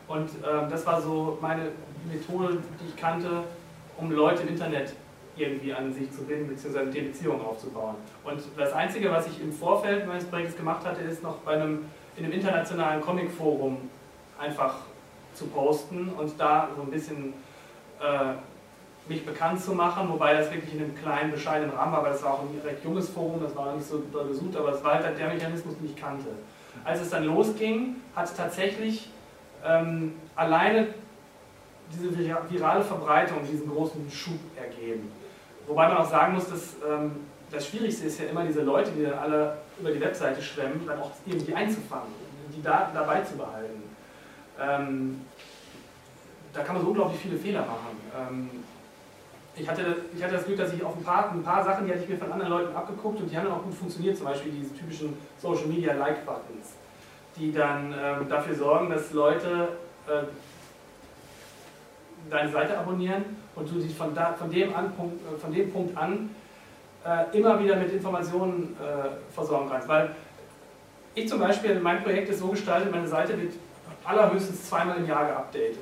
und 0.08 0.30
ähm, 0.30 0.70
das 0.70 0.86
war 0.86 1.02
so 1.02 1.38
meine 1.42 1.70
Methode, 2.10 2.58
die 2.80 2.90
ich 2.90 2.96
kannte, 2.96 3.44
um 3.98 4.12
Leute 4.12 4.44
im 4.44 4.50
Internet 4.50 4.94
irgendwie 5.36 5.74
an 5.74 5.92
sich 5.94 6.12
zu 6.12 6.24
binden, 6.24 6.48
beziehungsweise 6.48 6.86
mit 6.86 6.96
denen 6.96 7.12
Beziehungen 7.12 7.42
aufzubauen. 7.42 7.96
Und 8.24 8.42
das 8.58 8.72
Einzige, 8.74 9.12
was 9.12 9.28
ich 9.28 9.42
im 9.42 9.52
Vorfeld 9.52 10.08
meines 10.08 10.26
Projektes 10.26 10.56
gemacht 10.56 10.86
hatte, 10.86 11.02
ist 11.02 11.24
noch 11.24 11.38
bei 11.40 11.54
einem, 11.54 11.86
in 12.16 12.26
einem 12.26 12.34
internationalen 12.34 13.02
Comicforum 13.02 13.78
einfach 14.40 14.76
zu 15.34 15.48
posten 15.48 16.10
und 16.18 16.40
da 16.40 16.70
so 16.76 16.84
ein 16.84 16.92
bisschen 16.92 17.34
äh, 18.00 18.36
mich 19.08 19.26
bekannt 19.26 19.62
zu 19.62 19.74
machen, 19.74 20.08
wobei 20.10 20.34
das 20.34 20.52
wirklich 20.52 20.74
in 20.74 20.84
einem 20.84 20.96
kleinen, 20.96 21.32
bescheidenen 21.32 21.76
Rahmen 21.76 21.92
war, 21.92 22.04
weil 22.04 22.14
das 22.14 22.24
war 22.24 22.36
auch 22.36 22.42
ein 22.42 22.62
recht 22.64 22.84
junges 22.84 23.10
Forum, 23.10 23.42
das 23.42 23.56
war 23.56 23.76
nicht 23.76 23.88
so 23.88 24.00
besucht, 24.00 24.56
aber 24.56 24.74
es 24.74 24.84
war 24.84 24.94
halt 24.94 25.18
der 25.18 25.28
Mechanismus, 25.28 25.76
den 25.78 25.86
ich 25.88 25.96
kannte. 25.96 26.28
Als 26.86 27.02
es 27.02 27.10
dann 27.10 27.26
losging, 27.26 27.98
hat 28.16 28.36
tatsächlich 28.36 29.10
ähm, 29.66 30.14
alleine 30.36 30.88
diese 31.92 32.10
vira- 32.10 32.50
virale 32.50 32.84
Verbreitung 32.84 33.40
diesen 33.50 33.70
großen 33.70 34.10
Schub 34.10 34.40
ergeben. 34.56 35.12
Wobei 35.68 35.88
man 35.88 35.98
auch 35.98 36.10
sagen 36.10 36.34
muss, 36.34 36.50
dass 36.50 36.76
ähm, 36.90 37.12
das 37.52 37.68
Schwierigste 37.68 38.08
ist 38.08 38.20
ja 38.20 38.26
immer, 38.26 38.44
diese 38.44 38.62
Leute, 38.62 38.92
die 38.92 39.04
dann 39.04 39.20
alle 39.20 39.58
über 39.80 39.92
die 39.92 40.00
Webseite 40.02 40.42
schwemmen, 40.42 40.82
dann 40.88 41.00
auch 41.00 41.12
irgendwie 41.26 41.54
einzufangen, 41.54 42.14
die 42.56 42.62
Daten 42.62 42.96
dabei 42.96 43.22
zu 43.22 43.38
behalten. 43.38 43.84
Ähm, 44.60 45.22
da 46.54 46.62
kann 46.64 46.76
man 46.76 46.84
so 46.84 46.90
unglaublich 46.90 47.20
viele 47.20 47.38
Fehler 47.38 47.62
machen. 47.62 47.98
Ich 49.56 49.70
hatte, 49.70 49.98
ich 50.16 50.24
hatte 50.24 50.34
das 50.34 50.46
Glück, 50.46 50.58
dass 50.58 50.74
ich 50.74 50.84
auf 50.84 50.98
ein 50.98 51.04
paar, 51.04 51.32
ein 51.32 51.44
paar 51.44 51.64
Sachen, 51.64 51.86
die 51.86 51.92
hatte 51.92 52.04
ich 52.04 52.10
mir 52.10 52.18
von 52.18 52.32
anderen 52.32 52.52
Leuten 52.52 52.76
abgeguckt 52.76 53.20
und 53.20 53.30
die 53.30 53.38
haben 53.38 53.46
dann 53.46 53.54
auch 53.54 53.64
gut 53.64 53.76
funktioniert, 53.76 54.18
zum 54.18 54.26
Beispiel 54.26 54.52
diese 54.52 54.74
typischen 54.76 55.16
Social 55.38 55.68
Media 55.68 55.94
Like 55.94 56.26
Buttons, 56.26 56.74
die 57.38 57.52
dann 57.52 57.94
ähm, 57.94 58.28
dafür 58.28 58.56
sorgen, 58.56 58.90
dass 58.90 59.14
Leute 59.14 59.70
äh, 60.08 60.24
deine 62.32 62.52
Seite 62.52 62.78
abonnieren 62.80 63.24
und 63.56 63.70
du 63.70 63.80
dich 63.80 63.96
von, 63.96 64.16
da, 64.16 64.34
von, 64.34 64.50
dem, 64.50 64.76
an, 64.76 64.92
Punkt, 64.94 65.22
äh, 65.22 65.40
von 65.40 65.54
dem 65.54 65.72
Punkt 65.72 65.96
an 65.96 66.32
äh, 67.06 67.38
immer 67.38 67.62
wieder 67.62 67.76
mit 67.76 67.94
Informationen 67.94 68.76
äh, 68.80 69.34
versorgen 69.34 69.70
kannst. 69.70 69.88
Weil 69.88 70.16
ich 71.14 71.30
zum 71.30 71.40
Beispiel, 71.40 71.80
mein 71.80 72.02
Projekt 72.02 72.30
ist 72.30 72.40
so 72.40 72.48
gestaltet, 72.48 72.92
meine 72.92 73.08
Seite 73.08 73.40
wird 73.40 73.54
allerhöchstens 74.04 74.68
zweimal 74.68 74.98
im 74.98 75.08
Jahr 75.08 75.28
geupdatet. 75.28 75.78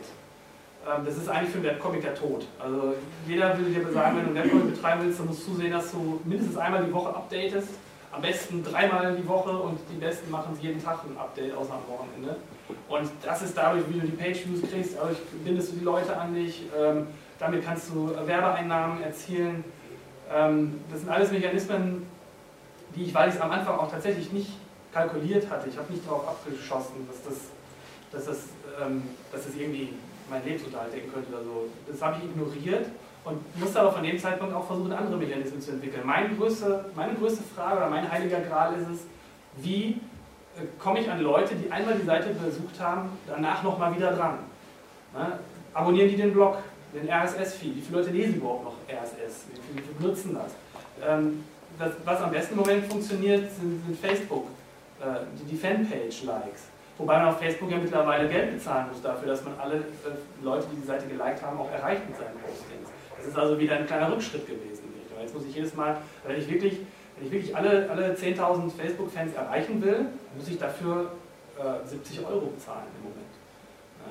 Ähm, 0.87 1.05
das 1.05 1.17
ist 1.17 1.29
eigentlich 1.29 1.51
für 1.51 1.57
einen 1.57 1.67
Webcomic 1.67 2.01
der 2.01 2.15
Tod. 2.15 2.47
Also 2.59 2.95
jeder 3.27 3.57
würde 3.57 3.71
dir 3.71 3.91
sagen, 3.91 4.17
wenn 4.17 4.23
du 4.23 4.29
einen 4.29 4.43
Webcomic 4.43 4.75
betreiben 4.75 5.01
willst, 5.03 5.19
dann 5.19 5.27
musst 5.27 5.47
du 5.47 5.53
zusehen, 5.53 5.71
dass 5.71 5.91
du 5.91 6.19
mindestens 6.25 6.57
einmal 6.57 6.83
die 6.83 6.93
Woche 6.93 7.09
updatest. 7.09 7.69
Am 8.11 8.21
besten 8.21 8.61
dreimal 8.63 9.15
die 9.15 9.25
Woche 9.25 9.51
und 9.51 9.79
die 9.89 9.97
Besten 9.97 10.29
machen 10.31 10.57
jeden 10.59 10.83
Tag 10.83 10.99
ein 11.05 11.17
Update, 11.17 11.55
außer 11.55 11.73
am 11.73 11.87
Wochenende. 11.87 12.35
Und 12.89 13.09
das 13.23 13.41
ist 13.41 13.57
dadurch, 13.57 13.83
wie 13.87 13.99
du 13.99 14.05
die 14.05 14.17
Page-Views 14.17 14.69
kriegst, 14.69 14.97
dadurch 14.97 15.17
bindest 15.45 15.71
du 15.71 15.77
die 15.77 15.85
Leute 15.85 16.17
an 16.17 16.33
dich, 16.33 16.63
ähm, 16.77 17.07
damit 17.39 17.63
kannst 17.63 17.89
du 17.89 18.11
Werbeeinnahmen 18.25 19.01
erzielen. 19.01 19.63
Ähm, 20.33 20.81
das 20.91 21.01
sind 21.01 21.09
alles 21.09 21.31
Mechanismen, 21.31 22.05
die 22.95 23.03
ich, 23.03 23.13
weil 23.13 23.29
ich 23.29 23.35
es 23.35 23.41
am 23.41 23.51
Anfang 23.51 23.77
auch 23.77 23.89
tatsächlich 23.89 24.33
nicht 24.33 24.51
kalkuliert 24.93 25.49
hatte, 25.49 25.69
ich 25.69 25.77
habe 25.77 25.91
nicht 25.93 26.05
darauf 26.05 26.27
abgeschossen, 26.27 27.07
dass 27.07 27.23
das, 27.23 27.39
dass, 28.11 28.25
das, 28.25 28.49
dass 29.31 29.45
das 29.45 29.55
irgendwie 29.55 29.93
mein 30.31 30.43
Lebensunterhalt 30.45 30.93
decken 30.93 31.11
könnte 31.11 31.29
oder 31.29 31.43
so. 31.43 31.67
Das 31.87 32.01
habe 32.01 32.17
ich 32.17 32.29
ignoriert 32.29 32.87
und 33.23 33.59
musste 33.59 33.81
aber 33.81 33.91
von 33.91 34.03
dem 34.03 34.17
Zeitpunkt 34.17 34.55
auch 34.55 34.65
versuchen, 34.65 34.91
andere 34.93 35.17
Mechanismen 35.17 35.61
zu 35.61 35.71
entwickeln. 35.71 36.01
Meine 36.05 36.33
größte, 36.33 36.85
meine 36.95 37.13
größte 37.13 37.43
Frage 37.55 37.77
oder 37.77 37.89
mein 37.89 38.09
heiliger 38.09 38.39
Gral 38.39 38.73
ist 38.75 38.87
es, 38.89 38.99
wie 39.57 39.99
äh, 40.57 40.61
komme 40.79 41.01
ich 41.01 41.11
an 41.11 41.21
Leute, 41.21 41.53
die 41.55 41.69
einmal 41.71 41.95
die 41.95 42.05
Seite 42.05 42.29
besucht 42.29 42.79
haben, 42.79 43.09
danach 43.27 43.61
nochmal 43.61 43.95
wieder 43.95 44.13
dran? 44.13 44.39
Ne? 45.13 45.39
Abonnieren 45.73 46.09
die 46.09 46.15
den 46.15 46.33
Blog, 46.33 46.57
den 46.93 47.09
RSS-Feed? 47.09 47.75
Wie 47.75 47.81
viele 47.81 47.99
Leute 47.99 48.11
lesen 48.11 48.35
überhaupt 48.35 48.63
noch 48.63 48.75
RSS? 48.89 49.45
Wie 49.53 49.81
viele, 49.81 49.93
benutzen 49.93 50.33
das? 50.33 50.53
Ähm, 51.05 51.43
das? 51.77 51.91
Was 52.05 52.21
am 52.21 52.31
besten 52.31 52.53
im 52.53 52.59
Moment 52.61 52.85
funktioniert, 52.85 53.51
sind, 53.51 53.85
sind 53.85 53.99
Facebook, 53.99 54.47
äh, 54.99 55.25
die, 55.37 55.51
die 55.51 55.57
Fanpage-Likes. 55.57 56.70
Wobei 57.01 57.17
man 57.17 57.29
auf 57.29 57.39
Facebook 57.39 57.71
ja 57.71 57.77
mittlerweile 57.77 58.29
Geld 58.29 58.53
bezahlen 58.53 58.85
muss 58.91 59.01
dafür, 59.01 59.29
dass 59.29 59.43
man 59.43 59.55
alle 59.59 59.77
äh, 59.77 60.43
Leute, 60.43 60.67
die 60.71 60.81
die 60.81 60.85
Seite 60.85 61.07
geliked 61.07 61.41
haben, 61.41 61.59
auch 61.59 61.71
erreicht 61.71 62.07
mit 62.07 62.15
seinen 62.15 62.37
Postings. 62.37 62.89
Das 63.17 63.25
ist 63.25 63.35
also 63.35 63.59
wieder 63.59 63.77
ein 63.77 63.87
kleiner 63.87 64.11
Rückschritt 64.11 64.45
gewesen. 64.45 64.93
Jetzt 65.19 65.33
muss 65.33 65.45
ich 65.45 65.55
jedes 65.55 65.73
Mal, 65.75 65.97
wenn 66.27 66.37
ich 66.37 66.47
wirklich, 66.47 66.77
wenn 67.17 67.25
ich 67.25 67.31
wirklich 67.31 67.55
alle, 67.55 67.89
alle 67.89 68.13
10.000 68.13 68.69
Facebook-Fans 68.77 69.33
erreichen 69.33 69.81
will, 69.81 70.05
muss 70.37 70.47
ich 70.47 70.59
dafür 70.59 71.11
äh, 71.57 71.87
70 71.87 72.25
Euro 72.25 72.47
bezahlen 72.47 72.85
im 72.97 73.09
Moment. 73.09 73.33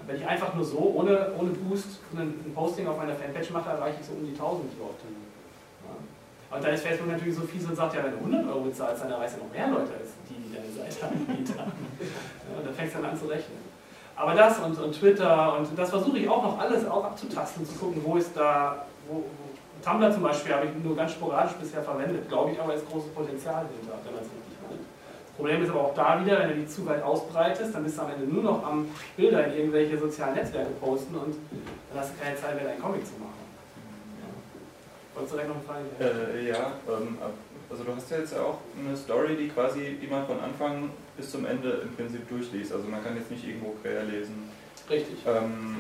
Wenn 0.07 0.17
ich 0.17 0.27
einfach 0.27 0.55
nur 0.55 0.65
so, 0.65 0.95
ohne, 0.97 1.33
ohne 1.39 1.51
Boost, 1.51 2.01
ein, 2.15 2.53
Posting 2.55 2.89
auf 2.89 2.97
meiner 2.97 3.15
Fanpage 3.15 3.51
mache, 3.51 3.71
erreiche 3.71 3.99
ich 4.01 4.07
so 4.07 4.15
um 4.15 4.25
die 4.25 4.33
1000 4.33 4.67
Leute. 4.79 5.07
Ja. 5.87 6.57
Und 6.57 6.65
dann 6.65 6.75
ist 6.75 6.83
Facebook 6.83 7.09
natürlich 7.09 7.37
so 7.37 7.43
fies 7.43 7.67
und 7.67 7.77
sagt, 7.77 7.95
ja, 7.95 8.03
wenn 8.03 8.13
du 8.13 8.19
100 8.19 8.49
Euro 8.49 8.61
bezahlst, 8.63 9.03
dann 9.05 9.13
erreichst 9.13 9.37
du 9.37 9.45
noch 9.45 9.53
mehr 9.53 9.69
Leute 9.69 9.95
als 9.95 10.11
die, 10.29 10.50
deine 10.61 10.73
Seite 10.73 11.07
anbieten. 11.07 11.55
Ja, 11.57 12.63
dann 12.65 12.75
fängst 12.75 12.95
du 12.95 13.01
dann 13.01 13.11
an 13.11 13.19
zu 13.19 13.27
rechnen. 13.27 13.59
Aber 14.17 14.35
das 14.35 14.59
und, 14.59 14.79
und 14.79 14.93
Twitter 14.93 15.57
und 15.59 15.79
das 15.79 15.91
versuche 15.91 16.19
ich 16.19 16.29
auch 16.29 16.43
noch 16.43 16.59
alles 16.59 16.87
auch 16.87 17.05
abzutasten, 17.05 17.67
zu 17.67 17.75
gucken, 17.75 18.03
wo 18.05 18.17
ist 18.17 18.37
da, 18.37 18.85
wo, 19.09 19.17
wo 19.17 19.51
Tumblr 19.83 20.13
zum 20.13 20.23
Beispiel 20.23 20.53
habe 20.53 20.67
ich 20.67 20.85
nur 20.85 20.95
ganz 20.95 21.13
sporadisch 21.13 21.55
bisher 21.55 21.83
verwendet, 21.83 22.29
glaube 22.29 22.51
ich, 22.53 22.61
aber 22.61 22.75
ist 22.75 22.89
großes 22.91 23.11
Potenzial 23.13 23.65
hinter, 23.81 23.97
wenn 24.05 24.15
man 24.15 24.23
es 24.23 24.29
richtig 24.29 24.61
macht. 24.61 24.77
Das 24.77 25.37
Problem 25.37 25.63
ist 25.63 25.71
aber 25.71 25.81
auch 25.81 25.95
da 25.95 26.23
wieder, 26.23 26.39
wenn 26.39 26.49
du 26.51 26.55
die 26.57 26.67
zu 26.67 26.85
weit 26.85 27.03
ausbreitest, 27.03 27.75
dann 27.75 27.85
bist 27.85 27.97
du 27.97 28.03
am 28.03 28.11
Ende 28.11 28.27
nur 28.27 28.43
noch 28.43 28.67
am 28.67 28.89
Bilder 29.17 29.47
in 29.47 29.55
irgendwelche 29.55 29.97
sozialen 29.97 30.35
Netzwerke 30.35 30.73
posten 30.73 31.15
und 31.15 31.35
dann 31.91 32.03
hast 32.03 32.13
du 32.13 32.23
keine 32.23 32.37
Zeit 32.37 32.57
mehr, 32.57 32.65
deinen 32.65 32.83
Comic 32.83 33.07
zu 33.07 33.15
machen. 33.15 33.41
Ja. 34.21 35.15
Wolltest 35.15 35.33
du 35.33 35.39
direkt 35.39 35.49
noch 35.49 35.75
eine 35.75 35.89
Frage? 35.99 36.35
Äh, 36.37 36.49
ja, 36.49 36.73
ähm, 36.89 37.17
also 37.71 37.85
du 37.85 37.95
hast 37.95 38.11
ja 38.11 38.19
jetzt 38.19 38.33
ja 38.33 38.43
auch 38.43 38.59
eine 38.79 38.97
Story, 38.97 39.37
die 39.37 39.49
quasi, 39.49 39.99
die 40.01 40.07
man 40.07 40.27
von 40.27 40.41
Anfang 40.41 40.91
bis 41.17 41.31
zum 41.31 41.47
Ende 41.47 41.83
im 41.83 41.95
Prinzip 41.95 42.29
durchliest. 42.29 42.73
Also 42.73 42.89
man 42.89 43.03
kann 43.03 43.17
jetzt 43.17 43.31
nicht 43.31 43.47
irgendwo 43.47 43.75
quer 43.83 44.05
lesen. 44.05 44.51
Richtig. 44.89 45.19
Ähm, 45.27 45.77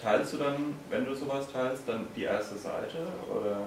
teilst 0.00 0.32
du 0.32 0.38
dann, 0.38 0.74
wenn 0.88 1.04
du 1.04 1.14
sowas 1.14 1.46
teilst, 1.52 1.82
dann 1.86 2.06
die 2.16 2.24
erste 2.24 2.56
Seite 2.56 2.98
oder 3.30 3.58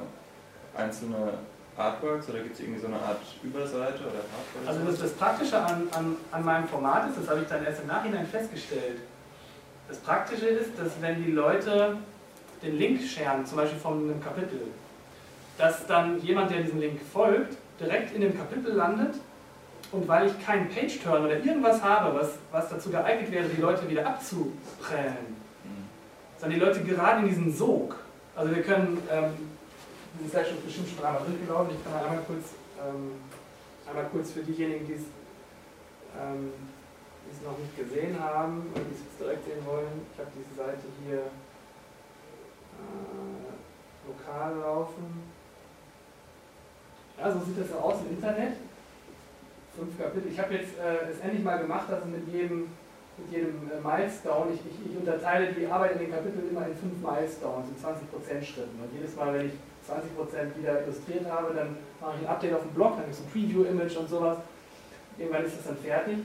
einzelne 0.76 1.34
Artworks 1.78 2.30
oder 2.30 2.40
gibt 2.40 2.56
es 2.56 2.62
irgendwie 2.62 2.80
so 2.80 2.88
eine 2.88 2.98
Art 2.98 3.22
Überseite 3.44 4.00
oder 4.00 4.22
Hardware? 4.32 4.68
Also 4.68 4.86
das, 4.86 5.00
das 5.00 5.12
Praktische 5.14 5.60
an, 5.60 5.88
an, 5.92 6.18
an 6.32 6.46
meinem 6.46 6.68
Format 6.68 7.10
ist, 7.10 7.20
das 7.20 7.30
habe 7.30 7.42
ich 7.42 7.48
dann 7.48 7.64
erst 7.66 7.82
im 7.82 7.88
Nachhinein 7.88 8.26
festgestellt, 8.26 9.00
das 9.88 9.98
Praktische 10.00 10.48
ist, 10.48 10.72
dass 10.78 11.02
wenn 11.02 11.24
die 11.24 11.32
Leute 11.32 11.98
den 12.64 12.78
Link 12.78 13.02
scheren, 13.02 13.46
zum 13.46 13.58
Beispiel 13.58 13.80
von 13.80 14.10
einem 14.10 14.24
Kapitel, 14.24 14.62
dass 15.58 15.86
dann 15.88 16.20
jemand, 16.22 16.52
der 16.52 16.62
diesem 16.62 16.80
Link 16.80 17.00
folgt, 17.14 17.58
direkt 17.80 18.14
in 18.14 18.22
dem 18.22 18.38
Kapitel 18.38 18.74
landet 18.74 19.16
und 19.92 20.08
weil 20.08 20.28
ich 20.28 20.46
keinen 20.46 20.70
Page-Turn 20.70 21.26
oder 21.26 21.38
irgendwas 21.38 21.82
habe, 21.84 22.18
was, 22.18 22.38
was 22.52 22.70
dazu 22.70 22.90
geeignet 22.90 23.32
wäre, 23.32 23.48
die 23.48 23.62
Leute 23.62 23.90
wieder 23.90 24.06
abzuprellen, 24.08 25.36
sondern 26.38 26.60
die 26.60 26.66
Leute 26.66 26.84
gerade 26.84 27.22
in 27.22 27.30
diesen 27.30 27.54
Sog. 27.54 27.98
Also 28.36 28.56
wir 28.56 28.64
können, 28.64 28.98
ähm, 29.12 29.34
das 30.18 30.28
ist 30.28 30.34
ja 30.34 30.46
schon 30.46 30.64
bestimmt 30.64 30.90
schon 30.90 31.06
einmal 31.06 31.22
durchgelaufen, 31.26 31.76
ich 31.76 31.84
kann 31.84 31.94
einmal 32.02 32.24
kurz, 32.26 32.56
ähm, 32.80 33.12
einmal 33.88 34.06
kurz 34.12 34.32
für 34.32 34.42
diejenigen, 34.42 34.88
die 34.88 34.94
es 34.94 35.04
ähm, 36.20 36.54
noch 37.44 37.58
nicht 37.58 37.76
gesehen 37.78 38.20
haben 38.20 38.68
und 38.74 38.84
die 38.90 38.94
es 38.94 39.02
jetzt 39.02 39.20
direkt 39.20 39.46
sehen 39.46 39.66
wollen, 39.66 40.06
ich 40.14 40.20
habe 40.20 40.30
diese 40.36 40.56
Seite 40.56 40.86
hier 41.04 41.32
äh, 42.78 43.22
lokal 44.08 44.58
laufen. 44.60 45.32
Ja, 47.22 47.32
so 47.32 47.40
sieht 47.46 47.62
das 47.62 47.78
aus 47.78 48.02
im 48.02 48.18
Internet. 48.18 48.54
Fünf 49.78 49.96
Kapitel. 49.96 50.32
Ich 50.32 50.40
habe 50.40 50.56
jetzt 50.56 50.74
äh, 50.80 51.12
es 51.12 51.20
endlich 51.20 51.44
mal 51.44 51.60
gemacht, 51.60 51.86
dass 51.88 52.00
es 52.00 52.06
mit 52.06 52.28
jedem 52.34 52.68
mit 53.18 53.32
jedem 53.32 53.70
äh, 53.70 53.78
Milestone, 53.78 54.54
ich, 54.54 54.62
ich, 54.66 54.90
ich, 54.90 54.98
unterteile 54.98 55.54
die 55.54 55.68
Arbeit 55.68 55.94
in 55.94 56.00
den 56.00 56.12
Kapiteln 56.12 56.50
immer 56.50 56.66
in 56.66 56.74
fünf 56.74 56.98
Milestones, 56.98 57.68
in 57.70 57.78
20% 57.78 58.42
Schritten. 58.42 58.80
Und 58.82 58.90
jedes 58.98 59.16
Mal, 59.16 59.34
wenn 59.36 59.46
ich 59.48 59.54
20% 59.86 60.58
wieder 60.58 60.82
illustriert 60.82 61.30
habe, 61.30 61.54
dann 61.54 61.78
mache 62.00 62.16
ich 62.18 62.28
ein 62.28 62.34
Update 62.34 62.54
auf 62.56 62.62
dem 62.64 62.72
Blog, 62.72 62.96
dann 62.98 63.06
gibt 63.06 63.14
es 63.14 63.22
ein 63.22 63.30
Preview-Image 63.30 63.98
und 63.98 64.10
sowas. 64.10 64.38
Irgendwann 65.20 65.46
ist 65.46 65.58
das 65.58 65.66
dann 65.66 65.78
fertig. 65.78 66.18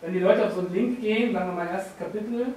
Wenn 0.00 0.12
die 0.12 0.18
Leute 0.18 0.46
auf 0.46 0.54
so 0.54 0.60
einen 0.60 0.72
Link 0.72 1.00
gehen, 1.00 1.32
sagen 1.32 1.50
wir 1.50 1.54
mal 1.54 1.70
erstes 1.70 1.96
Kapitel, 1.96 2.54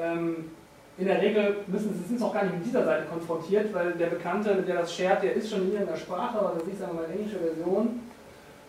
ähm, 0.00 0.50
in 0.96 1.06
der 1.06 1.20
Regel 1.20 1.56
müssen 1.66 1.92
sie 1.92 2.08
sind 2.08 2.22
auch 2.22 2.32
gar 2.32 2.44
nicht 2.44 2.56
mit 2.56 2.66
dieser 2.66 2.84
Seite 2.84 3.06
konfrontiert, 3.06 3.74
weil 3.74 3.92
der 3.92 4.06
Bekannte, 4.06 4.62
der 4.62 4.76
das 4.76 4.94
shared, 4.94 5.22
der 5.22 5.34
ist 5.34 5.50
schon 5.50 5.62
in 5.62 5.72
irgendeiner 5.72 5.98
Sprache, 5.98 6.38
aber 6.38 6.52
das 6.58 6.68
ist 6.68 6.78
sagen 6.78 6.96
wir 6.96 7.02
mal 7.02 7.10
englische 7.10 7.38
Version. 7.38 8.00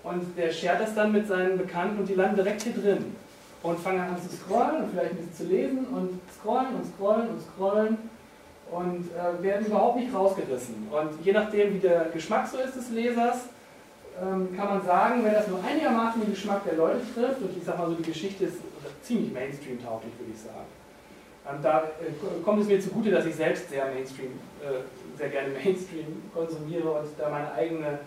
Und 0.04 0.38
der 0.38 0.52
shared 0.52 0.82
das 0.82 0.96
dann 0.96 1.12
mit 1.12 1.28
seinen 1.28 1.58
Bekannten 1.58 2.00
und 2.00 2.10
die 2.10 2.16
landen 2.16 2.36
direkt 2.36 2.64
hier 2.64 2.74
drin 2.74 3.16
und 3.64 3.80
fangen 3.80 4.00
an 4.00 4.18
zu 4.22 4.36
scrollen 4.36 4.84
und 4.84 4.92
vielleicht 4.92 5.12
ein 5.12 5.18
bisschen 5.18 5.36
zu 5.36 5.44
lesen 5.46 5.86
und 5.88 6.20
scrollen 6.40 6.76
und 6.76 6.86
scrollen 6.94 7.30
und 7.30 7.42
scrollen 7.42 7.98
und 8.72 9.10
äh, 9.12 9.44
werden 9.44 9.66
überhaupt 9.68 9.98
nicht 9.98 10.14
rausgerissen. 10.14 10.88
Und 10.92 11.26
je 11.26 11.32
nachdem, 11.32 11.76
wie 11.76 11.80
der 11.80 12.06
Geschmack 12.14 12.48
so 12.48 12.58
ist 12.58 12.76
des 12.76 12.90
Lesers, 12.92 13.46
ähm, 14.22 14.56
kann 14.56 14.68
man 14.68 14.86
sagen, 14.86 15.24
wenn 15.24 15.34
das 15.34 15.48
nur 15.48 15.60
einigermaßen 15.64 16.22
den 16.22 16.32
Geschmack 16.32 16.64
der 16.64 16.76
Leute 16.76 17.02
trifft, 17.14 17.42
und 17.42 17.58
ich 17.58 17.64
sag 17.64 17.78
mal 17.78 17.88
so, 17.88 17.96
die 17.96 18.04
Geschichte 18.04 18.46
ist 18.46 18.58
ziemlich 19.04 19.32
Mainstream-tauglich, 19.34 20.14
würde 20.18 20.32
ich 20.34 20.42
sagen. 20.42 20.66
Ähm, 21.48 21.60
da 21.62 21.84
äh, 21.84 22.44
kommt 22.44 22.62
es 22.62 22.68
mir 22.68 22.80
zugute, 22.80 23.12
dass 23.12 23.26
ich 23.26 23.36
selbst 23.36 23.70
sehr 23.70 23.86
Mainstream, 23.86 24.32
äh, 24.62 25.18
sehr 25.18 25.30
gerne 25.30 25.50
Mainstream 25.64 26.24
konsumiere 26.34 26.92
und 26.92 27.08
da 27.18 27.30
meine 27.30 27.52
eigene 27.54 28.00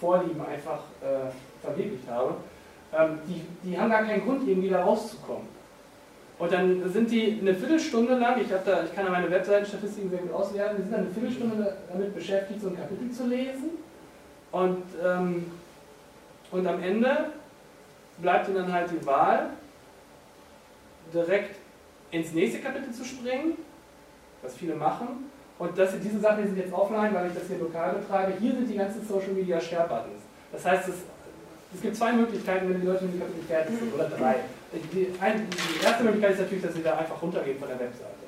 Vorlieben 0.00 0.40
einfach 0.40 0.80
äh, 1.02 1.30
verwirklicht 1.64 2.08
habe 2.08 2.36
ähm, 2.96 3.18
die, 3.26 3.42
die 3.62 3.78
haben 3.78 3.90
gar 3.90 4.04
keinen 4.04 4.24
Grund, 4.24 4.46
irgendwie 4.48 4.68
da 4.68 4.82
rauszukommen. 4.82 5.48
Und 6.38 6.52
dann 6.52 6.88
sind 6.90 7.10
die 7.10 7.38
eine 7.40 7.54
Viertelstunde 7.54 8.18
lang, 8.18 8.40
ich, 8.40 8.48
da, 8.48 8.84
ich 8.84 8.94
kann 8.94 9.06
ja 9.06 9.10
meine 9.10 9.30
Webseitenstatistiken 9.30 10.10
sehr 10.10 10.20
gut 10.20 10.32
auswerten, 10.32 10.76
die 10.76 10.82
sind 10.82 10.92
dann 10.92 11.00
eine 11.00 11.10
Viertelstunde 11.10 11.76
damit 11.90 12.14
beschäftigt, 12.14 12.60
so 12.60 12.68
ein 12.68 12.76
Kapitel 12.76 13.10
zu 13.10 13.26
lesen. 13.26 13.70
Und, 14.52 14.84
ähm, 15.04 15.50
und 16.50 16.66
am 16.66 16.82
Ende 16.82 17.30
bleibt 18.18 18.48
ihnen 18.48 18.58
dann 18.58 18.72
halt 18.72 18.90
die 18.90 19.04
Wahl, 19.06 19.50
direkt 21.12 21.56
ins 22.10 22.32
nächste 22.32 22.60
Kapitel 22.60 22.92
zu 22.92 23.04
springen, 23.04 23.56
was 24.42 24.54
viele 24.54 24.74
machen. 24.74 25.30
Und 25.58 25.76
das, 25.78 25.92
diese 26.02 26.20
Sachen 26.20 26.42
die 26.42 26.48
sind 26.48 26.58
jetzt 26.58 26.72
offline, 26.72 27.14
weil 27.14 27.28
ich 27.28 27.34
das 27.34 27.48
hier 27.48 27.58
lokal 27.58 27.94
betreibe. 27.94 28.34
Hier 28.38 28.52
sind 28.52 28.68
die 28.68 28.76
ganzen 28.76 29.06
Social 29.06 29.32
Media 29.32 29.60
Share 29.60 29.88
Buttons. 29.88 30.22
Das 30.52 30.64
heißt, 30.64 30.88
es 30.88 30.96
es 31.74 31.82
gibt 31.82 31.96
zwei 31.96 32.12
Möglichkeiten, 32.12 32.70
wenn 32.70 32.80
die 32.80 32.86
Leute 32.86 33.04
mit 33.04 33.14
dem 33.14 33.20
Kapitel 33.20 33.44
fertig 33.44 33.78
sind, 33.78 33.94
oder 33.94 34.08
drei. 34.08 34.36
Die, 34.72 35.12
ein, 35.20 35.46
die, 35.50 35.84
erste 35.84 36.04
Möglichkeit 36.04 36.32
ist 36.32 36.40
natürlich, 36.40 36.64
dass 36.64 36.74
sie 36.74 36.82
da 36.82 36.96
einfach 36.96 37.20
runtergehen 37.20 37.58
von 37.58 37.68
der 37.68 37.78
Webseite. 37.78 38.24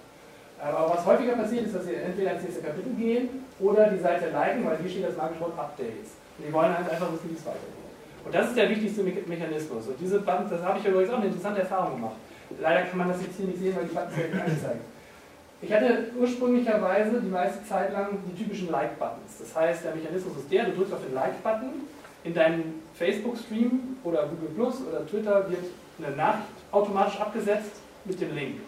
Aber 0.60 0.90
was 0.92 1.06
häufiger 1.06 1.32
passiert, 1.32 1.66
ist, 1.66 1.74
dass 1.74 1.84
sie 1.86 1.94
entweder 1.94 2.34
ins 2.34 2.42
nächste 2.42 2.62
Kapitel 2.62 2.92
gehen 2.94 3.46
oder 3.60 3.88
die 3.90 4.00
Seite 4.00 4.30
liken, 4.30 4.66
weil 4.66 4.76
hier 4.78 4.90
steht 4.90 5.08
das 5.08 5.16
magische 5.16 5.40
Wort 5.40 5.58
Updates. 5.58 6.18
Und 6.36 6.46
die 6.46 6.52
wollen 6.52 6.76
halt 6.76 6.90
einfach 6.90 7.12
wissen, 7.12 7.30
wie 7.30 7.36
es 7.36 7.46
weitergeht. 7.46 7.78
Und 8.24 8.34
das 8.34 8.48
ist 8.48 8.56
der 8.56 8.68
wichtigste 8.68 9.02
Me 9.02 9.12
Mechanismus. 9.26 9.86
Und 9.86 9.96
diese 10.00 10.18
Buttons, 10.18 10.50
das 10.50 10.62
habe 10.62 10.78
ich 10.78 10.84
übrigens 10.84 11.10
auch 11.10 11.16
eine 11.16 11.26
interessante 11.26 11.60
Erfahrung 11.60 11.94
gemacht. 11.94 12.16
Leider 12.60 12.82
kann 12.86 12.98
man 12.98 13.08
das 13.08 13.20
jetzt 13.22 13.36
hier 13.36 13.46
nicht 13.46 13.58
sehen, 13.58 13.76
weil 13.76 13.84
die 13.84 13.94
Buttons 13.94 14.16
werden 14.16 14.40
angezeigt. 14.40 14.80
Ich 15.60 15.72
hatte 15.72 16.10
ursprünglicherweise 16.16 17.20
die 17.20 17.28
meiste 17.28 17.66
Zeit 17.66 17.92
lang 17.92 18.18
die 18.26 18.42
typischen 18.42 18.70
Like-Buttons. 18.70 19.38
Das 19.40 19.56
heißt, 19.56 19.84
der 19.84 19.94
Mechanismus 19.94 20.36
ist 20.36 20.52
der, 20.52 20.66
du 20.66 20.72
drückst 20.72 20.94
auf 20.94 21.04
den 21.04 21.14
Like-Button 21.14 21.70
in 22.24 22.34
deinem 22.34 22.74
Facebook-Stream 22.94 23.96
oder 24.04 24.28
Google 24.28 24.50
Plus 24.54 24.76
oder 24.86 25.06
Twitter 25.06 25.50
wird 25.50 25.64
eine 25.98 26.16
Nachricht 26.16 26.46
automatisch 26.70 27.20
abgesetzt 27.20 27.80
mit 28.04 28.20
dem 28.20 28.34
Link. 28.34 28.60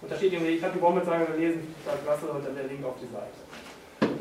Und 0.00 0.10
da 0.10 0.16
steht 0.16 0.32
irgendwie, 0.32 0.52
ich 0.52 0.62
habe 0.62 0.74
die 0.74 0.80
Baumelsage 0.80 1.26
gelesen, 1.26 1.74
klasse, 2.04 2.26
und 2.26 2.44
dann 2.44 2.56
der 2.56 2.64
Link 2.64 2.84
auf 2.84 2.96
die 3.00 3.06
Seite. 3.06 3.38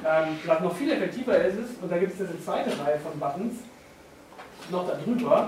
Ähm, 0.06 0.38
was 0.46 0.60
noch 0.62 0.76
viel 0.76 0.92
effektiver 0.92 1.38
ist 1.44 1.58
es, 1.58 1.82
und 1.82 1.92
da 1.92 1.98
gibt 1.98 2.14
es 2.14 2.20
jetzt 2.20 2.30
eine 2.30 2.44
zweite 2.44 2.70
Reihe 2.84 3.00
von 3.00 3.20
Buttons, 3.20 3.56
noch 4.70 4.88
darüber. 4.88 5.48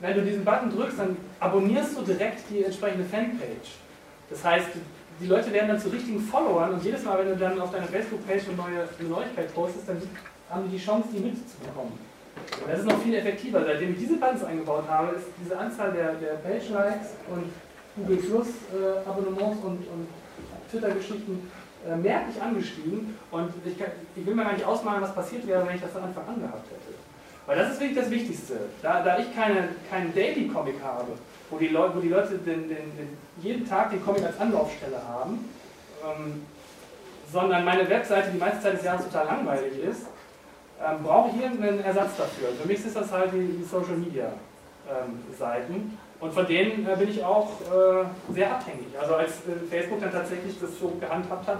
Wenn 0.00 0.14
du 0.14 0.22
diesen 0.22 0.44
Button 0.44 0.70
drückst, 0.70 0.98
dann 0.98 1.16
abonnierst 1.40 1.96
du 1.96 2.02
direkt 2.02 2.48
die 2.50 2.64
entsprechende 2.64 3.04
Fanpage. 3.04 3.78
Das 4.28 4.44
heißt, 4.44 4.68
die 5.20 5.26
Leute 5.26 5.52
werden 5.52 5.68
dann 5.68 5.80
zu 5.80 5.88
richtigen 5.88 6.20
Followern 6.20 6.74
und 6.74 6.84
jedes 6.84 7.04
Mal, 7.04 7.18
wenn 7.18 7.28
du 7.28 7.36
dann 7.36 7.60
auf 7.60 7.72
deiner 7.72 7.86
Facebook-Page 7.86 8.42
eine 8.48 8.56
neue 8.56 9.08
Neuigkeit 9.08 9.54
postest, 9.54 9.88
dann 9.88 10.00
haben 10.48 10.64
die 10.68 10.76
die 10.76 10.84
Chance, 10.84 11.08
die 11.12 11.20
mitzubekommen. 11.20 11.92
Und 12.62 12.70
das 12.70 12.80
ist 12.80 12.86
noch 12.86 13.02
viel 13.02 13.14
effektiver. 13.14 13.64
Seitdem 13.64 13.92
ich 13.92 13.98
diese 13.98 14.16
Buttons 14.16 14.44
eingebaut 14.44 14.84
habe, 14.88 15.16
ist 15.16 15.26
diese 15.42 15.58
Anzahl 15.58 15.92
der, 15.92 16.14
der 16.14 16.34
Page-Likes 16.34 17.08
und 17.28 17.44
Google 17.96 18.16
Plus 18.16 18.48
äh, 18.72 19.08
und, 19.10 19.62
und 19.66 20.08
Twitter-Geschichten 20.70 21.50
äh, 21.86 21.96
merklich 21.96 22.40
angestiegen. 22.40 23.16
Und 23.30 23.52
ich, 23.64 23.78
kann, 23.78 23.88
ich, 24.16 24.26
will 24.26 24.34
mir 24.34 24.44
gar 24.44 24.52
nicht 24.52 24.64
ausmalen, 24.64 25.02
was 25.02 25.14
passiert 25.14 25.46
wäre, 25.46 25.66
wenn 25.66 25.76
ich 25.76 25.82
das 25.82 25.92
von 25.92 26.02
Anfang 26.02 26.26
an 26.28 26.40
gehabt 26.40 26.66
hätte. 26.70 26.94
Weil 27.46 27.58
das 27.58 27.72
ist 27.72 27.80
wirklich 27.80 27.98
das 27.98 28.10
Wichtigste. 28.10 28.60
Da, 28.82 29.02
da 29.02 29.18
ich 29.18 29.34
keine, 29.34 29.68
keinen 29.90 30.14
Daily-Comic 30.14 30.76
habe, 30.82 31.12
wo 31.50 31.58
die, 31.58 31.68
Leute, 31.68 31.96
wo 31.96 32.00
die 32.00 32.08
Leute 32.08 32.38
den, 32.38 32.68
den, 32.68 32.96
den, 32.96 33.18
jeden 33.42 33.68
Tag 33.68 33.90
den 33.90 34.04
Comic 34.04 34.24
als 34.24 34.38
Anlaufstelle 34.38 35.00
haben, 35.06 35.48
ähm, 36.04 36.42
sondern 37.32 37.64
meine 37.64 37.88
Webseite 37.88 38.30
die 38.32 38.38
meiste 38.38 38.62
Zeit 38.62 38.74
des 38.74 38.84
Jahres 38.84 39.04
total 39.06 39.26
langweilig 39.26 39.78
ist, 39.78 40.06
ähm, 40.80 41.02
brauche 41.02 41.30
ich 41.30 41.42
irgendeinen 41.42 41.80
Ersatz 41.80 42.16
dafür. 42.16 42.48
Für 42.60 42.66
mich 42.66 42.84
ist 42.84 42.96
das 42.96 43.12
halt 43.12 43.32
die, 43.32 43.58
die 43.58 43.64
Social 43.64 43.96
Media 43.96 44.32
ähm, 44.88 45.22
Seiten. 45.38 45.98
Und 46.20 46.34
von 46.34 46.46
denen 46.46 46.86
äh, 46.86 46.96
bin 46.96 47.10
ich 47.10 47.24
auch 47.24 47.48
äh, 47.62 48.32
sehr 48.32 48.50
abhängig. 48.52 48.88
Also 49.00 49.14
als 49.14 49.30
äh, 49.30 49.66
Facebook 49.70 50.00
dann 50.00 50.12
tatsächlich 50.12 50.58
das 50.60 50.78
so 50.78 50.92
gehandhabt 51.00 51.46
hat, 51.46 51.58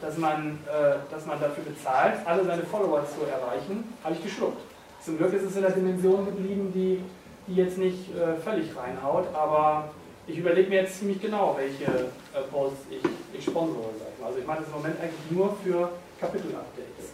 dass 0.00 0.18
man, 0.18 0.58
äh, 0.66 0.96
dass 1.10 1.26
man 1.26 1.40
dafür 1.40 1.64
bezahlt, 1.64 2.14
alle 2.24 2.44
seine 2.44 2.62
Follower 2.64 3.04
zu 3.06 3.24
erreichen, 3.24 3.92
habe 4.04 4.14
ich 4.14 4.22
geschluckt. 4.22 4.60
Zum 5.04 5.16
Glück 5.16 5.32
ist 5.32 5.44
es 5.44 5.56
in 5.56 5.62
der 5.62 5.70
Dimension 5.70 6.26
geblieben, 6.26 6.72
die 6.74 7.02
die 7.46 7.56
jetzt 7.56 7.78
nicht 7.78 8.14
äh, 8.14 8.36
völlig 8.36 8.76
reinhaut, 8.76 9.26
aber 9.34 9.90
ich 10.26 10.38
überlege 10.38 10.68
mir 10.68 10.82
jetzt 10.82 10.98
ziemlich 10.98 11.20
genau, 11.20 11.56
welche 11.58 11.84
äh, 11.84 12.42
Posts 12.50 12.86
ich, 12.90 13.38
ich 13.38 13.44
sponsore. 13.44 13.90
Also 14.24 14.38
ich 14.38 14.46
mache 14.46 14.58
das 14.58 14.68
im 14.68 14.74
Moment 14.74 15.00
eigentlich 15.00 15.30
nur 15.30 15.56
für 15.64 15.90
Kapitel-Updates, 16.20 17.12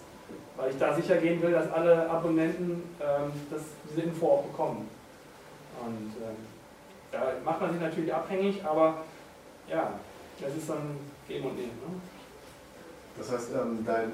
weil 0.56 0.70
ich 0.70 0.78
da 0.78 0.94
sicher 0.94 1.16
gehen 1.16 1.40
will, 1.40 1.52
dass 1.52 1.70
alle 1.72 2.08
Abonnenten 2.10 2.82
ähm, 3.00 3.32
das, 3.50 3.62
diese 3.90 4.02
Info 4.02 4.26
auch 4.26 4.42
bekommen. 4.44 4.88
Und 5.80 6.12
ähm, 6.22 6.36
da 7.10 7.32
macht 7.44 7.60
man 7.60 7.72
sich 7.72 7.80
natürlich 7.80 8.12
abhängig, 8.12 8.62
aber 8.64 9.04
ja, 9.68 9.92
das 10.40 10.54
ist 10.54 10.68
dann 10.68 10.98
Geben 11.26 11.46
und 11.46 11.56
Nehmen. 11.56 11.68
Ne? 11.68 12.00
Das 13.16 13.32
heißt, 13.32 13.50
ähm, 13.54 13.84
dein 13.84 14.12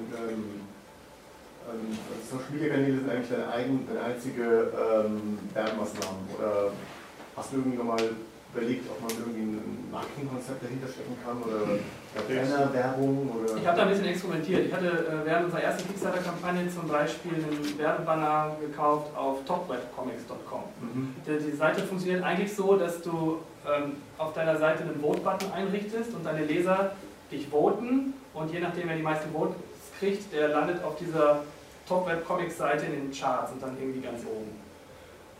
ähm, 1.69 1.91
ähm, 1.91 1.97
Social 2.29 2.51
Media 2.51 2.69
Kanäle 2.73 2.97
sind 2.97 3.09
eigentlich 3.09 3.29
deine, 3.29 3.47
eigen, 3.49 3.87
deine 3.87 4.01
einzige 4.01 4.71
ähm, 4.73 5.39
Werbemaßnahmen 5.53 6.21
oder 6.37 6.71
hast 7.35 7.53
du 7.53 7.57
irgendwann 7.57 7.87
mal 7.87 8.09
überlegt, 8.55 8.89
ob 8.89 9.01
man 9.01 9.11
irgendwie 9.11 9.41
ein 9.41 9.87
Marketingkonzept 9.91 10.63
dahinter 10.63 10.87
stecken 10.87 11.17
kann 11.23 11.43
oder 11.43 11.75
Banner-Werbung? 12.15 13.29
Oder 13.29 13.57
ich 13.57 13.67
habe 13.67 13.77
da 13.77 13.83
ein 13.83 13.89
bisschen 13.89 14.05
experimentiert. 14.05 14.65
Ich 14.67 14.73
hatte 14.73 14.87
äh, 14.87 15.25
während 15.25 15.45
unserer 15.45 15.63
ersten 15.63 15.87
Kickstarter-Kampagne 15.87 16.69
zum 16.69 16.87
Beispiel 16.87 17.33
einen 17.33 17.77
Werbebanner 17.77 18.55
gekauft 18.61 19.15
auf 19.15 19.43
topwebcomics.com. 19.45 20.63
Mhm. 20.81 21.15
Die, 21.27 21.51
die, 21.51 21.57
Seite 21.57 21.81
funktioniert 21.83 22.23
eigentlich 22.23 22.53
so, 22.55 22.77
dass 22.77 23.01
du 23.01 23.39
ähm, 23.67 23.97
auf 24.17 24.33
deiner 24.33 24.57
Seite 24.57 24.83
einen 24.83 25.01
Vote-Button 25.01 25.51
einrichtest 25.51 26.13
und 26.13 26.25
deine 26.25 26.45
Leser 26.45 26.91
dich 27.31 27.47
voten 27.49 28.13
und 28.33 28.53
je 28.53 28.59
nachdem, 28.59 28.87
wer 28.87 28.95
die 28.95 29.03
meisten 29.03 29.31
Votes 29.31 29.55
kriegt, 29.99 30.31
der 30.33 30.49
landet 30.49 30.83
auf 30.83 30.95
dieser 30.97 31.41
Top-Web-Comics-Seite 31.87 32.85
in 32.85 32.91
den 32.91 33.11
Charts 33.11 33.51
und 33.51 33.61
dann 33.61 33.77
irgendwie 33.79 34.01
ganz 34.01 34.21
oben. 34.25 34.51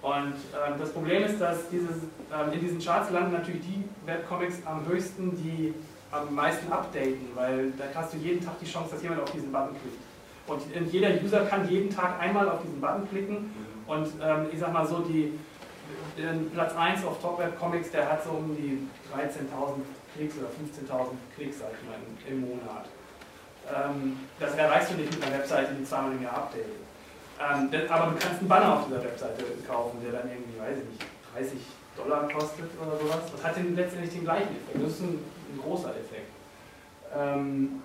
Und 0.01 0.35
ähm, 0.53 0.79
das 0.79 0.91
Problem 0.91 1.23
ist, 1.23 1.41
dass 1.41 1.69
dieses, 1.69 2.03
ähm, 2.31 2.53
in 2.53 2.59
diesen 2.59 2.79
Charts 2.79 3.09
landen 3.11 3.33
natürlich 3.33 3.61
die 3.61 3.83
Webcomics 4.05 4.57
am 4.65 4.85
höchsten, 4.87 5.31
die 5.35 5.73
am 6.11 6.33
meisten 6.33 6.71
updaten, 6.71 7.29
weil 7.33 7.71
da 7.71 7.85
hast 7.95 8.13
du 8.13 8.17
jeden 8.17 8.45
Tag 8.45 8.59
die 8.59 8.67
Chance, 8.67 8.91
dass 8.91 9.01
jemand 9.01 9.21
auf 9.21 9.31
diesen 9.31 9.51
Button 9.51 9.75
klickt. 9.81 9.97
Und 10.47 10.93
jeder 10.93 11.09
User 11.23 11.45
kann 11.45 11.67
jeden 11.67 11.89
Tag 11.89 12.19
einmal 12.19 12.47
auf 12.47 12.61
diesen 12.61 12.79
Button 12.79 13.09
klicken 13.09 13.51
und 13.87 14.07
ähm, 14.21 14.47
ich 14.51 14.59
sag 14.59 14.71
mal 14.71 14.85
so, 14.85 14.99
die, 14.99 15.39
Platz 16.53 16.75
1 16.75 17.05
auf 17.05 17.21
Top 17.21 17.37
Web 17.39 17.59
Comics, 17.59 17.91
der 17.91 18.09
hat 18.09 18.23
so 18.23 18.31
um 18.31 18.55
die 18.55 18.87
13.000 19.13 19.81
Klicks 20.15 20.35
oder 20.37 20.47
15.000 20.47 21.07
Klicks, 21.35 21.59
sag 21.59 21.69
ich 21.79 21.87
mal, 21.87 21.97
im 22.27 22.41
Monat. 22.41 22.85
Ähm, 23.73 24.19
das 24.39 24.55
erreichst 24.55 24.91
du 24.91 24.95
nicht 24.95 25.13
mit 25.13 25.25
einer 25.25 25.39
Webseite, 25.39 25.73
die 25.73 25.83
zweimal 25.83 26.11
im 26.11 26.23
Jahr 26.23 26.37
updatet. 26.37 26.85
Ähm, 27.39 27.69
aber 27.89 28.11
du 28.11 28.17
kannst 28.17 28.39
einen 28.39 28.47
Banner 28.47 28.77
auf 28.77 28.85
dieser 28.85 29.03
Webseite 29.03 29.43
kaufen, 29.67 29.99
der 30.03 30.21
dann 30.21 30.29
irgendwie, 30.29 30.59
weiß 30.59 30.77
ich 30.79 30.89
nicht, 30.89 31.05
30 31.35 31.59
Dollar 31.97 32.29
kostet 32.29 32.69
oder 32.79 32.97
sowas. 32.97 33.31
Das 33.31 33.43
hat 33.43 33.57
den, 33.57 33.75
letztendlich 33.75 34.13
den 34.13 34.23
gleichen 34.23 34.55
Effekt. 34.55 34.75
Das 34.75 34.91
ist 34.91 35.01
ein, 35.01 35.19
ein 35.53 35.59
großer 35.61 35.89
Effekt. 35.89 36.31
Ähm, 37.15 37.81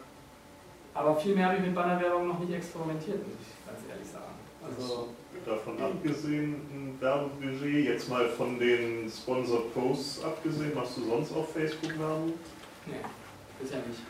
aber 0.95 1.17
viel 1.17 1.35
mehr 1.35 1.47
habe 1.47 1.57
ich 1.57 1.63
mit 1.63 1.75
Bannerwerbung 1.75 2.29
noch 2.29 2.39
nicht 2.41 2.53
experimentiert, 2.53 3.19
muss 3.19 3.37
ich 3.41 3.67
ganz 3.67 3.79
ehrlich 3.89 4.09
sagen. 4.09 4.35
Also, 4.65 5.09
davon 5.47 5.81
abgesehen, 5.81 6.55
ein 6.71 7.01
Werbebudget, 7.01 7.87
jetzt 7.87 8.09
mal 8.09 8.29
von 8.29 8.59
den 8.59 9.11
Sponsored 9.11 9.73
Posts 9.73 10.25
abgesehen, 10.25 10.75
machst 10.75 10.99
du 10.99 11.05
sonst 11.05 11.33
auf 11.33 11.53
Facebook 11.53 11.99
Werbung? 11.99 12.35
Nee, 12.87 12.95
bisher 13.59 13.79
nicht. 13.79 14.01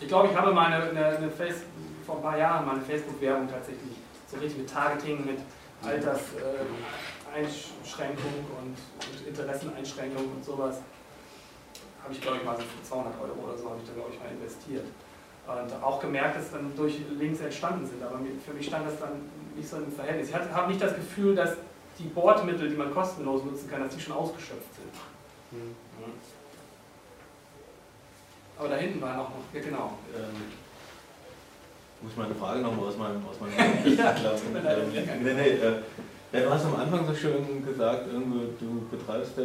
Ich 0.00 0.08
glaube, 0.08 0.28
ich 0.28 0.36
habe 0.36 0.52
meine, 0.52 0.76
eine, 0.76 1.16
eine 1.16 1.30
Face, 1.30 1.62
vor 2.04 2.16
ein 2.16 2.22
paar 2.22 2.38
Jahren 2.38 2.66
meine 2.66 2.80
Facebook-Werbung 2.80 3.48
tatsächlich 3.48 3.96
so 4.30 4.36
richtig 4.38 4.58
mit 4.58 4.70
Targeting, 4.70 5.24
mit 5.24 5.38
Alterseinschränkung 5.82 8.34
und, 8.60 8.76
und 8.76 9.26
Interesseneinschränkung 9.26 10.30
und 10.32 10.44
sowas, 10.44 10.76
habe 12.02 12.12
ich 12.12 12.20
glaube 12.20 12.36
ich 12.38 12.44
mal 12.44 12.56
so 12.56 12.62
für 12.62 12.82
200 12.82 13.14
Euro 13.20 13.48
oder 13.48 13.56
so 13.56 13.70
habe 13.70 13.78
ich 13.82 13.88
da 13.88 13.94
glaube 13.94 14.10
ich 14.12 14.20
mal 14.20 14.30
investiert. 14.30 14.86
Und 15.46 15.82
auch 15.82 16.00
gemerkt, 16.00 16.36
dass 16.36 16.52
dann 16.52 16.74
durch 16.74 17.00
Links 17.18 17.40
entstanden 17.40 17.86
sind, 17.86 18.02
aber 18.02 18.18
für 18.44 18.54
mich 18.54 18.66
stand 18.66 18.86
das 18.86 18.98
dann 18.98 19.30
nicht 19.54 19.68
so 19.68 19.76
im 19.76 19.92
Verhältnis. 19.92 20.30
Ich 20.30 20.34
habe 20.34 20.68
nicht 20.68 20.80
das 20.80 20.94
Gefühl, 20.94 21.34
dass 21.34 21.56
die 21.98 22.04
Bordmittel, 22.04 22.68
die 22.68 22.76
man 22.76 22.92
kostenlos 22.92 23.44
nutzen 23.44 23.70
kann, 23.70 23.82
dass 23.82 23.94
die 23.94 24.00
schon 24.00 24.14
ausgeschöpft 24.14 24.74
sind. 24.74 24.92
Mhm. 25.52 25.74
Aber 28.58 28.68
da 28.68 28.76
hinten 28.76 29.00
war 29.00 29.16
noch, 29.16 29.30
ja 29.52 29.60
genau. 29.60 29.98
Ähm, 30.14 30.42
muss 32.02 32.12
ich 32.12 32.18
meine 32.18 32.34
Frage 32.34 32.60
nochmal 32.60 32.88
aus 32.88 32.96
meinem, 32.96 33.22
aus 33.26 33.40
meinem 33.40 33.96
ja, 33.98 34.14
ähm, 34.14 35.24
nee, 35.24 35.34
nee, 35.34 35.48
äh, 35.50 35.72
Du 36.34 36.50
hast 36.50 36.64
am 36.64 36.74
Anfang 36.74 37.06
so 37.06 37.14
schön 37.14 37.64
gesagt, 37.64 38.08
du 38.12 38.88
betreibst 38.90 39.38
ja 39.38 39.44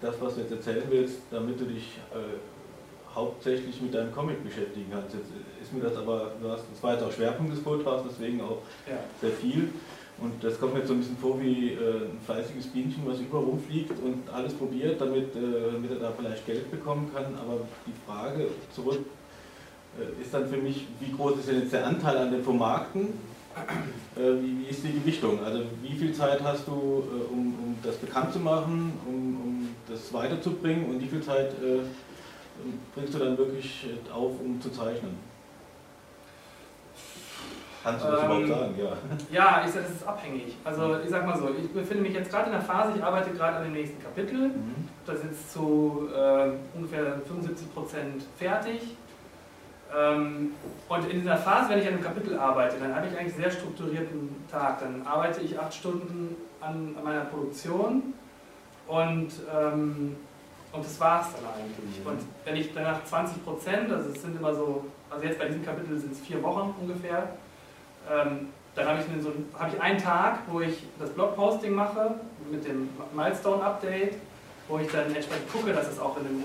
das, 0.00 0.18
was 0.22 0.34
du 0.34 0.40
jetzt 0.40 0.52
erzählen 0.52 0.84
willst, 0.88 1.18
damit 1.30 1.60
du 1.60 1.66
dich 1.66 1.98
äh, 2.14 3.14
hauptsächlich 3.14 3.82
mit 3.82 3.92
deinem 3.92 4.10
Comic 4.10 4.42
beschäftigen 4.42 4.86
kannst. 4.90 5.14
Jetzt 5.14 5.28
ist 5.60 5.72
mir 5.74 5.82
das 5.82 5.98
aber, 5.98 6.32
du 6.40 6.50
hast, 6.50 6.64
das 6.72 6.82
war 6.82 6.94
jetzt 6.94 7.02
auch 7.02 7.12
Schwerpunkt 7.12 7.52
des 7.52 7.60
Vortrags, 7.60 8.04
deswegen 8.08 8.40
auch 8.40 8.62
ja. 8.88 8.96
sehr 9.20 9.32
viel. 9.32 9.68
Und 10.20 10.44
das 10.44 10.60
kommt 10.60 10.74
mir 10.74 10.80
jetzt 10.80 10.88
so 10.88 10.94
ein 10.94 11.00
bisschen 11.00 11.16
vor 11.16 11.40
wie 11.40 11.72
äh, 11.72 12.04
ein 12.04 12.20
fleißiges 12.24 12.66
Bienchen, 12.66 13.02
was 13.06 13.20
überall 13.20 13.44
rumfliegt 13.44 13.92
und 14.04 14.28
alles 14.30 14.52
probiert, 14.52 15.00
damit, 15.00 15.34
äh, 15.34 15.72
damit 15.72 15.90
er 15.90 15.98
da 15.98 16.12
vielleicht 16.16 16.44
Geld 16.44 16.70
bekommen 16.70 17.10
kann. 17.14 17.24
Aber 17.36 17.60
die 17.86 17.92
Frage 18.06 18.48
zurück 18.74 19.00
äh, 19.98 20.22
ist 20.22 20.34
dann 20.34 20.46
für 20.46 20.58
mich, 20.58 20.86
wie 21.00 21.12
groß 21.12 21.38
ist 21.38 21.48
denn 21.48 21.60
jetzt 21.60 21.72
der 21.72 21.86
Anteil 21.86 22.18
an 22.18 22.30
dem 22.30 22.44
Vermarkten? 22.44 23.30
Wie, 24.14 24.70
ist 24.70 24.84
die 24.84 24.92
Gewichtung? 24.92 25.42
Also 25.44 25.62
wie 25.82 25.96
viel 25.96 26.12
Zeit 26.14 26.40
hast 26.40 26.68
du, 26.68 27.02
um, 27.32 27.38
um, 27.38 27.76
das 27.82 27.96
bekannt 27.96 28.32
zu 28.32 28.38
machen, 28.38 28.92
um, 29.04 29.14
um, 29.14 29.68
das 29.88 30.12
weiterzubringen 30.12 30.88
und 30.88 31.00
wie 31.00 31.06
viel 31.06 31.20
Zeit 31.20 31.50
bringst 32.94 33.12
du 33.12 33.18
dann 33.18 33.36
wirklich 33.36 33.86
auf, 34.14 34.40
um 34.40 34.60
zu 34.60 34.70
zeichnen? 34.70 35.29
Kannst 37.82 38.04
du 38.04 38.10
das 38.10 38.20
ähm, 38.22 38.26
überhaupt 38.26 38.48
sagen? 38.48 38.74
Ja, 39.30 39.60
ja 39.60 39.62
ich 39.64 39.72
sag, 39.72 39.82
das 39.84 39.92
ist 39.92 40.06
abhängig. 40.06 40.56
Also 40.64 40.98
ich 41.02 41.10
sag 41.10 41.26
mal 41.26 41.36
so, 41.36 41.48
ich 41.58 41.72
befinde 41.72 42.02
mich 42.02 42.14
jetzt 42.14 42.30
gerade 42.30 42.46
in 42.46 42.52
der 42.52 42.60
Phase, 42.60 42.92
ich 42.96 43.02
arbeite 43.02 43.30
gerade 43.30 43.56
an 43.58 43.64
dem 43.64 43.72
nächsten 43.72 44.02
Kapitel. 44.02 44.48
Mhm. 44.48 44.88
Das 45.06 45.16
ist 45.16 45.24
jetzt 45.24 45.52
zu 45.52 46.08
äh, 46.14 46.50
ungefähr 46.74 47.16
75% 47.16 47.20
fertig. 48.36 48.96
Ähm, 49.96 50.52
und 50.88 51.10
in 51.10 51.20
dieser 51.20 51.36
Phase, 51.36 51.70
wenn 51.70 51.78
ich 51.78 51.86
an 51.86 51.94
einem 51.94 52.04
Kapitel 52.04 52.38
arbeite, 52.38 52.76
dann 52.78 52.94
habe 52.94 53.06
ich 53.06 53.18
eigentlich 53.18 53.34
einen 53.34 53.42
sehr 53.42 53.50
strukturierten 53.50 54.44
Tag. 54.50 54.80
Dann 54.80 55.06
arbeite 55.06 55.40
ich 55.40 55.58
acht 55.58 55.74
Stunden 55.74 56.36
an, 56.60 56.94
an 56.96 57.04
meiner 57.04 57.24
Produktion 57.24 58.14
und, 58.86 59.30
ähm, 59.52 60.16
und 60.72 60.84
das 60.84 61.00
war 61.00 61.22
es 61.22 61.28
dann 61.34 61.44
eigentlich. 61.54 62.00
Mhm. 62.00 62.06
Und 62.06 62.20
wenn 62.44 62.56
ich 62.56 62.72
danach 62.74 63.02
20 63.04 63.42
Prozent, 63.42 63.90
also 63.90 64.10
es 64.10 64.22
sind 64.22 64.36
immer 64.36 64.54
so, 64.54 64.84
also 65.08 65.24
jetzt 65.24 65.38
bei 65.38 65.46
diesem 65.46 65.64
Kapitel 65.64 65.98
sind 65.98 66.12
es 66.12 66.20
vier 66.20 66.42
Wochen 66.42 66.74
ungefähr, 66.80 67.30
ähm, 68.08 68.48
dann 68.74 68.86
habe 68.86 69.00
ich, 69.00 69.22
so, 69.22 69.32
hab 69.58 69.74
ich 69.74 69.80
einen 69.80 69.98
Tag, 69.98 70.40
wo 70.48 70.60
ich 70.60 70.84
das 70.98 71.10
Blogposting 71.10 71.74
mache 71.74 72.14
mit 72.50 72.64
dem 72.64 72.88
Milestone-Update, 73.14 74.14
wo 74.68 74.78
ich 74.78 74.90
dann 74.90 75.14
entsprechend 75.14 75.52
gucke, 75.52 75.72
dass 75.72 75.88
es 75.88 75.98
auch 75.98 76.16
in 76.18 76.26
einem 76.26 76.44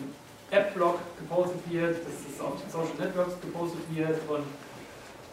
App-Blog 0.51 0.99
gepostet 1.20 1.62
wird, 1.70 1.97
dass 1.97 2.34
es 2.34 2.41
auf 2.41 2.62
den 2.62 2.70
Social 2.70 2.95
Networks 2.99 3.39
gepostet 3.41 3.82
wird 3.93 4.20
und, 4.28 4.43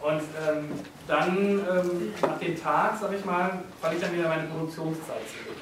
und 0.07 0.21
ähm, 0.47 0.69
dann 1.07 1.37
ähm, 1.37 2.13
nach 2.21 2.37
dem 2.37 2.61
Tag, 2.61 2.97
sag 2.99 3.13
ich 3.13 3.25
mal, 3.25 3.63
falle 3.81 3.95
ich 3.95 4.01
dann 4.01 4.13
wieder 4.13 4.29
meine 4.29 4.43
Produktionszeit 4.43 5.21
zurück. 5.27 5.57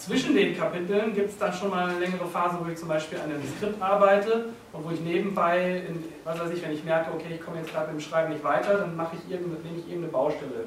Zwischen 0.00 0.34
den 0.34 0.56
Kapiteln 0.56 1.12
gibt 1.12 1.28
es 1.28 1.36
dann 1.36 1.52
schon 1.52 1.68
mal 1.68 1.90
eine 1.90 1.98
längere 1.98 2.24
Phase, 2.26 2.56
wo 2.58 2.70
ich 2.70 2.78
zum 2.78 2.88
Beispiel 2.88 3.18
an 3.18 3.24
einem 3.24 3.42
Skript 3.46 3.82
arbeite 3.82 4.46
und 4.72 4.82
wo 4.82 4.90
ich 4.92 5.00
nebenbei, 5.02 5.84
in, 5.86 6.02
was 6.24 6.40
weiß 6.40 6.50
ich, 6.52 6.62
wenn 6.62 6.72
ich 6.72 6.82
merke, 6.84 7.12
okay, 7.12 7.34
ich 7.34 7.40
komme 7.42 7.58
jetzt 7.58 7.70
gerade 7.70 7.92
mit 7.92 8.00
dem 8.00 8.08
Schreiben 8.08 8.32
nicht 8.32 8.42
weiter, 8.42 8.78
dann 8.78 8.96
mache 8.96 9.16
ich 9.16 9.28
nehme 9.28 9.58
ich 9.76 9.84
irgendeine 9.86 10.10
Baustelle. 10.10 10.64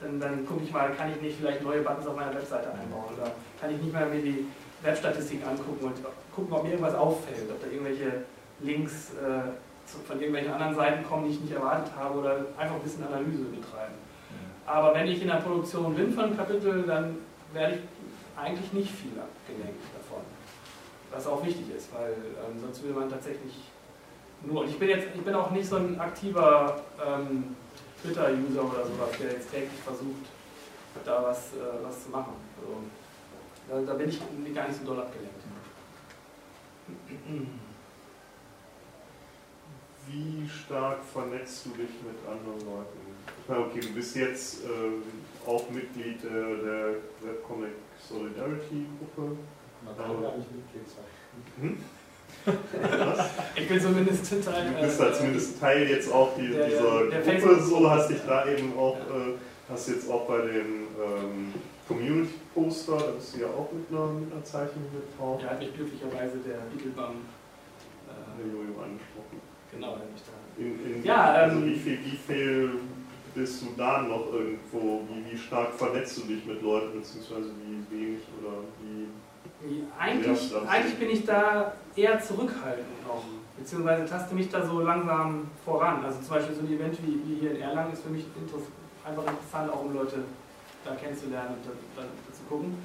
Dann, 0.00 0.20
dann 0.20 0.46
gucke 0.46 0.62
ich 0.62 0.72
mal, 0.72 0.92
kann 0.92 1.10
ich 1.10 1.20
nicht 1.20 1.36
vielleicht 1.40 1.64
neue 1.64 1.80
Buttons 1.80 2.06
auf 2.06 2.14
meiner 2.14 2.32
Webseite 2.32 2.68
einbauen 2.70 3.10
oder 3.16 3.32
kann 3.60 3.74
ich 3.74 3.82
nicht 3.82 3.92
mal 3.92 4.06
mir 4.06 4.22
die 4.22 4.46
Webstatistik 4.82 5.40
angucken 5.44 5.86
und 5.86 5.96
gucken, 6.32 6.52
ob 6.52 6.62
mir 6.62 6.70
irgendwas 6.70 6.94
auffällt, 6.94 7.50
ob 7.50 7.60
da 7.60 7.66
irgendwelche 7.66 8.22
Links 8.60 9.10
äh, 9.14 9.50
von 10.06 10.20
irgendwelchen 10.20 10.52
anderen 10.52 10.76
Seiten 10.76 11.02
kommen, 11.02 11.24
die 11.24 11.32
ich 11.32 11.40
nicht 11.40 11.52
erwartet 11.54 11.90
habe 11.98 12.20
oder 12.20 12.36
einfach 12.56 12.76
ein 12.76 12.82
bisschen 12.82 13.04
Analyse 13.04 13.46
betreiben. 13.50 13.94
Aber 14.64 14.94
wenn 14.94 15.08
ich 15.08 15.20
in 15.22 15.28
der 15.28 15.42
Produktion 15.42 15.92
bin 15.96 16.12
von 16.12 16.24
einem 16.24 16.36
Kapitel, 16.36 16.84
dann 16.86 17.16
werde 17.52 17.74
ich 17.74 17.80
eigentlich 18.36 18.72
nicht 18.72 18.90
viel 18.90 19.18
abgelenkt 19.18 19.84
davon. 19.94 20.22
Was 21.10 21.26
auch 21.26 21.44
wichtig 21.44 21.74
ist, 21.76 21.92
weil 21.94 22.12
ähm, 22.12 22.60
sonst 22.60 22.82
will 22.82 22.92
man 22.92 23.08
tatsächlich 23.08 23.54
nur, 24.42 24.62
und 24.62 24.68
ich 24.68 24.78
bin 24.78 24.88
jetzt, 24.88 25.08
ich 25.14 25.22
bin 25.22 25.34
auch 25.34 25.50
nicht 25.50 25.68
so 25.68 25.76
ein 25.76 25.98
aktiver 25.98 26.80
ähm, 27.04 27.56
Twitter-User 28.02 28.64
oder 28.64 28.84
sowas, 28.84 29.10
der 29.18 29.32
jetzt 29.32 29.50
täglich 29.50 29.80
versucht, 29.82 30.26
da 31.04 31.22
was, 31.22 31.54
äh, 31.54 31.82
was 31.82 32.04
zu 32.04 32.10
machen. 32.10 32.34
Also, 32.60 33.86
da, 33.86 33.92
da 33.92 33.98
bin 33.98 34.08
ich 34.08 34.20
gar 34.54 34.68
nicht 34.68 34.80
so 34.80 34.86
doll 34.86 35.00
abgelenkt. 35.00 35.34
Wie 40.08 40.48
stark 40.48 40.98
vernetzt 41.12 41.66
du 41.66 41.70
dich 41.70 41.90
mit 42.04 42.16
anderen 42.28 42.60
Leuten? 42.60 43.06
Okay, 43.48 43.80
du 43.80 43.92
bist 43.94 44.14
jetzt 44.14 44.64
ähm, 44.64 45.02
auch 45.44 45.68
Mitglied 45.70 46.24
äh, 46.24 46.28
der 46.28 46.94
Webcomic 47.22 47.72
Solidarity 48.08 48.86
Gruppe. 48.98 49.36
Man 49.84 49.96
kann 49.96 50.22
gar 50.22 50.36
nicht 50.36 50.48
Mitglied 50.52 50.86
sein. 50.88 51.04
Hm? 51.60 51.76
Ich 53.56 53.68
bin 53.68 53.80
zumindest 53.80 54.44
Teil. 54.44 54.72
Du 54.74 54.80
bist 54.86 55.00
da 55.00 55.08
äh, 55.08 55.12
zumindest 55.14 55.60
Teil 55.60 55.88
jetzt 55.88 56.12
auch 56.12 56.30
die, 56.36 56.48
der- 56.48 56.66
dieser 56.68 57.06
der 57.10 57.20
Gruppe, 57.22 57.22
Facebook- 57.22 57.62
so 57.62 57.90
hast 57.90 58.10
dich 58.10 58.20
da 58.26 58.46
eben 58.46 58.76
auch, 58.78 58.96
äh, 58.96 59.34
hast 59.70 59.88
jetzt 59.88 60.10
auch 60.10 60.26
bei 60.28 60.38
dem 60.38 60.86
ähm, 61.02 61.54
Community 61.88 62.34
Poster, 62.54 62.96
da 62.98 63.10
bist 63.12 63.34
du 63.36 63.40
ja 63.40 63.46
auch 63.48 63.70
mit 63.72 63.86
einer, 63.90 64.06
mit 64.12 64.32
einer 64.32 64.44
Zeichnung 64.44 64.84
mit 64.92 65.02
drauf. 65.18 65.40
Ja, 65.42 65.50
hat 65.50 65.58
mich 65.60 65.74
glücklicherweise 65.74 66.38
der 66.46 66.58
Beetlebum. 66.72 67.16
Der 68.06 68.44
Äh, 68.44 68.48
Jojo 68.52 68.82
angesprochen. 68.82 69.40
genau, 69.72 69.92
hat 69.96 70.12
mich 70.12 70.22
da. 70.22 70.62
In, 70.62 70.96
in, 70.96 71.04
Ja, 71.04 71.32
also 71.32 71.56
ähm, 71.58 71.66
wie 71.66 71.76
viel, 71.76 71.98
wie 72.04 72.16
viel 72.16 72.70
bist 73.36 73.62
du 73.62 73.66
da 73.76 74.02
noch 74.02 74.32
irgendwo, 74.32 75.02
wie, 75.08 75.30
wie 75.30 75.36
stark 75.38 75.74
vernetzt 75.74 76.16
du 76.18 76.22
dich 76.22 76.44
mit 76.46 76.62
Leuten, 76.62 76.98
beziehungsweise 76.98 77.50
wie 77.62 77.94
wenig 77.94 78.20
oder 78.40 78.54
wie 78.80 79.06
Eigentlich, 79.98 80.52
eigentlich 80.68 80.94
bin 80.96 81.10
ich 81.10 81.24
da 81.24 81.72
eher 81.94 82.20
zurückhaltend 82.20 83.06
noch, 83.06 83.22
beziehungsweise 83.58 84.06
taste 84.06 84.34
mich 84.34 84.48
da 84.50 84.64
so 84.66 84.80
langsam 84.80 85.48
voran. 85.64 86.04
Also 86.04 86.20
zum 86.20 86.30
Beispiel 86.36 86.54
so 86.56 86.62
ein 86.62 86.72
Event 86.72 86.96
wie, 87.04 87.20
wie 87.26 87.40
hier 87.40 87.52
in 87.52 87.60
Erlangen 87.60 87.92
ist 87.92 88.02
für 88.02 88.10
mich 88.10 88.24
einfach 89.04 89.22
interessant, 89.22 89.72
auch 89.72 89.84
um 89.84 89.94
Leute 89.94 90.24
da 90.84 90.94
kennenzulernen 90.94 91.54
und 91.56 91.64
da, 91.64 91.70
da, 91.96 92.02
da 92.02 92.32
zu 92.34 92.42
gucken. 92.48 92.76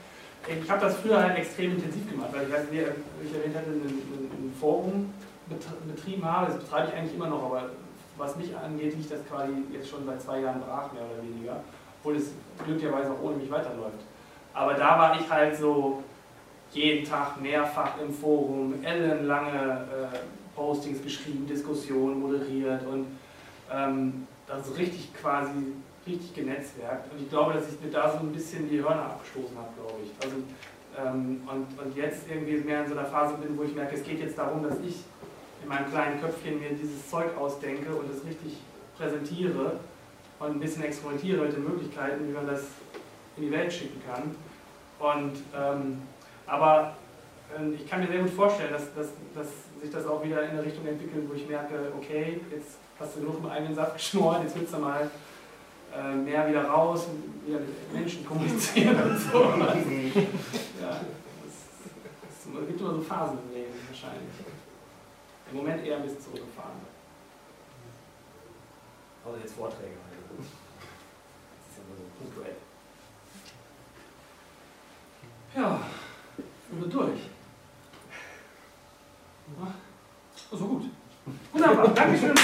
Ich 0.47 0.69
habe 0.69 0.81
das 0.81 0.97
früher 0.97 1.21
halt 1.21 1.37
extrem 1.37 1.71
intensiv 1.71 2.09
gemacht, 2.09 2.29
weil 2.33 2.47
ich, 2.47 2.53
halt, 2.53 2.71
wie 2.71 2.79
ich 2.79 3.33
erwähnt 3.33 3.55
hatte, 3.55 3.69
ein, 3.69 3.81
ein, 3.83 4.47
ein 4.47 4.53
Forum 4.59 5.13
bet- 5.47 5.87
betrieben 5.95 6.25
habe. 6.25 6.47
Das 6.51 6.59
betreibe 6.63 6.87
ich 6.89 6.93
eigentlich 6.95 7.15
immer 7.15 7.27
noch, 7.27 7.43
aber 7.43 7.69
was 8.17 8.35
mich 8.35 8.55
angeht, 8.55 8.95
liegt 8.95 9.11
das 9.11 9.25
quasi 9.27 9.53
jetzt 9.71 9.89
schon 9.89 10.05
seit 10.05 10.21
zwei 10.21 10.41
Jahren 10.41 10.61
brach, 10.61 10.91
mehr 10.93 11.03
oder 11.03 11.23
weniger. 11.23 11.63
Obwohl 11.99 12.15
es 12.17 12.31
glücklicherweise 12.63 13.11
auch 13.11 13.21
ohne 13.21 13.37
mich 13.37 13.51
weiterläuft. 13.51 13.99
Aber 14.53 14.73
da 14.73 14.97
war 14.97 15.19
ich 15.19 15.29
halt 15.29 15.55
so 15.55 16.03
jeden 16.71 17.05
Tag 17.05 17.41
mehrfach 17.41 17.99
im 18.01 18.13
Forum, 18.13 18.75
ellenlange 18.83 19.85
äh, 20.11 20.17
Postings 20.55 21.01
geschrieben, 21.01 21.47
Diskussionen 21.47 22.19
moderiert 22.19 22.85
und 22.85 23.07
ähm, 23.71 24.27
das 24.47 24.67
ist 24.67 24.77
richtig 24.77 25.13
quasi 25.13 25.73
richtig 26.05 26.33
genetzwerkt. 26.33 27.11
Und 27.11 27.21
ich 27.21 27.29
glaube, 27.29 27.53
dass 27.53 27.69
ich 27.71 27.79
mir 27.79 27.91
da 27.91 28.11
so 28.11 28.19
ein 28.19 28.31
bisschen 28.31 28.69
die 28.69 28.81
Hörner 28.81 29.03
abgestoßen 29.03 29.55
habe, 29.57 29.69
glaube 29.75 29.99
ich. 30.03 30.11
Also, 30.23 30.37
ähm, 30.97 31.41
und, 31.47 31.85
und 31.85 31.95
jetzt 31.95 32.23
irgendwie 32.29 32.57
mehr 32.57 32.83
in 32.83 32.89
so 32.89 32.97
einer 32.97 33.07
Phase 33.07 33.35
bin, 33.35 33.57
wo 33.57 33.63
ich 33.63 33.73
merke, 33.75 33.95
es 33.95 34.03
geht 34.03 34.19
jetzt 34.19 34.37
darum, 34.37 34.63
dass 34.63 34.79
ich 34.79 35.03
in 35.61 35.69
meinem 35.69 35.89
kleinen 35.89 36.21
Köpfchen 36.21 36.59
mir 36.59 36.69
dieses 36.69 37.09
Zeug 37.09 37.37
ausdenke 37.37 37.93
und 37.93 38.09
es 38.09 38.25
richtig 38.25 38.57
präsentiere 38.97 39.79
und 40.39 40.51
ein 40.51 40.59
bisschen 40.59 40.83
experimentiere 40.83 41.43
mit 41.43 41.53
den 41.53 41.63
Möglichkeiten, 41.63 42.27
wie 42.27 42.33
man 42.33 42.47
das 42.47 42.61
in 43.37 43.43
die 43.43 43.51
Welt 43.51 43.71
schicken 43.71 44.01
kann. 44.05 44.35
Und, 44.99 45.33
ähm, 45.55 46.01
aber 46.45 46.95
ähm, 47.57 47.73
ich 47.75 47.89
kann 47.89 48.01
mir 48.01 48.07
sehr 48.07 48.21
gut 48.21 48.31
vorstellen, 48.31 48.71
dass, 48.71 48.93
dass, 48.93 49.09
dass 49.35 49.47
sich 49.81 49.91
das 49.91 50.05
auch 50.05 50.23
wieder 50.23 50.43
in 50.43 50.51
eine 50.51 50.63
Richtung 50.63 50.85
entwickelt, 50.85 51.25
wo 51.29 51.33
ich 51.33 51.47
merke, 51.47 51.91
okay, 51.97 52.41
jetzt 52.51 52.77
hast 52.99 53.15
du 53.15 53.21
genug 53.21 53.37
im 53.39 53.49
eigenen 53.49 53.75
Saft 53.75 53.93
geschnurrt, 53.97 54.43
jetzt 54.43 54.57
willst 54.57 54.73
du 54.73 54.77
mal 54.77 55.09
äh, 55.95 56.15
mehr 56.15 56.47
wieder 56.47 56.65
raus, 56.65 57.07
wieder 57.45 57.59
mit 57.59 57.93
Menschen 57.93 58.25
kommunizieren 58.25 58.95
und 59.01 59.17
so. 59.17 59.39
ja, 59.41 61.01
es 62.29 62.67
gibt 62.67 62.79
immer 62.79 62.93
so 62.93 63.01
Phasen 63.01 63.39
im 63.47 63.55
Leben 63.55 63.73
wahrscheinlich. 63.89 64.50
Im 65.51 65.57
Moment 65.57 65.85
eher 65.85 65.97
ein 65.97 66.03
bisschen 66.03 66.21
zurückgefahren. 66.21 66.79
Also 69.25 69.37
jetzt 69.37 69.53
Vorträge. 69.53 69.87
halt. 69.87 70.11
Das 71.63 71.67
ist 71.69 71.77
ja 71.77 71.83
nur 71.87 71.97
so 71.97 72.03
punktuell. 72.17 72.55
Ja, 75.55 75.81
sind 76.69 76.81
wir 76.81 76.87
durch. 76.87 77.21
So 80.51 80.65
gut. 80.65 80.83
Wunderbar, 81.51 81.87
Dankeschön. 81.89 82.35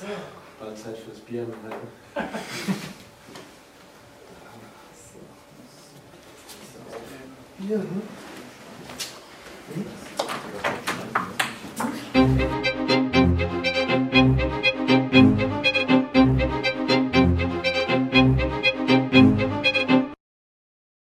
So, 0.00 0.89
Zeit 1.00 1.04
fürs 1.04 1.20
Bier 1.20 1.46
mithalten. 1.46 1.88
Ja, 7.68 7.76
hm? 7.76 8.02